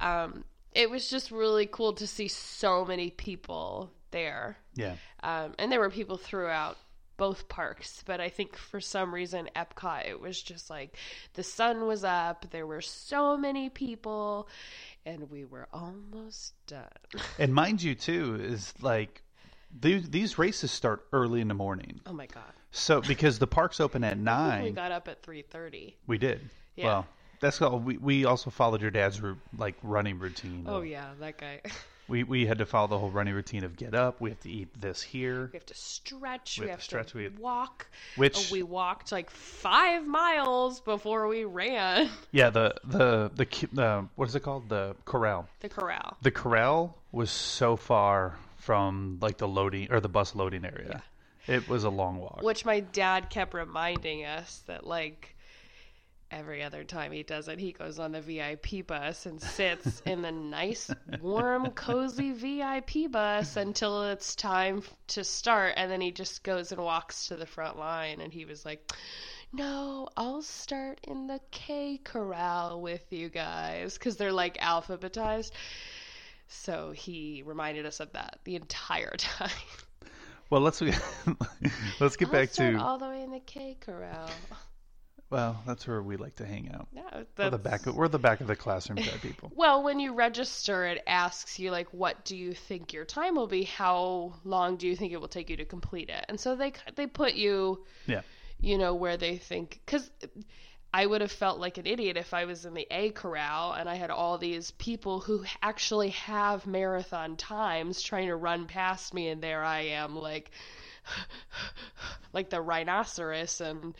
um, 0.00 0.44
it 0.72 0.90
was 0.90 1.08
just 1.08 1.30
really 1.30 1.66
cool 1.66 1.92
to 1.94 2.06
see 2.06 2.28
so 2.28 2.84
many 2.84 3.10
people 3.10 3.90
there. 4.10 4.56
Yeah. 4.74 4.96
Um, 5.22 5.54
and 5.58 5.70
there 5.72 5.80
were 5.80 5.90
people 5.90 6.16
throughout 6.16 6.76
both 7.16 7.48
parks, 7.48 8.02
but 8.06 8.20
I 8.20 8.28
think 8.28 8.56
for 8.56 8.80
some 8.80 9.14
reason, 9.14 9.48
Epcot, 9.56 10.08
it 10.08 10.20
was 10.20 10.40
just 10.42 10.68
like 10.70 10.96
the 11.34 11.42
sun 11.42 11.86
was 11.86 12.04
up, 12.04 12.46
there 12.50 12.66
were 12.66 12.80
so 12.80 13.36
many 13.36 13.68
people, 13.70 14.48
and 15.04 15.30
we 15.30 15.44
were 15.44 15.68
almost 15.72 16.54
done. 16.66 16.88
And 17.38 17.54
mind 17.54 17.82
you, 17.82 17.94
too, 17.94 18.36
is 18.40 18.74
like 18.82 19.22
these 19.80 20.08
these 20.10 20.38
races 20.38 20.70
start 20.70 21.06
early 21.12 21.40
in 21.40 21.48
the 21.48 21.54
morning. 21.54 22.00
Oh 22.06 22.12
my 22.12 22.26
God. 22.26 22.42
So 22.70 23.00
because 23.00 23.38
the 23.38 23.46
parks 23.46 23.80
open 23.80 24.04
at 24.04 24.18
9. 24.18 24.62
We 24.62 24.70
got 24.70 24.92
up 24.92 25.08
at 25.08 25.22
3.30. 25.22 25.94
we 26.06 26.18
did. 26.18 26.50
Yeah. 26.76 26.84
Well, 26.84 27.06
that's 27.40 27.60
all. 27.62 27.78
We 27.78 27.96
we 27.98 28.24
also 28.24 28.50
followed 28.50 28.80
your 28.82 28.90
dad's 28.90 29.20
like 29.56 29.76
running 29.82 30.18
routine. 30.18 30.64
Oh 30.66 30.82
yeah, 30.82 31.10
that 31.20 31.38
guy. 31.38 31.60
We 32.08 32.22
we 32.22 32.46
had 32.46 32.58
to 32.58 32.66
follow 32.66 32.86
the 32.86 32.98
whole 32.98 33.10
running 33.10 33.34
routine 33.34 33.64
of 33.64 33.76
get 33.76 33.94
up. 33.94 34.20
We 34.20 34.30
have 34.30 34.40
to 34.40 34.50
eat 34.50 34.80
this 34.80 35.02
here. 35.02 35.50
We 35.52 35.56
have 35.56 35.66
to 35.66 35.74
stretch. 35.74 36.58
We 36.58 36.66
We, 36.66 36.70
have 36.70 36.78
to 36.78 36.84
stretch, 36.84 37.10
to 37.12 37.18
we 37.18 37.24
have- 37.24 37.38
walk. 37.38 37.86
Which- 38.16 38.50
we 38.50 38.62
walked 38.62 39.10
like 39.12 39.30
five 39.30 40.06
miles 40.06 40.80
before 40.80 41.26
we 41.28 41.44
ran 41.44 42.08
Yeah, 42.32 42.50
the 42.50 42.74
the 42.84 43.30
the 43.34 43.46
the 43.72 44.08
what 44.14 44.28
is 44.28 44.34
it 44.34 44.40
called? 44.40 44.68
The 44.68 44.94
corral. 45.04 45.48
the 45.60 45.68
corral. 45.68 46.16
The 46.22 46.30
corral 46.30 46.96
was 47.12 47.30
so 47.30 47.76
far 47.76 48.36
from 48.58 49.18
like 49.20 49.38
the 49.38 49.48
loading 49.48 49.92
or 49.92 50.00
the 50.00 50.08
bus 50.08 50.34
loading 50.34 50.64
area. 50.64 51.02
It 51.46 51.68
was 51.68 51.84
a 51.84 51.90
long 51.90 52.18
walk. 52.18 52.42
Which 52.42 52.64
my 52.64 52.80
dad 52.80 53.30
kept 53.30 53.54
reminding 53.54 54.24
us 54.24 54.62
that 54.66 54.84
like 54.86 55.35
every 56.30 56.62
other 56.62 56.84
time 56.84 57.12
he 57.12 57.22
does 57.22 57.48
it, 57.48 57.58
he 57.58 57.72
goes 57.72 57.98
on 57.98 58.12
the 58.12 58.20
VIP 58.20 58.86
bus 58.86 59.26
and 59.26 59.40
sits 59.40 60.02
in 60.06 60.22
the 60.22 60.32
nice, 60.32 60.90
warm, 61.20 61.70
cozy 61.70 62.32
VIP 62.32 63.10
bus 63.10 63.56
until 63.56 64.04
it's 64.04 64.34
time 64.34 64.82
to 65.08 65.24
start, 65.24 65.74
and 65.76 65.90
then 65.90 66.00
he 66.00 66.10
just 66.10 66.42
goes 66.42 66.72
and 66.72 66.80
walks 66.80 67.28
to 67.28 67.36
the 67.36 67.46
front 67.46 67.78
line. 67.78 68.20
And 68.20 68.32
he 68.32 68.44
was 68.44 68.64
like. 68.64 68.92
No, 69.52 70.08
I'll 70.16 70.42
start 70.42 71.00
in 71.04 71.28
the 71.28 71.40
K 71.50 71.98
corral 72.02 72.82
with 72.82 73.06
you 73.10 73.28
guys 73.28 73.94
because 73.94 74.16
they're 74.16 74.32
like 74.32 74.58
alphabetized. 74.58 75.52
So 76.48 76.92
he 76.92 77.42
reminded 77.46 77.86
us 77.86 78.00
of 78.00 78.12
that 78.12 78.40
the 78.44 78.56
entire 78.56 79.14
time. 79.16 79.50
Well, 80.50 80.60
let's 80.60 80.80
let's 82.00 82.16
get 82.16 82.28
I'll 82.28 82.32
back 82.32 82.50
start 82.50 82.74
to 82.74 82.80
all 82.80 82.98
the 82.98 83.08
way 83.08 83.22
in 83.22 83.30
the 83.30 83.40
K 83.40 83.76
corral. 83.80 84.30
Well, 85.30 85.60
that's 85.66 85.86
where 85.88 86.02
we 86.02 86.16
like 86.16 86.36
to 86.36 86.46
hang 86.46 86.70
out. 86.72 86.86
Yeah, 86.92 87.22
We're 87.36 87.50
the 87.50 87.58
back. 87.58 87.86
Of, 87.86 87.96
we're 87.96 88.08
the 88.08 88.18
back 88.18 88.40
of 88.40 88.46
the 88.46 88.56
classroom 88.56 88.98
type 88.98 89.20
people. 89.22 89.50
Well, 89.56 89.82
when 89.82 89.98
you 89.98 90.14
register, 90.14 90.86
it 90.86 91.02
asks 91.06 91.58
you 91.58 91.70
like, 91.70 91.88
what 91.92 92.24
do 92.24 92.36
you 92.36 92.52
think 92.52 92.92
your 92.92 93.04
time 93.04 93.34
will 93.36 93.46
be? 93.46 93.64
How 93.64 94.34
long 94.44 94.76
do 94.76 94.86
you 94.86 94.94
think 94.94 95.12
it 95.12 95.20
will 95.20 95.28
take 95.28 95.50
you 95.50 95.56
to 95.56 95.64
complete 95.64 96.10
it? 96.10 96.24
And 96.28 96.38
so 96.38 96.54
they 96.54 96.72
they 96.94 97.06
put 97.06 97.34
you, 97.34 97.84
Yeah. 98.06 98.22
you 98.60 98.78
know, 98.78 98.94
where 98.94 99.16
they 99.16 99.36
think 99.38 99.80
because. 99.84 100.10
I 100.94 101.04
would 101.04 101.20
have 101.20 101.32
felt 101.32 101.58
like 101.60 101.76
an 101.76 101.84
idiot 101.86 102.16
if 102.16 102.32
I 102.32 102.46
was 102.46 102.64
in 102.64 102.72
the 102.72 102.86
A 102.90 103.10
corral 103.10 103.72
and 103.74 103.86
I 103.86 103.96
had 103.96 104.08
all 104.10 104.38
these 104.38 104.70
people 104.70 105.20
who 105.20 105.44
actually 105.60 106.10
have 106.10 106.66
marathon 106.66 107.36
times 107.36 108.00
trying 108.00 108.28
to 108.28 108.36
run 108.36 108.66
past 108.66 109.12
me, 109.12 109.28
and 109.28 109.42
there 109.42 109.62
I 109.62 109.80
am, 109.88 110.16
like, 110.16 110.50
like 112.32 112.50
the 112.50 112.60
rhinoceros 112.60 113.60
and 113.60 113.94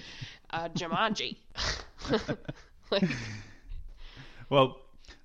uh, 0.50 0.68
Jumanji. 0.68 1.36
like, 2.90 3.04
Well, 4.48 4.78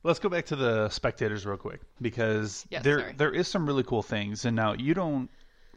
let's 0.04 0.20
go 0.20 0.30
back 0.30 0.46
to 0.48 0.56
the 0.56 0.90
spectators 0.90 1.46
real 1.46 1.58
quick 1.58 1.82
because 2.02 2.66
there 2.82 3.00
sorry. 3.00 3.14
there 3.18 3.32
is 3.34 3.48
some 3.48 3.66
really 3.66 3.84
cool 3.84 4.02
things. 4.02 4.46
And 4.46 4.56
now 4.56 4.74
you 4.74 4.94
don't 4.94 5.30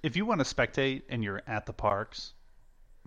if 0.02 0.16
you 0.16 0.26
want 0.26 0.44
to 0.44 0.54
spectate 0.54 1.02
and 1.08 1.22
you're 1.24 1.42
at 1.46 1.66
the 1.66 1.72
parks, 1.72 2.32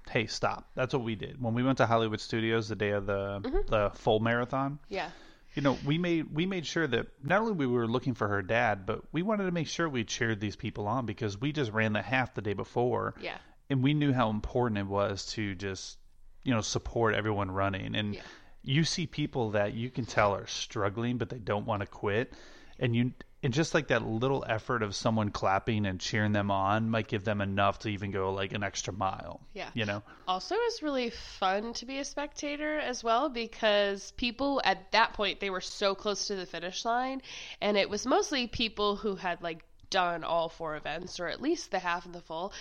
hey, 0.09 0.25
stop. 0.27 0.67
That's 0.75 0.93
what 0.93 1.03
we 1.03 1.15
did 1.15 1.41
when 1.41 1.53
we 1.53 1.63
went 1.63 1.77
to 1.79 1.85
Hollywood 1.85 2.19
Studios 2.21 2.67
the 2.69 2.75
day 2.75 2.91
of 2.91 3.05
the 3.05 3.39
Mm-hmm. 3.43 3.67
the 3.69 3.91
full 3.95 4.19
marathon. 4.19 4.79
yeah. 4.89 5.09
You 5.57 5.63
know, 5.63 5.75
we 5.83 5.97
made 5.97 6.31
we 6.31 6.45
made 6.45 6.67
sure 6.67 6.85
that 6.85 7.07
not 7.23 7.41
only 7.41 7.53
we 7.53 7.65
were 7.65 7.87
looking 7.87 8.13
for 8.13 8.27
her 8.27 8.43
dad, 8.43 8.85
but 8.85 9.01
we 9.11 9.23
wanted 9.23 9.45
to 9.45 9.51
make 9.51 9.67
sure 9.67 9.89
we 9.89 10.03
cheered 10.03 10.39
these 10.39 10.55
people 10.55 10.87
on 10.87 11.07
because 11.07 11.41
we 11.41 11.51
just 11.51 11.71
ran 11.71 11.93
the 11.93 12.01
half 12.03 12.35
the 12.35 12.43
day 12.43 12.53
before. 12.53 13.15
Yeah. 13.19 13.39
and 13.67 13.81
we 13.81 13.95
knew 13.95 14.13
how 14.13 14.29
important 14.29 14.77
it 14.77 14.85
was 14.85 15.25
to 15.33 15.55
just 15.55 15.97
you 16.43 16.53
know 16.53 16.61
support 16.61 17.15
everyone 17.15 17.49
running 17.49 17.95
and 17.95 18.13
Yeah. 18.13 18.21
you 18.61 18.83
see 18.83 19.07
people 19.07 19.49
that 19.51 19.73
you 19.73 19.89
can 19.89 20.05
tell 20.05 20.35
are 20.35 20.45
struggling 20.45 21.17
but 21.17 21.29
they 21.29 21.39
don't 21.39 21.65
want 21.65 21.81
to 21.81 21.87
quit 21.87 22.33
and 22.79 22.95
you 22.95 23.13
and 23.43 23.53
just 23.53 23.73
like 23.73 23.87
that 23.87 24.05
little 24.05 24.43
effort 24.47 24.81
of 24.81 24.95
someone 24.95 25.29
clapping 25.29 25.85
and 25.85 25.99
cheering 25.99 26.31
them 26.31 26.49
on 26.49 26.89
might 26.89 27.07
give 27.07 27.23
them 27.23 27.39
enough 27.41 27.79
to 27.79 27.89
even 27.89 28.11
go 28.11 28.33
like 28.33 28.53
an 28.53 28.63
extra 28.63 28.93
mile 28.93 29.41
Yeah. 29.53 29.69
you 29.73 29.85
know 29.85 30.01
Also, 30.27 30.55
it's 30.57 30.81
really 30.81 31.09
fun 31.11 31.73
to 31.73 31.85
be 31.85 31.99
a 31.99 32.05
spectator 32.05 32.77
as 32.79 33.03
well 33.03 33.29
because 33.29 34.11
people 34.17 34.61
at 34.65 34.91
that 34.91 35.13
point 35.13 35.39
they 35.39 35.49
were 35.49 35.61
so 35.61 35.95
close 35.95 36.27
to 36.27 36.35
the 36.35 36.45
finish 36.45 36.83
line, 36.83 37.21
and 37.61 37.77
it 37.77 37.89
was 37.89 38.05
mostly 38.05 38.47
people 38.47 38.95
who 38.95 39.15
had 39.15 39.41
like 39.41 39.63
done 39.89 40.23
all 40.25 40.49
four 40.49 40.75
events 40.75 41.17
or 41.19 41.27
at 41.27 41.41
least 41.41 41.71
the 41.71 41.79
half 41.79 42.05
and 42.05 42.13
the 42.13 42.19
full 42.21 42.51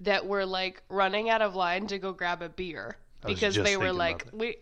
that 0.00 0.26
were 0.26 0.44
like 0.44 0.82
running 0.90 1.30
out 1.30 1.40
of 1.40 1.54
line 1.54 1.86
to 1.86 1.98
go 1.98 2.12
grab 2.12 2.42
a 2.42 2.48
beer 2.50 2.96
because 3.24 3.54
they 3.54 3.78
were 3.78 3.92
like 3.92 4.26
we 4.32 4.56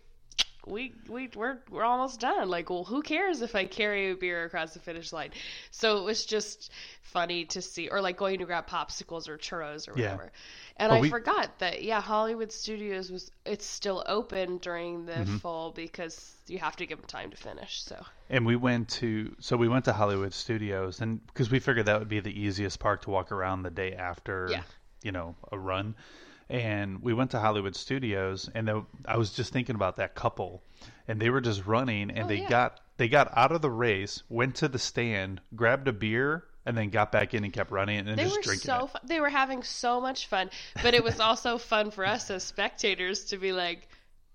we 0.66 0.94
we 1.08 1.28
we're 1.34 1.58
we're 1.70 1.84
almost 1.84 2.20
done. 2.20 2.48
Like, 2.48 2.70
well, 2.70 2.84
who 2.84 3.02
cares 3.02 3.42
if 3.42 3.54
I 3.54 3.64
carry 3.66 4.10
a 4.10 4.14
beer 4.16 4.44
across 4.44 4.74
the 4.74 4.80
finish 4.80 5.12
line? 5.12 5.30
So 5.70 5.98
it 5.98 6.04
was 6.04 6.24
just 6.24 6.70
funny 7.02 7.44
to 7.46 7.60
see, 7.60 7.88
or 7.88 8.00
like 8.00 8.16
going 8.16 8.38
to 8.38 8.44
grab 8.46 8.68
popsicles 8.68 9.28
or 9.28 9.36
churros 9.38 9.88
or 9.88 9.98
Yeah. 9.98 10.12
whatever. 10.12 10.32
And 10.76 10.90
But 10.90 10.96
I 10.96 11.00
we- 11.00 11.10
forgot 11.10 11.58
that 11.58 11.82
yeah, 11.82 12.00
Hollywood 12.00 12.50
Studios 12.52 13.10
was 13.10 13.30
it's 13.44 13.66
still 13.66 14.02
open 14.06 14.58
during 14.58 15.04
the 15.06 15.12
Mm-hmm. 15.12 15.36
fall 15.38 15.72
because 15.72 16.34
you 16.46 16.58
have 16.58 16.76
to 16.76 16.86
give 16.86 16.98
them 16.98 17.06
time 17.06 17.30
to 17.30 17.36
finish. 17.36 17.82
So 17.82 18.02
And 18.30 18.46
we 18.46 18.56
went 18.56 18.88
to 19.00 19.34
so 19.40 19.56
we 19.56 19.68
went 19.68 19.84
to 19.86 19.92
Hollywood 19.92 20.32
Studios, 20.32 21.00
and 21.00 21.24
because 21.26 21.50
we 21.50 21.58
figured 21.60 21.86
that 21.86 21.98
would 21.98 22.08
be 22.08 22.20
the 22.20 22.40
easiest 22.40 22.78
park 22.80 23.02
to 23.02 23.10
walk 23.10 23.32
around 23.32 23.62
the 23.62 23.70
day 23.70 23.92
after, 23.94 24.48
Yeah. 24.50 24.62
you 25.02 25.12
know, 25.12 25.34
a 25.50 25.58
run. 25.58 25.94
And 26.52 27.02
we 27.02 27.14
went 27.14 27.30
to 27.30 27.40
Hollywood 27.40 27.74
Studios, 27.74 28.50
and 28.54 28.68
the, 28.68 28.84
I 29.06 29.16
was 29.16 29.30
just 29.30 29.52
thinking 29.54 29.74
about 29.74 29.96
that 29.96 30.14
couple, 30.14 30.62
and 31.08 31.18
they 31.18 31.30
were 31.30 31.40
just 31.40 31.64
running, 31.66 32.10
and 32.10 32.24
Oh, 32.24 32.28
they 32.28 32.40
yeah. 32.42 32.48
got 32.50 32.80
they 32.98 33.08
got 33.08 33.32
out 33.36 33.52
of 33.52 33.62
the 33.62 33.70
race, 33.70 34.22
went 34.28 34.56
to 34.56 34.68
the 34.68 34.78
stand, 34.78 35.40
grabbed 35.56 35.88
a 35.88 35.92
beer, 35.94 36.44
and 36.66 36.76
then 36.76 36.90
got 36.90 37.10
back 37.10 37.32
in 37.34 37.42
and 37.42 37.52
kept 37.52 37.70
running 37.70 38.06
and 38.06 38.16
they 38.18 38.24
just 38.24 38.36
were 38.36 38.42
drinking 38.42 38.66
so 38.66 38.84
it. 38.84 38.90
fun. 38.90 39.00
they 39.04 39.18
were 39.18 39.30
having 39.30 39.62
so 39.62 40.00
much 40.00 40.26
fun, 40.26 40.50
but 40.82 40.92
it 40.94 41.02
was 41.02 41.18
also 41.20 41.56
fun 41.58 41.90
for 41.90 42.04
us 42.06 42.30
as 42.30 42.44
spectators 42.44 43.24
to 43.26 43.38
be 43.38 43.52
like. 43.52 43.88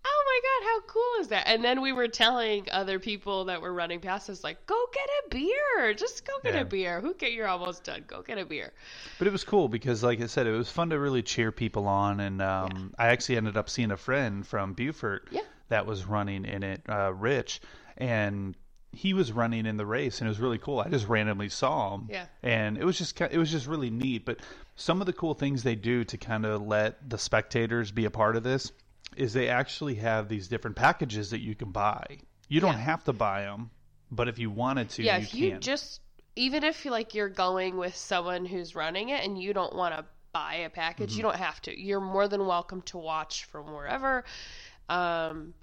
Oh 0.09 0.23
my 0.25 0.39
god, 0.43 0.69
how 0.69 0.81
cool 0.93 1.21
is 1.21 1.27
that? 1.29 1.47
And 1.47 1.63
then 1.63 1.81
we 1.81 1.91
were 1.91 2.07
telling 2.07 2.67
other 2.71 2.97
people 2.99 3.45
that 3.45 3.61
were 3.61 3.73
running 3.73 3.99
past 3.99 4.29
us, 4.29 4.43
like, 4.43 4.65
go 4.65 4.85
get 4.93 5.09
a 5.25 5.29
beer. 5.29 5.93
Just 5.93 6.25
go 6.25 6.33
get 6.43 6.53
Yeah. 6.53 6.61
a 6.61 6.65
beer. 6.65 7.01
Who 7.01 7.13
get 7.13 7.33
You're 7.33 7.47
almost 7.47 7.83
done. 7.83 8.03
Go 8.07 8.21
get 8.21 8.37
a 8.37 8.45
beer. 8.45 8.71
But 9.19 9.27
it 9.27 9.31
was 9.31 9.43
cool 9.43 9.67
because, 9.67 10.03
like 10.03 10.21
I 10.21 10.27
said, 10.27 10.47
it 10.47 10.51
was 10.51 10.71
fun 10.71 10.89
to 10.91 10.99
really 10.99 11.21
cheer 11.23 11.51
people 11.51 11.87
on. 11.87 12.19
And 12.19 12.41
um, 12.41 12.93
I 12.97 13.07
actually 13.07 13.37
ended 13.37 13.57
up 13.57 13.69
seeing 13.69 13.91
a 13.91 13.97
friend 13.97 14.45
from 14.47 14.73
Beaufort 14.73 15.27
Yeah. 15.31 15.41
that 15.69 15.85
was 15.85 16.05
running 16.05 16.45
in 16.45 16.63
it, 16.63 16.81
uh, 16.87 17.11
Rich, 17.13 17.61
and 17.97 18.55
he 18.93 19.13
was 19.13 19.31
running 19.33 19.65
in 19.65 19.75
the 19.77 19.85
race, 19.85 20.21
and 20.21 20.27
it 20.27 20.29
was 20.29 20.39
really 20.39 20.57
cool. 20.57 20.79
I 20.79 20.87
just 20.87 21.07
randomly 21.07 21.49
saw 21.49 21.95
him, 21.95 22.07
Yeah. 22.09 22.25
and 22.41 22.77
it 22.77 22.85
was 22.85 22.97
just 22.97 23.19
it 23.19 23.37
was 23.37 23.51
just 23.51 23.67
really 23.67 23.89
neat. 23.89 24.25
But 24.25 24.39
some 24.75 25.01
of 25.01 25.05
the 25.05 25.13
cool 25.13 25.33
things 25.33 25.63
they 25.63 25.75
do 25.75 26.03
to 26.05 26.17
kind 26.17 26.45
of 26.45 26.61
let 26.61 27.07
the 27.09 27.17
spectators 27.17 27.91
be 27.91 28.05
a 28.05 28.09
part 28.09 28.35
of 28.37 28.43
this 28.43 28.71
is 29.15 29.33
they 29.33 29.49
actually 29.49 29.95
have 29.95 30.27
these 30.29 30.47
different 30.47 30.75
packages 30.75 31.31
that 31.31 31.39
you 31.39 31.55
can 31.55 31.71
buy. 31.71 32.17
You 32.49 32.59
don't 32.59 32.73
Yeah. 32.73 32.79
have 32.79 33.03
to 33.05 33.13
buy 33.13 33.41
them, 33.41 33.71
but 34.11 34.27
if 34.27 34.37
you 34.39 34.49
wanted 34.51 34.89
to, 34.91 35.03
yeah, 35.03 35.17
you 35.17 35.23
if 35.23 35.33
you 35.33 35.51
can. 35.51 35.61
just 35.61 36.01
even 36.35 36.63
if 36.63 36.85
you 36.85 36.91
like 36.91 37.15
you're 37.15 37.29
going 37.29 37.77
with 37.77 37.95
someone 37.95 38.45
who's 38.45 38.75
running 38.75 39.09
it 39.09 39.23
and 39.25 39.41
you 39.41 39.53
don't 39.53 39.75
want 39.75 39.95
to 39.95 40.05
buy 40.33 40.55
a 40.55 40.69
package, 40.69 41.09
Mm-hmm. 41.11 41.17
you 41.17 41.23
don't 41.23 41.35
have 41.35 41.59
to. 41.63 41.79
You're 41.79 41.99
more 42.01 42.27
than 42.27 42.45
welcome 42.45 42.81
to 42.83 42.97
watch 42.99 43.45
from 43.45 43.73
wherever. 43.73 44.23
Um, 44.87 45.53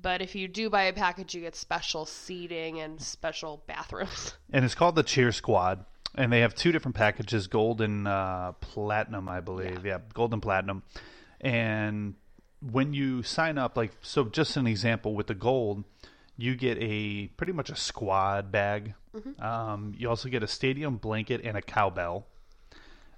but 0.00 0.22
if 0.22 0.34
you 0.34 0.48
do 0.48 0.70
buy 0.70 0.84
a 0.84 0.92
package, 0.94 1.34
you 1.34 1.42
get 1.42 1.54
special 1.54 2.06
seating 2.06 2.80
and 2.80 3.00
special 3.02 3.62
bathrooms. 3.66 4.34
and 4.52 4.64
it's 4.64 4.74
called 4.74 4.94
the 4.94 5.02
Cheer 5.02 5.30
Squad. 5.32 5.84
And 6.14 6.32
they 6.32 6.40
have 6.40 6.54
two 6.54 6.72
different 6.72 6.94
packages, 6.94 7.46
gold 7.46 7.80
and 7.80 8.06
uh, 8.08 8.52
platinum, 8.60 9.28
I 9.28 9.40
believe. 9.40 9.84
Yeah. 9.84 9.98
gold 10.14 10.32
and 10.32 10.42
platinum. 10.42 10.82
And 11.40 12.14
when 12.70 12.92
you 12.94 13.22
sign 13.22 13.58
up, 13.58 13.76
like, 13.76 13.92
so 14.02 14.24
just 14.24 14.56
an 14.56 14.66
example 14.66 15.14
with 15.14 15.26
the 15.26 15.34
gold, 15.34 15.84
you 16.36 16.54
get 16.54 16.78
a 16.80 17.28
pretty 17.36 17.52
much 17.52 17.70
a 17.70 17.76
squad 17.76 18.50
bag. 18.52 18.94
Mm-hmm. 19.14 19.42
Um, 19.42 19.94
you 19.96 20.08
also 20.08 20.28
get 20.28 20.42
a 20.42 20.46
stadium 20.48 20.96
blanket 20.96 21.40
and 21.44 21.56
a 21.56 21.62
cowbell. 21.62 22.26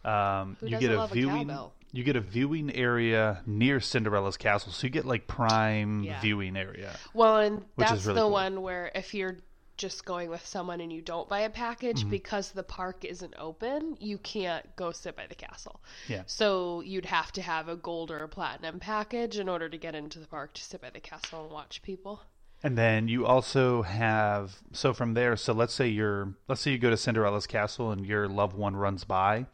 Um, 0.04 0.56
you 0.62 0.78
get 0.78 0.90
a 0.90 1.02
a 1.02 1.06
viewing. 1.08 1.48
cowbell? 1.48 1.72
you 1.92 2.02
get 2.02 2.16
a 2.16 2.20
viewing 2.20 2.74
area 2.74 3.40
near 3.46 3.78
Cinderella's 3.78 4.36
castle, 4.36 4.72
so 4.72 4.84
you 4.84 4.90
get 4.90 5.04
like 5.04 5.28
prime 5.28 6.02
Yeah. 6.02 6.20
viewing 6.20 6.56
area. 6.56 6.96
Well, 7.14 7.36
and 7.38 7.64
that's 7.76 8.04
really 8.04 8.16
the 8.16 8.22
cool. 8.22 8.30
one 8.32 8.62
where 8.62 8.90
if 8.96 9.14
you're 9.14 9.36
just 9.76 10.04
going 10.04 10.30
with 10.30 10.44
someone 10.46 10.80
and 10.80 10.92
you 10.92 11.02
don't 11.02 11.28
buy 11.28 11.40
a 11.40 11.50
package 11.50 12.00
Mm-hmm. 12.00 12.10
because 12.10 12.50
the 12.52 12.62
park 12.62 13.04
isn't 13.04 13.34
open, 13.38 13.96
you 14.00 14.18
can't 14.18 14.64
go 14.76 14.92
sit 14.92 15.16
by 15.16 15.26
the 15.26 15.34
castle. 15.34 15.80
Yeah. 16.08 16.22
So 16.26 16.80
you'd 16.82 17.06
have 17.06 17.32
to 17.32 17.42
have 17.42 17.68
a 17.68 17.76
gold 17.76 18.10
or 18.10 18.18
a 18.18 18.28
platinum 18.28 18.78
package 18.80 19.38
in 19.38 19.48
order 19.48 19.68
to 19.68 19.76
get 19.78 19.94
into 19.94 20.18
the 20.18 20.26
park 20.26 20.54
to 20.54 20.62
sit 20.62 20.80
by 20.80 20.90
the 20.90 21.00
castle 21.00 21.42
and 21.44 21.52
watch 21.52 21.82
people. 21.82 22.20
And 22.62 22.78
then 22.78 23.08
you 23.08 23.26
also 23.26 23.82
have 23.82 24.56
so 24.72 24.94
from 24.94 25.12
there. 25.14 25.36
So 25.36 25.52
let's 25.52 25.74
say 25.74 25.88
you're 25.88 26.34
let's 26.48 26.62
say 26.62 26.70
you 26.70 26.78
go 26.78 26.88
to 26.88 26.96
Cinderella's 26.96 27.46
castle 27.46 27.90
and 27.90 28.06
your 28.06 28.26
loved 28.26 28.56
one 28.56 28.74
runs 28.74 29.04
by, 29.04 29.46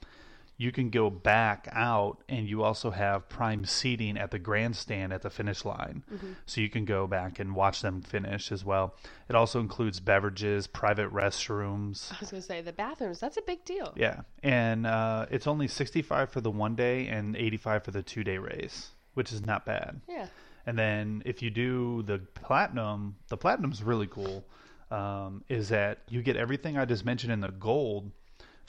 you 0.60 0.70
can 0.70 0.90
go 0.90 1.08
back 1.08 1.66
out 1.72 2.18
and 2.28 2.46
you 2.46 2.62
also 2.62 2.90
have 2.90 3.26
prime 3.30 3.64
seating 3.64 4.18
at 4.18 4.30
the 4.30 4.38
grandstand 4.38 5.10
at 5.10 5.22
the 5.22 5.30
finish 5.30 5.64
line. 5.64 6.04
So 6.44 6.60
you 6.60 6.68
can 6.68 6.84
go 6.84 7.06
back 7.06 7.38
and 7.38 7.54
watch 7.54 7.80
them 7.80 8.02
finish 8.02 8.52
as 8.52 8.62
well. 8.62 8.94
It 9.30 9.34
also 9.34 9.58
includes 9.58 10.00
beverages, 10.00 10.66
private 10.66 11.10
restrooms. 11.14 12.12
I 12.12 12.16
was 12.20 12.30
going 12.30 12.42
to 12.42 12.46
say 12.46 12.60
the 12.60 12.74
bathrooms, 12.74 13.20
that's 13.20 13.38
a 13.38 13.42
big 13.42 13.64
deal. 13.64 13.94
Yeah, 13.96 14.20
and 14.42 14.86
uh, 14.86 15.24
it's 15.30 15.46
only 15.46 15.66
sixty 15.66 16.02
five 16.02 16.28
for 16.28 16.42
the 16.42 16.50
one 16.50 16.74
day 16.74 17.06
and 17.08 17.36
eighty 17.36 17.56
five 17.56 17.82
for 17.82 17.90
the 17.90 18.02
two 18.02 18.22
day 18.22 18.36
race, 18.36 18.90
which 19.14 19.32
is 19.32 19.46
not 19.46 19.64
bad. 19.64 20.02
Yeah. 20.06 20.26
And 20.66 20.78
then 20.78 21.22
if 21.24 21.40
you 21.40 21.48
do 21.48 22.02
the 22.02 22.18
platinum, 22.18 23.16
the 23.28 23.38
platinum's 23.38 23.82
really 23.82 24.08
cool. 24.08 24.44
Um, 24.90 25.44
is 25.48 25.68
that 25.68 26.00
you 26.08 26.20
get 26.20 26.36
everything 26.36 26.76
I 26.76 26.84
just 26.84 27.04
mentioned 27.04 27.32
in 27.32 27.40
the 27.40 27.52
gold, 27.52 28.10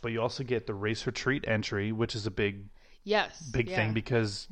but 0.02 0.12
you 0.12 0.22
also 0.22 0.44
get 0.44 0.68
the 0.68 0.74
race 0.74 1.06
retreat 1.06 1.46
entry, 1.48 1.92
which 1.92 2.16
is 2.16 2.26
a 2.26 2.32
big 2.32 2.66
Yes. 3.04 3.42
big 3.52 3.70
yeah. 3.70 3.76
thing 3.78 3.94
because 3.94 4.48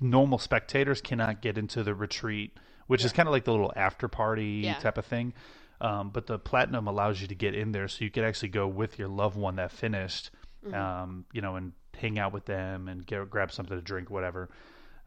normal 0.00 0.38
spectators 0.38 1.00
cannot 1.00 1.42
get 1.42 1.58
into 1.58 1.82
the 1.82 1.94
retreat, 1.94 2.56
which 2.86 3.04
is 3.04 3.12
kind 3.12 3.28
of 3.28 3.32
like 3.32 3.44
the 3.44 3.50
little 3.52 3.72
after 3.76 4.08
party 4.08 4.62
Yeah. 4.64 4.78
type 4.78 4.98
of 4.98 5.06
thing. 5.06 5.34
Um, 5.80 6.10
but 6.10 6.26
the 6.26 6.38
platinum 6.38 6.88
allows 6.88 7.20
you 7.20 7.28
to 7.28 7.34
get 7.36 7.54
in 7.54 7.70
there, 7.70 7.86
so 7.86 8.04
you 8.04 8.10
could 8.10 8.24
actually 8.24 8.48
go 8.48 8.66
with 8.66 8.98
your 8.98 9.08
loved 9.08 9.36
one 9.36 9.56
that 9.56 9.70
finished, 9.70 10.30
Mm-hmm. 10.66 10.74
um, 10.74 11.24
you 11.32 11.40
know, 11.40 11.54
and 11.54 11.72
hang 11.96 12.18
out 12.18 12.32
with 12.32 12.46
them 12.46 12.88
and 12.88 13.06
get, 13.06 13.30
grab 13.30 13.52
something 13.52 13.76
to 13.76 13.82
drink, 13.82 14.10
whatever. 14.10 14.48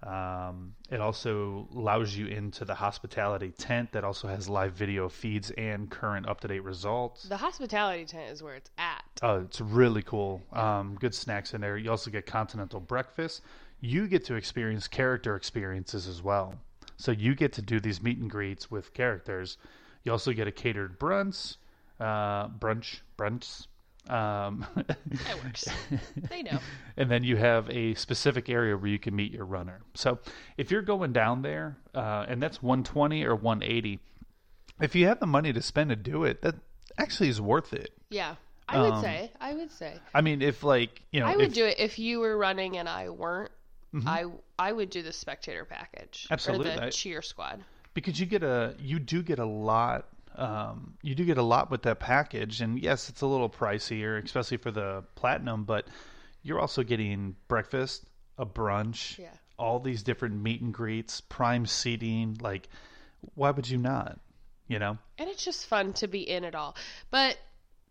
Um, 0.03 0.73
it 0.89 0.99
also 0.99 1.67
allows 1.75 2.15
you 2.15 2.25
into 2.25 2.65
the 2.65 2.73
hospitality 2.73 3.51
tent 3.51 3.91
that 3.91 4.03
also 4.03 4.27
has 4.27 4.49
live 4.49 4.73
video 4.73 5.07
feeds 5.09 5.51
and 5.51 5.89
current 5.89 6.27
up 6.27 6.41
to 6.41 6.47
date 6.47 6.63
results. 6.63 7.23
The 7.23 7.37
hospitality 7.37 8.05
tent 8.05 8.31
is 8.31 8.41
where 8.41 8.55
it's 8.55 8.71
at. 8.79 9.03
Oh, 9.21 9.41
it's 9.41 9.61
really 9.61 10.01
cool. 10.01 10.41
Um, 10.53 10.97
good 10.99 11.13
snacks 11.13 11.53
in 11.53 11.61
there. 11.61 11.77
You 11.77 11.91
also 11.91 12.09
get 12.09 12.25
continental 12.25 12.79
breakfast. 12.79 13.41
You 13.79 14.07
get 14.07 14.25
to 14.25 14.35
experience 14.35 14.87
character 14.87 15.35
experiences 15.35 16.07
as 16.07 16.23
well. 16.23 16.55
So 16.97 17.11
you 17.11 17.35
get 17.35 17.53
to 17.53 17.61
do 17.61 17.79
these 17.79 18.01
meet 18.01 18.17
and 18.17 18.29
greets 18.29 18.71
with 18.71 18.93
characters. 18.93 19.57
You 20.03 20.11
also 20.11 20.33
get 20.33 20.47
a 20.47 20.51
catered 20.51 20.99
brunch, 20.99 21.57
uh, 21.99 22.47
brunch, 22.47 23.01
brunch. 23.17 23.67
Um, 24.09 24.65
That 24.75 25.43
works. 25.43 25.65
they 26.29 26.41
know. 26.43 26.59
and 26.97 27.09
then 27.09 27.23
you 27.23 27.37
have 27.37 27.69
a 27.69 27.93
specific 27.95 28.49
area 28.49 28.75
where 28.75 28.87
you 28.89 28.99
can 28.99 29.15
meet 29.15 29.31
your 29.31 29.45
runner. 29.45 29.81
So 29.93 30.19
if 30.57 30.71
you're 30.71 30.81
going 30.81 31.13
down 31.13 31.41
there, 31.41 31.77
uh, 31.95 32.25
and 32.27 32.41
that's 32.41 32.61
120 32.61 33.23
or 33.23 33.35
180, 33.35 33.99
if 34.81 34.95
you 34.95 35.07
have 35.07 35.19
the 35.19 35.27
money 35.27 35.53
to 35.53 35.61
spend 35.61 35.91
to 35.91 35.95
do 35.95 36.23
it, 36.23 36.41
that 36.41 36.55
actually 36.97 37.29
is 37.29 37.39
worth 37.39 37.73
it. 37.73 37.91
Yeah. 38.09 38.35
I 38.67 38.81
would 38.81 38.93
Um, 38.93 39.01
say. 39.01 39.31
I 39.39 39.53
would 39.53 39.71
say. 39.71 39.97
I 40.13 40.21
mean, 40.21 40.41
if 40.41 40.63
like 40.63 41.01
you 41.11 41.19
know, 41.19 41.25
I 41.27 41.35
would 41.35 41.47
if, 41.47 41.53
do 41.53 41.65
it 41.65 41.77
if 41.79 41.99
you 41.99 42.19
were 42.19 42.37
running 42.37 42.77
and 42.77 42.87
I 42.89 43.09
weren't. 43.09 43.51
I 44.07 44.25
I 44.57 44.71
would 44.71 44.89
do 44.89 45.01
the 45.01 45.11
spectator 45.11 45.65
package 45.65 46.23
Mm-hmm. 46.23 46.33
Absolutely. 46.33 46.71
or 46.71 46.75
the 46.75 46.83
I- 46.85 46.89
cheer 46.89 47.21
squad. 47.21 47.61
because 47.93 48.17
you 48.19 48.25
get 48.25 48.41
a 48.43 48.73
you 48.79 48.99
do 48.99 49.21
get 49.21 49.39
a 49.39 49.45
lot 49.45 50.07
um, 50.35 50.93
you 51.01 51.13
do 51.15 51.25
get 51.25 51.37
a 51.37 51.43
lot 51.43 51.69
with 51.69 51.81
that 51.83 51.99
package 51.99 52.61
and 52.61 52.79
yes 52.79 53.09
it's 53.09 53.21
a 53.21 53.25
little 53.27 53.49
pricier 53.49 54.23
especially 54.23 54.57
for 54.57 54.71
the 54.71 55.03
platinum 55.15 55.63
but 55.63 55.87
you're 56.43 56.59
also 56.59 56.83
getting 56.83 57.35
breakfast 57.47 58.05
a 58.37 58.45
brunch 58.45 59.17
Yeah. 59.19 59.29
all 59.57 59.79
these 59.79 60.03
different 60.03 60.41
meet 60.41 60.61
and 60.61 60.73
greets 60.73 61.21
prime 61.21 61.65
seating 61.65 62.37
like 62.41 62.69
why 63.35 63.51
would 63.51 63.69
you 63.69 63.77
not 63.77 64.19
you 64.67 64.79
know 64.79 64.97
And 65.17 65.29
it's 65.29 65.43
just 65.43 65.67
fun 65.67 65.93
to 65.93 66.07
be 66.07 66.21
in 66.27 66.43
it 66.45 66.55
all. 66.55 66.75
But 67.11 67.37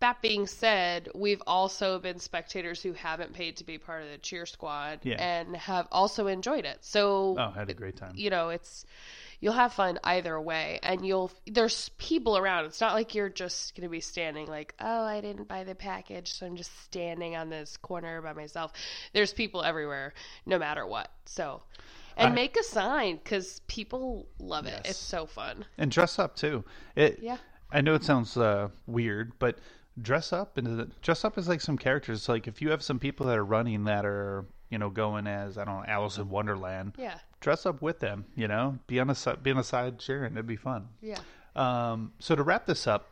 that 0.01 0.22
being 0.22 0.47
said, 0.47 1.11
we've 1.14 1.43
also 1.47 1.99
been 1.99 2.18
spectators 2.18 2.82
who 2.82 2.95
haven't 2.95 3.34
paid 3.34 3.59
to 3.59 3.64
be 3.64 3.76
part 3.76 4.03
of 4.03 4.09
the 4.11 4.16
cheer 4.16 4.47
squad 4.47 5.01
Yeah. 5.03 5.16
and 5.22 5.55
have 5.57 5.86
also 5.93 6.26
enjoyed 6.26 6.64
it. 6.64 6.78
So 6.80 7.36
oh 7.38 7.51
had 7.51 7.68
a 7.68 7.74
great 7.74 7.97
time 7.97 8.12
you 8.16 8.30
know, 8.30 8.49
it's 8.49 8.86
you'll 9.41 9.55
have 9.55 9.72
fun 9.72 9.99
either 10.05 10.38
way 10.41 10.78
and 10.82 11.05
you'll 11.05 11.30
there's 11.47 11.88
people 11.99 12.36
around. 12.36 12.66
It's 12.66 12.80
not 12.80 12.95
like 12.95 13.14
you're 13.14 13.28
just 13.30 13.74
going 13.74 13.82
to 13.84 13.91
be 13.91 14.01
standing 14.01 14.47
like, 14.47 14.74
"Oh, 14.80 15.03
I 15.05 15.20
didn't 15.20 15.49
buy 15.49 15.64
the 15.64 15.74
package, 15.74 16.32
so 16.34 16.47
I'm 16.47 16.57
just 16.57 16.70
standing 16.84 17.36
on 17.36 17.49
this 17.51 17.76
corner 17.78 18.20
by 18.22 18.32
myself." 18.34 18.72
There's 19.12 19.32
people 19.32 19.62
everywhere 19.62 20.12
no 20.47 20.59
matter 20.59 20.86
what. 20.86 21.11
So 21.24 21.62
and 22.16 22.28
I- 22.32 22.34
make 22.34 22.57
a 22.59 22.62
sign 22.62 23.18
cuz 23.18 23.61
people 23.66 24.28
love 24.38 24.66
it. 24.66 24.82
It's 24.84 24.99
so 24.99 25.26
fun. 25.26 25.64
and 25.78 25.91
dress 25.91 26.18
up 26.18 26.36
too 26.36 26.64
it 26.95 27.18
Yeah. 27.22 27.38
I 27.72 27.80
know 27.80 27.95
it 27.95 28.03
sounds 28.05 28.36
uh, 28.36 28.68
weird, 28.86 29.38
but 29.38 29.59
dress 30.01 30.32
up 30.32 30.57
and 30.59 30.93
dress 31.03 31.24
up 31.24 31.38
as 31.38 31.49
like 31.49 31.61
some 31.61 31.78
characters. 31.78 32.28
Like 32.28 32.47
if 32.49 32.61
you 32.61 32.70
have 32.70 32.82
some 32.82 32.99
people 32.99 33.26
that 33.26 33.38
are 33.38 33.45
running 33.45 33.84
that 33.84 34.05
are 34.05 34.45
you 34.70 34.78
know 34.78 34.91
going 34.91 35.26
as 35.26 35.57
I 35.57 35.64
don't 35.64 35.76
know 35.78 35.84
Alice 35.86 36.18
in 36.18 36.28
Wonderland, 36.28 36.95
Yeah. 36.99 37.18
Dress 37.41 37.66
up 37.66 37.82
with 37.82 37.99
them. 38.01 38.26
You 38.36 38.49
know, 38.49 38.78
be 38.86 39.01
on 39.01 39.11
a 39.11 39.36
be 39.43 39.51
on 39.51 39.59
a 39.59 39.64
side 39.64 39.99
cheering. 39.99 40.34
It'd 40.34 40.47
be 40.47 40.57
fun. 40.57 40.88
Yeah. 41.01 41.18
Um, 41.57 42.12
so 42.18 42.36
to 42.36 42.43
wrap 42.43 42.66
this 42.66 42.86
up, 42.86 43.09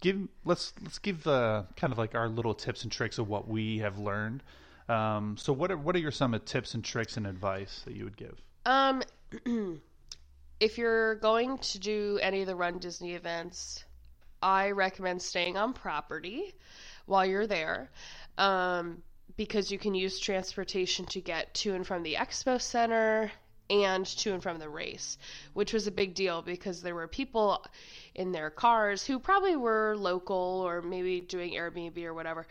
give 0.00 0.28
let's 0.44 0.72
let's 0.82 0.98
give 0.98 1.26
uh, 1.26 1.64
kind 1.76 1.92
of 1.92 1.98
like 1.98 2.14
our 2.14 2.28
little 2.28 2.54
tips 2.54 2.82
and 2.82 2.92
tricks 2.92 3.18
of 3.18 3.28
what 3.28 3.48
we 3.48 3.78
have 3.78 3.98
learned. 3.98 4.42
Um, 4.88 5.36
so 5.38 5.52
what 5.52 5.70
are 5.70 5.78
what 5.78 5.96
are 5.96 6.00
your 6.00 6.10
some 6.10 6.34
of 6.34 6.44
tips 6.44 6.74
and 6.74 6.84
tricks 6.84 7.16
and 7.16 7.26
advice 7.26 7.82
that 7.84 7.94
you 7.94 8.04
would 8.04 8.16
give? 8.16 8.40
Um, 8.66 9.02
if 10.60 10.78
you're 10.78 11.16
going 11.16 11.58
to 11.58 11.78
do 11.78 12.18
any 12.22 12.42
of 12.42 12.46
the 12.46 12.56
Run 12.56 12.78
Disney 12.78 13.14
events, 13.14 13.84
I 14.42 14.72
recommend 14.72 15.22
staying 15.22 15.56
on 15.56 15.72
property 15.72 16.54
while 17.06 17.24
you're 17.24 17.46
there. 17.46 17.90
Um, 18.36 19.02
because 19.36 19.70
you 19.70 19.78
can 19.78 19.94
use 19.94 20.18
transportation 20.18 21.06
to 21.06 21.20
get 21.20 21.52
to 21.54 21.74
and 21.74 21.86
from 21.86 22.02
the 22.02 22.14
expo 22.14 22.60
center 22.60 23.32
and 23.70 24.06
to 24.06 24.32
and 24.32 24.42
from 24.42 24.58
the 24.58 24.68
race, 24.68 25.18
which 25.52 25.72
was 25.72 25.86
a 25.86 25.92
big 25.92 26.14
deal 26.14 26.42
because 26.42 26.82
there 26.82 26.94
were 26.94 27.08
people 27.08 27.64
in 28.14 28.32
their 28.32 28.50
cars 28.50 29.04
who 29.04 29.18
probably 29.18 29.56
were 29.56 29.96
local 29.96 30.62
or 30.66 30.82
maybe 30.82 31.20
doing 31.20 31.52
Airbnb 31.52 32.02
or 32.04 32.14
whatever, 32.14 32.46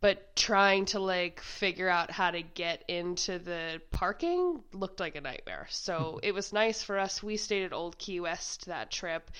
but 0.00 0.34
trying 0.34 0.84
to 0.86 0.98
like 0.98 1.40
figure 1.40 1.88
out 1.88 2.10
how 2.10 2.30
to 2.30 2.42
get 2.42 2.82
into 2.88 3.38
the 3.38 3.80
parking 3.90 4.62
looked 4.72 5.00
like 5.00 5.16
a 5.16 5.20
nightmare. 5.20 5.66
So 5.70 6.12
hmm. 6.14 6.18
it 6.22 6.34
was 6.34 6.52
nice 6.52 6.82
for 6.82 6.98
us. 6.98 7.22
We 7.22 7.36
stayed 7.36 7.64
at 7.64 7.72
Old 7.72 7.98
Key 7.98 8.20
West 8.20 8.66
that 8.66 8.90
trip 8.90 9.30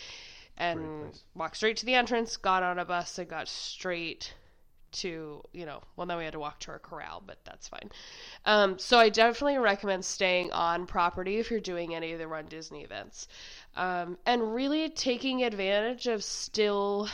and 0.56 1.18
walked 1.34 1.56
straight 1.56 1.78
to 1.78 1.86
the 1.86 1.94
entrance, 1.94 2.36
got 2.36 2.62
on 2.62 2.78
a 2.78 2.84
bus, 2.84 3.18
and 3.18 3.28
got 3.28 3.48
straight 3.48 4.32
to 4.92 5.42
you 5.52 5.66
know 5.66 5.80
well 5.96 6.06
then 6.06 6.18
we 6.18 6.24
had 6.24 6.32
to 6.32 6.38
walk 6.38 6.58
to 6.60 6.70
our 6.70 6.78
corral 6.78 7.22
but 7.26 7.38
that's 7.44 7.68
fine. 7.68 7.90
Um, 8.44 8.78
so 8.78 8.98
i 8.98 9.08
definitely 9.08 9.58
recommend 9.58 10.04
staying 10.04 10.52
on 10.52 10.86
property 10.86 11.38
if 11.38 11.50
you're 11.50 11.60
doing 11.60 11.94
any 11.94 12.12
of 12.12 12.18
the 12.18 12.28
run 12.28 12.46
disney 12.46 12.82
events. 12.82 13.28
Um, 13.76 14.18
and 14.26 14.54
really 14.54 14.88
taking 14.90 15.42
advantage 15.42 16.06
of 16.06 16.22
still 16.22 17.08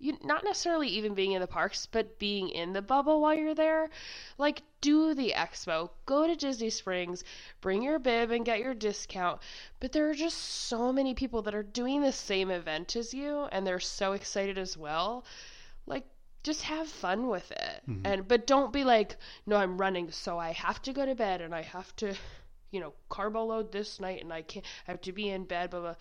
you 0.00 0.16
not 0.24 0.42
necessarily 0.42 0.88
even 0.88 1.14
being 1.14 1.32
in 1.32 1.40
the 1.40 1.46
parks 1.46 1.86
but 1.86 2.18
being 2.18 2.48
in 2.48 2.72
the 2.72 2.82
bubble 2.82 3.20
while 3.20 3.34
you're 3.34 3.54
there. 3.54 3.90
Like 4.38 4.62
do 4.80 5.14
the 5.14 5.34
expo 5.36 5.90
go 6.06 6.26
to 6.26 6.34
disney 6.34 6.70
springs 6.70 7.22
bring 7.60 7.82
your 7.82 7.98
bib 7.98 8.30
and 8.30 8.44
get 8.44 8.60
your 8.60 8.74
discount. 8.74 9.40
But 9.78 9.92
there 9.92 10.08
are 10.08 10.14
just 10.14 10.38
so 10.38 10.92
many 10.92 11.14
people 11.14 11.42
that 11.42 11.54
are 11.54 11.62
doing 11.62 12.00
the 12.00 12.12
same 12.12 12.50
event 12.50 12.96
as 12.96 13.12
you 13.12 13.44
and 13.52 13.66
they're 13.66 13.78
so 13.78 14.12
excited 14.12 14.56
as 14.56 14.76
well. 14.76 15.24
Like 15.86 16.06
just 16.42 16.62
have 16.62 16.88
fun 16.88 17.28
with 17.28 17.50
it. 17.50 17.82
And 18.04 18.26
but 18.26 18.46
don't 18.46 18.72
be 18.72 18.84
like 18.84 19.16
no 19.46 19.56
i'm 19.56 19.76
running 19.78 20.10
so 20.10 20.38
i 20.38 20.52
have 20.52 20.80
to 20.82 20.92
go 20.92 21.04
to 21.04 21.14
bed 21.14 21.40
and 21.40 21.54
i 21.54 21.62
have 21.62 21.94
to 21.96 22.14
you 22.70 22.80
know 22.80 22.92
carbo 23.08 23.44
load 23.44 23.72
this 23.72 24.00
night 24.00 24.22
and 24.22 24.32
i 24.32 24.42
can't 24.42 24.64
i 24.86 24.90
have 24.92 25.00
to 25.02 25.12
be 25.12 25.28
in 25.28 25.44
bed 25.44 25.70
blah 25.70 25.80
blah. 25.80 25.94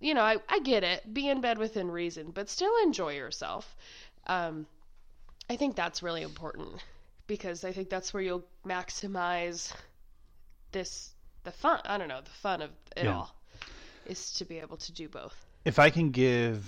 You 0.00 0.14
know 0.14 0.22
i, 0.22 0.36
I 0.48 0.60
get 0.60 0.84
it. 0.84 1.12
Be 1.12 1.28
in 1.28 1.40
bed 1.40 1.58
within 1.58 1.90
reason 1.90 2.30
but 2.30 2.48
still 2.48 2.72
enjoy 2.84 3.14
yourself. 3.14 3.76
Um, 4.26 4.66
i 5.50 5.56
think 5.56 5.74
that's 5.76 6.02
really 6.02 6.22
important 6.22 6.84
because 7.26 7.64
i 7.64 7.72
think 7.72 7.88
that's 7.90 8.12
where 8.12 8.22
you'll 8.22 8.44
maximize 8.66 9.72
this 10.72 11.10
the 11.44 11.50
fun 11.52 11.80
i 11.86 11.96
don't 11.98 12.08
know 12.08 12.20
the 12.20 12.30
fun 12.42 12.60
of 12.62 12.70
it 12.96 13.04
Yeah. 13.04 13.14
all 13.16 13.34
is 14.06 14.32
to 14.34 14.44
be 14.46 14.58
able 14.58 14.78
to 14.78 14.92
do 14.92 15.06
both. 15.08 15.34
If 15.66 15.78
I 15.78 15.90
can 15.90 16.10
give 16.10 16.62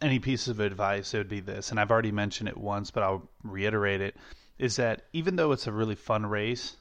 any 0.00 0.18
piece 0.18 0.48
of 0.48 0.60
advice, 0.60 1.14
it 1.14 1.18
would 1.18 1.28
be 1.28 1.40
this, 1.40 1.70
and 1.70 1.80
I've 1.80 1.90
already 1.90 2.12
mentioned 2.12 2.48
it 2.48 2.56
once, 2.56 2.90
but 2.90 3.02
I'll 3.02 3.28
reiterate 3.42 4.00
it: 4.00 4.16
is 4.58 4.76
that 4.76 5.02
even 5.12 5.36
though 5.36 5.52
it's 5.52 5.66
a 5.66 5.72
really 5.72 5.94
fun 5.94 6.26
race, 6.26 6.76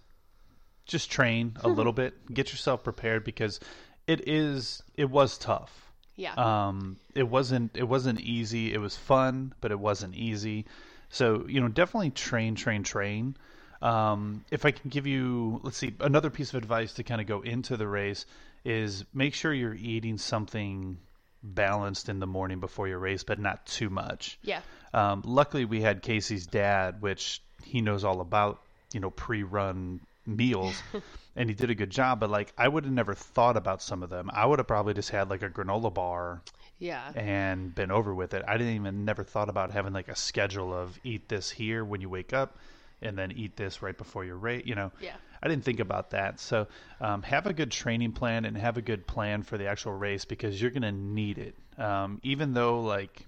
just 0.85 1.11
train 1.11 1.55
a 1.63 1.67
little 1.69 1.93
bit, 1.93 2.33
get 2.33 2.51
yourself 2.51 2.83
prepared 2.83 3.23
because 3.23 3.59
it 4.07 4.27
is 4.27 4.81
it 4.95 5.09
was 5.09 5.37
tough. 5.37 5.91
yeah 6.15 6.33
Um, 6.33 6.97
it 7.13 7.27
wasn't 7.27 7.71
it 7.75 7.87
wasn't 7.87 8.19
easy. 8.21 8.73
It 8.73 8.79
was 8.79 8.95
fun, 8.95 9.53
but 9.61 9.71
it 9.71 9.79
wasn't 9.79 10.15
easy. 10.15 10.65
So 11.09 11.45
you 11.47 11.61
know, 11.61 11.67
definitely 11.67 12.11
train, 12.11 12.55
train, 12.55 12.83
train. 12.83 13.37
Um, 13.81 14.43
if 14.51 14.65
I 14.65 14.71
can 14.71 14.89
give 14.89 15.07
you, 15.07 15.61
let's 15.63 15.77
see, 15.77 15.95
another 16.01 16.29
piece 16.29 16.49
of 16.49 16.55
advice 16.55 16.93
to 16.93 17.03
kind 17.03 17.21
of 17.21 17.27
go 17.27 17.39
into 17.41 17.77
the 17.77 17.87
race 17.87 18.25
is 18.65 19.05
make 19.13 19.33
sure 19.33 19.53
you're 19.53 19.73
eating 19.73 20.17
something 20.17 20.97
balanced 21.43 22.09
in 22.09 22.19
the 22.19 22.27
morning 22.27 22.59
before 22.59 22.87
your 22.87 22.99
race, 22.99 23.23
but 23.23 23.39
not 23.39 23.65
too 23.65 23.89
much. 23.89 24.39
yeah 24.43 24.61
Um, 24.93 25.21
luckily, 25.25 25.65
we 25.65 25.81
had 25.81 26.01
Casey's 26.01 26.47
dad, 26.47 27.01
which 27.01 27.41
he 27.63 27.81
knows 27.81 28.03
all 28.03 28.21
about, 28.21 28.61
you 28.93 28.99
know, 28.99 29.09
pre-run 29.09 29.99
meals, 30.25 30.81
and 31.35 31.49
he 31.49 31.55
did 31.55 31.69
a 31.69 31.75
good 31.75 31.89
job. 31.89 32.19
But 32.19 32.29
like, 32.29 32.53
I 32.57 32.67
would 32.67 32.85
have 32.85 32.93
never 32.93 33.13
thought 33.13 33.57
about 33.57 33.81
some 33.81 34.03
of 34.03 34.09
them. 34.09 34.29
I 34.33 34.45
would 34.45 34.59
have 34.59 34.67
probably 34.67 34.93
just 34.93 35.09
had 35.09 35.29
like 35.29 35.43
a 35.43 35.49
granola 35.49 35.93
bar 35.93 36.41
yeah 36.79 37.11
and 37.13 37.75
been 37.75 37.91
over 37.91 38.13
with 38.15 38.33
it. 38.33 38.43
I 38.47 38.57
didn't 38.57 38.75
even 38.75 39.05
never 39.05 39.23
thought 39.23 39.49
about 39.49 39.71
having 39.71 39.93
like 39.93 40.07
a 40.07 40.15
schedule 40.15 40.73
of 40.73 40.97
eat 41.03 41.27
this 41.27 41.49
here 41.49 41.83
when 41.83 42.01
you 42.01 42.09
wake 42.09 42.33
up, 42.33 42.57
and 43.01 43.17
then 43.17 43.31
eat 43.31 43.55
this 43.55 43.81
right 43.81 43.97
before 43.97 44.25
your 44.25 44.37
race. 44.37 44.63
You 44.65 44.75
know, 44.75 44.91
Yeah. 44.99 45.15
I 45.41 45.47
didn't 45.47 45.63
think 45.63 45.79
about 45.79 46.11
that. 46.11 46.39
So 46.39 46.67
um, 46.99 47.21
have 47.23 47.45
a 47.45 47.53
good 47.53 47.71
training 47.71 48.13
plan 48.13 48.45
and 48.45 48.57
have 48.57 48.77
a 48.77 48.81
good 48.81 49.07
plan 49.07 49.43
for 49.43 49.57
the 49.57 49.67
actual 49.67 49.93
race 49.93 50.25
because 50.25 50.61
you're 50.61 50.71
gonna 50.71 50.91
need 50.91 51.37
it. 51.37 51.55
Um, 51.77 52.19
even 52.23 52.53
though 52.53 52.81
like 52.81 53.25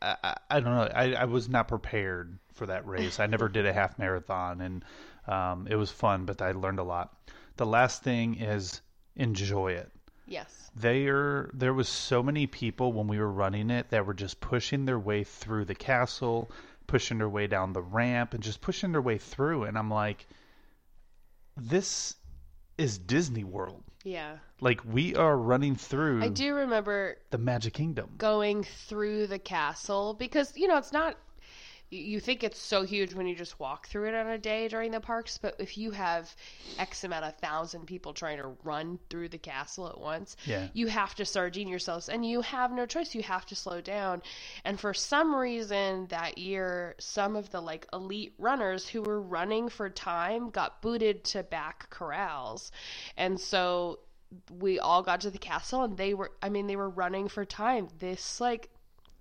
I, 0.00 0.16
I, 0.22 0.36
I 0.50 0.60
don't 0.60 0.74
know, 0.74 0.90
I, 0.94 1.12
I 1.14 1.24
was 1.24 1.48
not 1.48 1.68
prepared 1.68 2.38
for 2.54 2.66
that 2.66 2.86
race. 2.86 3.20
I 3.20 3.26
never 3.26 3.48
did 3.48 3.66
a 3.66 3.72
half 3.72 3.98
marathon, 3.98 4.60
and 4.60 4.84
um, 5.26 5.66
it 5.68 5.76
was 5.76 5.90
fun, 5.90 6.24
but 6.24 6.40
I 6.40 6.52
learned 6.52 6.78
a 6.78 6.84
lot. 6.84 7.14
The 7.56 7.66
last 7.66 8.02
thing 8.02 8.36
is 8.40 8.80
enjoy 9.16 9.72
it 9.72 9.90
yes 10.30 10.70
there 10.76 11.50
there 11.52 11.74
was 11.74 11.88
so 11.88 12.22
many 12.22 12.46
people 12.46 12.92
when 12.92 13.08
we 13.08 13.18
were 13.18 13.30
running 13.30 13.68
it 13.68 13.90
that 13.90 14.06
were 14.06 14.14
just 14.14 14.40
pushing 14.40 14.84
their 14.84 14.98
way 14.98 15.24
through 15.24 15.64
the 15.64 15.74
castle 15.74 16.50
pushing 16.86 17.18
their 17.18 17.28
way 17.28 17.46
down 17.46 17.72
the 17.72 17.82
ramp 17.82 18.32
and 18.32 18.42
just 18.42 18.60
pushing 18.60 18.92
their 18.92 19.02
way 19.02 19.18
through 19.18 19.64
and 19.64 19.76
i'm 19.76 19.90
like 19.90 20.26
this 21.60 22.16
is 22.78 22.98
disney 22.98 23.44
world. 23.44 23.82
Yeah. 24.02 24.38
Like 24.60 24.80
we 24.84 25.14
are 25.14 25.36
running 25.36 25.76
through 25.76 26.22
I 26.22 26.28
do 26.28 26.54
remember 26.54 27.18
the 27.30 27.38
magic 27.38 27.74
kingdom. 27.74 28.10
going 28.16 28.64
through 28.64 29.26
the 29.26 29.38
castle 29.38 30.14
because 30.14 30.56
you 30.56 30.66
know 30.68 30.78
it's 30.78 30.92
not 30.92 31.16
you- 31.90 32.20
think 32.20 32.44
it's 32.44 32.58
so 32.60 32.82
huge 32.84 33.14
when 33.14 33.26
you 33.26 33.34
just 33.34 33.58
walk 33.58 33.88
through 33.88 34.08
it 34.08 34.14
on 34.14 34.28
a 34.28 34.38
day 34.38 34.68
during 34.68 34.90
the 34.90 35.00
parks 35.00 35.38
but 35.38 35.56
if 35.58 35.76
you 35.76 35.90
have 35.90 36.34
x 36.78 37.02
amount 37.04 37.24
of 37.24 37.34
thousand 37.38 37.86
people 37.86 38.12
trying 38.12 38.36
to 38.38 38.48
run 38.62 38.98
through 39.08 39.28
the 39.28 39.38
castle 39.38 39.88
at 39.88 39.98
once 39.98 40.36
Yeah. 40.44 40.68
you 40.72 40.86
have 40.86 41.14
to 41.16 41.24
sardine 41.24 41.68
yourselves 41.68 42.08
and 42.08 42.24
you 42.24 42.40
have 42.42 42.72
no 42.72 42.86
choice 42.86 43.14
you 43.14 43.22
have 43.22 43.46
to 43.46 43.56
slow 43.56 43.80
down 43.80 44.22
and 44.64 44.78
for 44.78 44.94
some 44.94 45.34
reason 45.34 46.06
that 46.08 46.38
year 46.38 46.94
some 46.98 47.36
of 47.36 47.50
the 47.50 47.60
like 47.60 47.86
elite 47.92 48.34
runners 48.38 48.88
who 48.88 49.02
were 49.02 49.20
running 49.20 49.68
for 49.68 49.90
time 49.90 50.50
got 50.50 50.80
booted 50.82 51.24
to 51.24 51.42
back 51.42 51.90
corrals 51.90 52.70
and 53.16 53.40
so 53.40 53.98
we 54.60 54.78
all 54.78 55.02
got 55.02 55.20
to 55.22 55.30
the 55.30 55.38
castle 55.38 55.82
and 55.82 55.96
they 55.96 56.14
were 56.14 56.30
I 56.40 56.50
mean 56.50 56.68
they 56.68 56.76
were 56.76 56.88
running 56.88 57.26
for 57.26 57.44
time. 57.44 57.88
This 57.98 58.40
like 58.40 58.70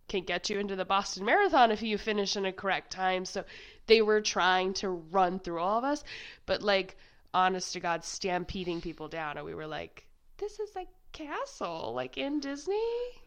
can 0.10 0.24
get 0.24 0.49
you 0.49 0.60
into 0.60 0.76
the 0.76 0.86
Boston 0.86 1.24
Marathon 1.26 1.72
if 1.72 1.82
you 1.82 1.97
finish 1.97 2.36
in 2.36 2.45
a 2.45 2.51
correct 2.51 2.91
time. 2.91 3.24
So 3.26 3.45
they 3.88 4.01
were 4.01 4.22
trying 4.22 4.74
to 4.76 4.89
run 4.89 5.39
through 5.39 5.60
all 5.60 5.78
of 5.78 5.84
us, 5.86 6.03
but 6.45 6.62
like 6.62 6.97
honest 7.34 7.74
to 7.74 7.80
God 7.80 8.03
stampeding 8.03 8.82
people 8.82 9.07
down 9.07 9.38
and 9.38 9.45
we 9.45 9.53
were 9.53 9.68
like 9.68 10.05
this 10.39 10.60
is 10.60 10.72
like 10.76 10.88
castle 11.12 11.93
like 11.95 12.18
in 12.18 12.39
Disney. 12.39 12.82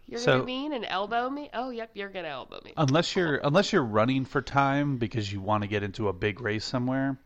You're 0.07 0.19
So- 0.21 0.33
gonna 0.33 0.45
mean 0.45 0.73
and 0.73 0.85
elbow 0.85 1.31
me? 1.31 1.51
Oh, 1.55 1.71
yep, 1.71 1.91
you're 1.95 2.09
gonna 2.09 2.29
elbow 2.29 2.61
me. 2.65 2.73
unless 2.77 3.15
you're 3.17 3.37
unless 3.37 3.73
you're 3.73 3.85
running 3.85 4.25
for 4.25 4.43
time 4.43 4.99
because 4.99 5.33
you 5.33 5.41
want 5.41 5.63
to 5.63 5.69
get 5.69 5.83
into 5.83 6.09
a 6.09 6.13
big 6.13 6.41
race 6.41 6.65
somewhere 6.65 7.19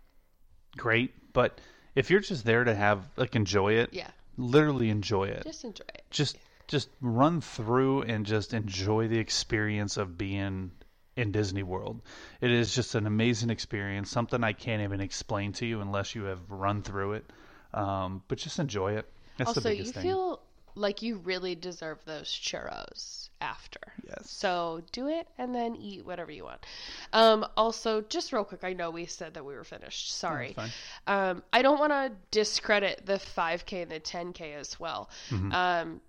great 0.76 1.32
but 1.32 1.58
if 1.94 2.10
you're 2.10 2.20
just 2.20 2.44
there 2.44 2.64
to 2.64 2.74
have 2.74 3.08
like 3.16 3.34
enjoy 3.34 3.72
it 3.74 3.90
Yeah. 3.92 4.10
literally 4.36 4.90
enjoy 4.90 5.24
it 5.28 5.42
Just 5.44 5.64
enjoy 5.64 5.84
it. 5.94 6.04
just 6.10 6.36
just 6.68 6.88
run 7.00 7.40
through 7.40 8.02
and 8.02 8.26
just 8.26 8.54
enjoy 8.54 9.08
the 9.08 9.18
experience 9.18 9.96
of 9.96 10.18
being 10.18 10.72
in 11.16 11.32
Disney 11.32 11.62
World. 11.62 12.02
It 12.40 12.50
is 12.50 12.74
just 12.74 12.94
an 12.94 13.06
amazing 13.06 13.50
experience, 13.50 14.10
something 14.10 14.44
I 14.44 14.52
can't 14.52 14.82
even 14.82 15.00
explain 15.00 15.52
to 15.54 15.66
you 15.66 15.80
unless 15.80 16.14
you 16.14 16.24
have 16.24 16.40
run 16.50 16.82
through 16.82 17.14
it. 17.14 17.24
Um, 17.72 18.22
but 18.28 18.38
just 18.38 18.58
enjoy 18.58 18.96
it. 18.96 19.06
That's 19.38 19.54
the 19.54 19.60
also, 19.60 19.68
biggest 19.70 19.88
you 19.88 19.92
thing. 19.92 20.02
feel 20.02 20.40
like 20.74 21.02
you 21.02 21.16
really 21.16 21.54
deserve 21.54 21.98
those 22.04 22.28
churros 22.28 23.30
after. 23.40 23.80
Yes. 24.06 24.30
So 24.30 24.82
do 24.92 25.08
it 25.08 25.26
and 25.38 25.54
then 25.54 25.76
eat 25.76 26.04
whatever 26.04 26.30
you 26.30 26.44
want. 26.44 26.64
Um, 27.12 27.46
also, 27.56 28.02
just 28.02 28.32
real 28.32 28.44
quick, 28.44 28.62
I 28.62 28.72
know 28.72 28.90
we 28.90 29.06
said 29.06 29.34
that 29.34 29.44
we 29.44 29.54
were 29.54 29.64
finished. 29.64 30.12
Sorry. 30.12 30.52
fine. 30.52 30.70
Um, 31.06 31.42
I 31.52 31.62
don't 31.62 31.78
want 31.78 31.92
to 31.92 32.12
discredit 32.30 33.02
the 33.04 33.14
5K 33.14 33.82
and 33.82 33.90
the 33.90 34.00
10K 34.00 34.54
as 34.54 34.78
well. 34.78 35.10
Mm-hmm. 35.30 35.52
Um, 35.52 36.00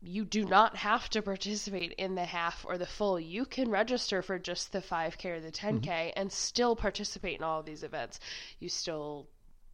you 0.00 0.24
do 0.24 0.44
not 0.44 0.76
have 0.76 1.08
to 1.10 1.22
participate 1.22 1.92
in 1.98 2.14
the 2.14 2.24
half 2.24 2.64
or 2.68 2.78
the 2.78 2.86
full. 2.86 3.18
You 3.18 3.44
can 3.44 3.70
register 3.70 4.22
for 4.22 4.38
just 4.38 4.72
the 4.72 4.80
5K 4.80 5.24
or 5.26 5.40
the 5.40 5.50
10K 5.50 5.80
Mm-hmm. 5.80 6.20
and 6.20 6.32
still 6.32 6.76
participate 6.76 7.38
in 7.38 7.44
all 7.44 7.60
of 7.60 7.66
these 7.66 7.82
events. 7.82 8.20
You 8.60 8.68
still 8.68 9.26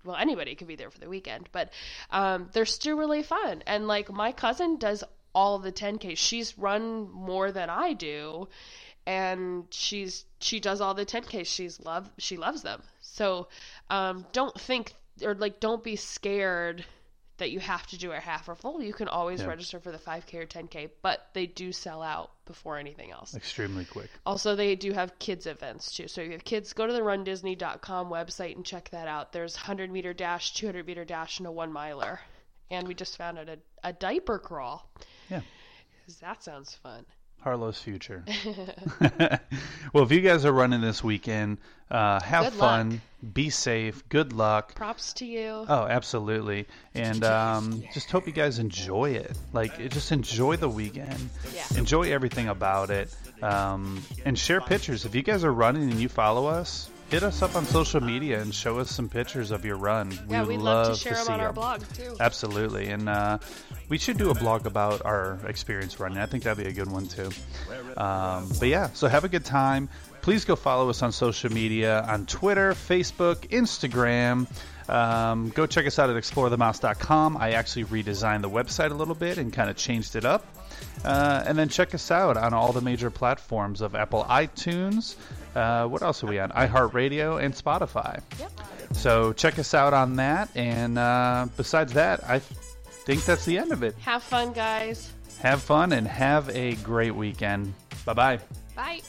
well 0.04 0.16
anybody 0.16 0.54
could 0.54 0.68
be 0.68 0.76
there 0.76 0.90
for 0.90 0.98
the 0.98 1.08
weekend 1.08 1.48
but 1.50 1.70
um, 2.10 2.48
they're 2.52 2.66
still 2.66 2.96
really 2.96 3.22
fun 3.22 3.62
and 3.66 3.88
like 3.88 4.12
my 4.12 4.32
cousin 4.32 4.76
does 4.76 5.02
all 5.34 5.58
the 5.58 5.72
10k 5.72 6.16
she's 6.16 6.56
run 6.58 7.10
more 7.10 7.50
than 7.50 7.70
i 7.70 7.92
do 7.94 8.46
and 9.06 9.64
she's 9.70 10.24
she 10.40 10.60
does 10.60 10.80
all 10.80 10.94
the 10.94 11.06
10k 11.06 11.46
she's 11.46 11.80
love 11.80 12.10
she 12.18 12.36
loves 12.36 12.62
them 12.62 12.82
so 13.00 13.48
um, 13.90 14.26
don't 14.32 14.60
think 14.60 14.92
or 15.22 15.34
like 15.34 15.58
don't 15.58 15.82
be 15.82 15.96
scared 15.96 16.84
that 17.38 17.50
you 17.50 17.58
have 17.60 17.86
to 17.88 17.98
do 17.98 18.12
a 18.12 18.18
half 18.20 18.48
or 18.48 18.54
full 18.54 18.80
you 18.82 18.92
can 18.92 19.08
always 19.08 19.40
Yeah. 19.40 19.46
register 19.48 19.80
for 19.80 19.90
the 19.90 19.98
5k 19.98 20.34
or 20.38 20.46
10k 20.46 20.90
but 21.02 21.28
they 21.34 21.46
do 21.46 21.72
sell 21.72 22.02
out 22.02 22.30
before 22.46 22.78
anything 22.78 23.10
else 23.10 23.34
Extremely 23.34 23.84
quick. 23.84 24.10
also, 24.26 24.54
they 24.54 24.76
do 24.76 24.92
have 24.92 25.18
kids 25.18 25.46
events 25.46 25.94
too. 25.96 26.06
So 26.08 26.20
if 26.20 26.26
you 26.26 26.32
have 26.34 26.44
kids, 26.44 26.72
go 26.74 26.86
to 26.86 26.92
the 26.92 27.00
RunDisney.com 27.00 28.10
website 28.10 28.54
and 28.54 28.64
check 28.64 28.90
that 28.90 29.08
out. 29.08 29.32
There's 29.32 29.56
100 29.56 29.90
meter 29.90 30.12
dash, 30.12 30.52
200 30.54 30.86
meter 30.86 31.04
dash, 31.06 31.38
and 31.38 31.46
a 31.46 31.52
one 31.52 31.72
miler. 31.72 32.20
And 32.70 32.86
we 32.86 32.94
just 32.94 33.16
found 33.16 33.38
out 33.38 33.48
a, 33.48 33.58
a 33.82 33.92
diaper 33.94 34.38
crawl. 34.38 34.88
Yeah. 35.30 35.40
'Cause 36.06 36.16
that 36.18 36.42
sounds 36.42 36.74
fun. 36.74 37.06
Harlow's 37.44 37.78
future. 37.78 38.24
well, 39.92 40.02
if 40.04 40.10
you 40.10 40.22
guys 40.22 40.46
are 40.46 40.52
running 40.52 40.80
this 40.80 41.04
weekend, 41.04 41.58
uh, 41.90 42.18
have 42.20 42.44
Good 42.44 42.58
luck. 42.58 42.70
fun, 42.70 43.00
be 43.34 43.50
safe, 43.50 44.08
good 44.08 44.32
luck. 44.32 44.74
Props 44.74 45.12
to 45.14 45.26
you. 45.26 45.66
Oh, 45.68 45.86
absolutely. 45.88 46.66
And 46.94 47.22
um, 47.24 47.84
just 47.92 48.10
hope 48.10 48.26
you 48.26 48.32
guys 48.32 48.58
enjoy 48.58 49.10
it. 49.10 49.36
Like, 49.52 49.90
just 49.90 50.10
enjoy 50.10 50.56
the 50.56 50.70
weekend. 50.70 51.28
Yeah. 51.54 51.64
Enjoy 51.76 52.10
everything 52.10 52.48
about 52.48 52.90
it. 52.90 53.14
Um, 53.42 54.02
and 54.24 54.38
share 54.38 54.62
pictures. 54.62 55.04
If 55.04 55.14
you 55.14 55.22
guys 55.22 55.44
are 55.44 55.52
running 55.52 55.90
and 55.90 56.00
you 56.00 56.08
follow 56.08 56.46
us, 56.46 56.88
hit 57.10 57.22
us 57.22 57.42
up 57.42 57.54
on 57.54 57.64
social 57.64 58.00
media 58.00 58.40
and 58.40 58.54
show 58.54 58.78
us 58.78 58.90
some 58.90 59.08
pictures 59.08 59.50
of 59.50 59.64
your 59.64 59.76
run. 59.76 60.12
yeah, 60.28 60.42
we 60.42 60.56
we'd 60.56 60.62
love 60.62 60.88
love 60.88 60.96
to 60.98 61.02
share 61.02 61.14
them 61.24 61.34
on 61.34 61.40
our 61.40 61.48
'em. 61.48 61.54
blog 61.54 61.82
too. 61.94 62.16
Absolutely. 62.18 62.88
And 62.88 63.08
uh, 63.08 63.38
we 63.88 63.98
should 63.98 64.18
do 64.18 64.30
a 64.30 64.34
blog 64.34 64.66
about 64.66 65.04
our 65.04 65.38
experience 65.46 66.00
running. 66.00 66.18
I 66.18 66.26
think 66.26 66.44
that'd 66.44 66.62
be 66.62 66.68
a 66.68 66.74
good 66.74 66.90
one 66.90 67.06
too. 67.06 67.30
Um, 67.96 68.48
but 68.58 68.68
yeah, 68.68 68.88
so 68.94 69.06
have 69.08 69.24
a 69.24 69.28
good 69.28 69.44
time. 69.44 69.88
Please 70.22 70.44
go 70.44 70.56
follow 70.56 70.88
us 70.88 71.02
on 71.02 71.12
social 71.12 71.52
media 71.52 72.00
on 72.08 72.26
Twitter, 72.26 72.72
Facebook, 72.72 73.48
Instagram. 73.50 74.46
Um, 74.88 75.50
go 75.50 75.66
check 75.66 75.86
us 75.86 75.98
out 75.98 76.10
at 76.10 76.16
explorethemouse.com. 76.16 77.36
I 77.36 77.52
actually 77.52 77.84
redesigned 77.84 78.42
the 78.42 78.50
website 78.50 78.90
a 78.90 78.94
little 78.94 79.14
bit 79.14 79.38
and 79.38 79.52
kind 79.52 79.68
of 79.70 79.76
changed 79.76 80.16
it 80.16 80.24
up. 80.24 80.44
Uh, 81.04 81.44
and 81.46 81.58
then 81.58 81.68
check 81.68 81.94
us 81.94 82.10
out 82.10 82.36
on 82.36 82.54
all 82.54 82.72
the 82.72 82.80
major 82.80 83.10
platforms 83.10 83.80
of 83.80 83.94
Apple 83.94 84.24
iTunes. 84.24 85.16
Uh, 85.54 85.86
what 85.86 86.02
else 86.02 86.24
are 86.24 86.26
we 86.26 86.38
on? 86.38 86.50
iHeartRadio 86.50 87.42
and 87.42 87.54
Spotify. 87.54 88.20
Yep. 88.38 88.52
So 88.92 89.32
check 89.32 89.58
us 89.58 89.74
out 89.74 89.92
on 89.92 90.16
that. 90.16 90.48
And 90.54 90.98
uh, 90.98 91.46
besides 91.56 91.92
that, 91.92 92.24
I 92.28 92.38
think 92.38 93.24
that's 93.24 93.44
the 93.44 93.58
end 93.58 93.72
of 93.72 93.82
it. 93.82 93.94
Have 94.00 94.22
fun, 94.22 94.52
guys. 94.52 95.10
Have 95.40 95.62
fun 95.62 95.92
and 95.92 96.06
have 96.08 96.48
a 96.50 96.74
great 96.76 97.14
weekend. 97.14 97.74
Bye 98.06 98.14
bye 98.14 98.38
bye. 98.74 99.00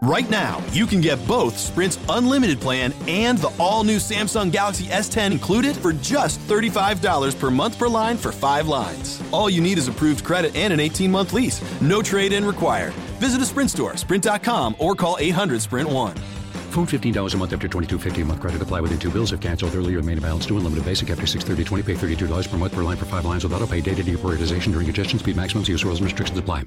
Right 0.00 0.30
now, 0.30 0.62
you 0.72 0.86
can 0.86 1.00
get 1.00 1.18
both 1.26 1.58
Sprint's 1.58 1.98
unlimited 2.08 2.60
plan 2.60 2.94
and 3.08 3.36
the 3.38 3.52
all 3.58 3.82
new 3.82 3.96
Samsung 3.96 4.52
Galaxy 4.52 4.84
S10 4.84 5.32
included 5.32 5.76
for 5.76 5.92
just 5.92 6.38
$35 6.48 7.38
per 7.38 7.50
month 7.50 7.78
per 7.78 7.88
line 7.88 8.16
for 8.16 8.30
five 8.30 8.68
lines. 8.68 9.20
All 9.32 9.50
you 9.50 9.60
need 9.60 9.76
is 9.76 9.88
approved 9.88 10.24
credit 10.24 10.54
and 10.54 10.72
an 10.72 10.78
18 10.78 11.10
month 11.10 11.32
lease. 11.32 11.60
No 11.80 12.00
trade 12.00 12.32
in 12.32 12.44
required. 12.44 12.92
Visit 13.18 13.42
a 13.42 13.44
Sprint 13.44 13.70
store, 13.70 13.96
sprint.com, 13.96 14.76
or 14.78 14.94
call 14.94 15.16
800 15.18 15.60
Sprint 15.60 15.88
1. 15.88 16.37
Phone 16.70 16.86
$15 16.86 17.34
a 17.34 17.36
month 17.36 17.52
after 17.52 17.68
$22.50 17.68 18.22
a 18.22 18.24
month 18.24 18.40
credit. 18.40 18.62
Apply 18.62 18.80
within 18.80 18.98
two 18.98 19.10
bills 19.10 19.32
if 19.32 19.40
canceled 19.40 19.74
earlier. 19.74 20.02
Main 20.02 20.18
balance 20.18 20.46
due. 20.46 20.56
Unlimited 20.56 20.84
basic 20.84 21.10
after 21.10 21.26
630 21.26 21.82
Pay 21.82 22.16
$32 22.16 22.50
per 22.50 22.56
month 22.56 22.74
per 22.74 22.82
line 22.82 22.96
for 22.96 23.04
five 23.04 23.24
lines 23.24 23.44
with 23.44 23.52
auto 23.52 23.66
pay. 23.66 23.80
Data 23.80 24.02
deprioritization 24.02 24.72
during 24.72 24.86
congestion. 24.86 25.18
Speed 25.18 25.36
maximums. 25.36 25.68
Use 25.68 25.84
rules 25.84 26.00
and 26.00 26.06
restrictions 26.06 26.38
apply. 26.38 26.64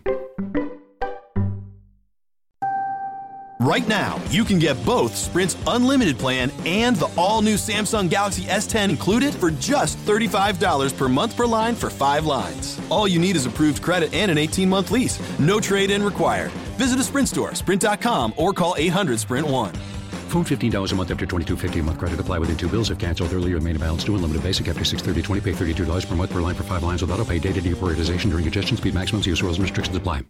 Right 3.62 3.88
now, 3.88 4.20
you 4.32 4.44
can 4.44 4.58
get 4.58 4.84
both 4.88 5.16
Sprint's 5.16 5.56
unlimited 5.68 6.18
plan 6.18 6.52
and 6.66 6.96
the 6.96 7.10
all 7.16 7.44
new 7.44 7.54
Samsung 7.54 8.10
Galaxy 8.10 8.44
S10 8.44 8.90
included 8.90 9.36
for 9.36 9.52
just 9.52 10.00
$35 10.00 10.98
per 10.98 11.08
month 11.08 11.38
per 11.38 11.46
line 11.46 11.76
for 11.76 11.92
five 11.92 12.26
lines. 12.26 12.82
All 12.90 13.08
you 13.08 13.20
need 13.20 13.36
is 13.36 13.46
approved 13.46 13.84
credit 13.84 14.16
and 14.16 14.32
an 14.32 14.40
18 14.40 14.68
month 14.68 14.90
lease. 14.90 15.20
No 15.38 15.60
trade 15.60 15.92
in 15.92 16.02
required. 16.02 16.50
Visit 16.80 17.00
a 17.00 17.04
Sprint 17.04 17.28
store, 17.28 17.54
sprint.com, 17.54 18.34
or 18.36 18.52
call 18.52 18.74
800 18.80 19.20
Sprint 19.20 19.46
1. 19.46 19.76
Phone 20.32 20.46
$15 20.46 20.94
a 20.94 20.96
month 20.96 21.12
after 21.12 21.26
$22.50 21.26 21.82
a 21.82 21.84
month 21.84 22.00
credit. 22.00 22.18
Apply 22.18 22.40
within 22.40 22.56
two 22.56 22.70
bills 22.70 22.90
if 22.90 22.98
canceled 22.98 23.34
earlier. 23.34 23.60
Main 23.60 23.78
balance 23.78 24.06
due. 24.06 24.16
Unlimited 24.16 24.42
basic 24.42 24.70
after 24.70 24.86
630 24.86 25.42
20 25.42 25.66
Pay 25.66 25.74
$32 25.84 26.08
per 26.08 26.16
month 26.16 26.32
per 26.32 26.40
line 26.40 26.56
for 26.56 26.64
five 26.64 26.84
lines 26.84 27.02
with 27.02 27.12
auto 27.12 27.26
pay. 27.26 27.38
Data 27.38 27.60
deprioritization 27.60 28.30
during 28.30 28.46
congestion. 28.46 28.78
Speed 28.78 28.94
maximums. 28.94 29.28
Use 29.28 29.42
rules 29.42 29.58
and 29.58 29.64
restrictions 29.64 29.98
apply. 29.98 30.24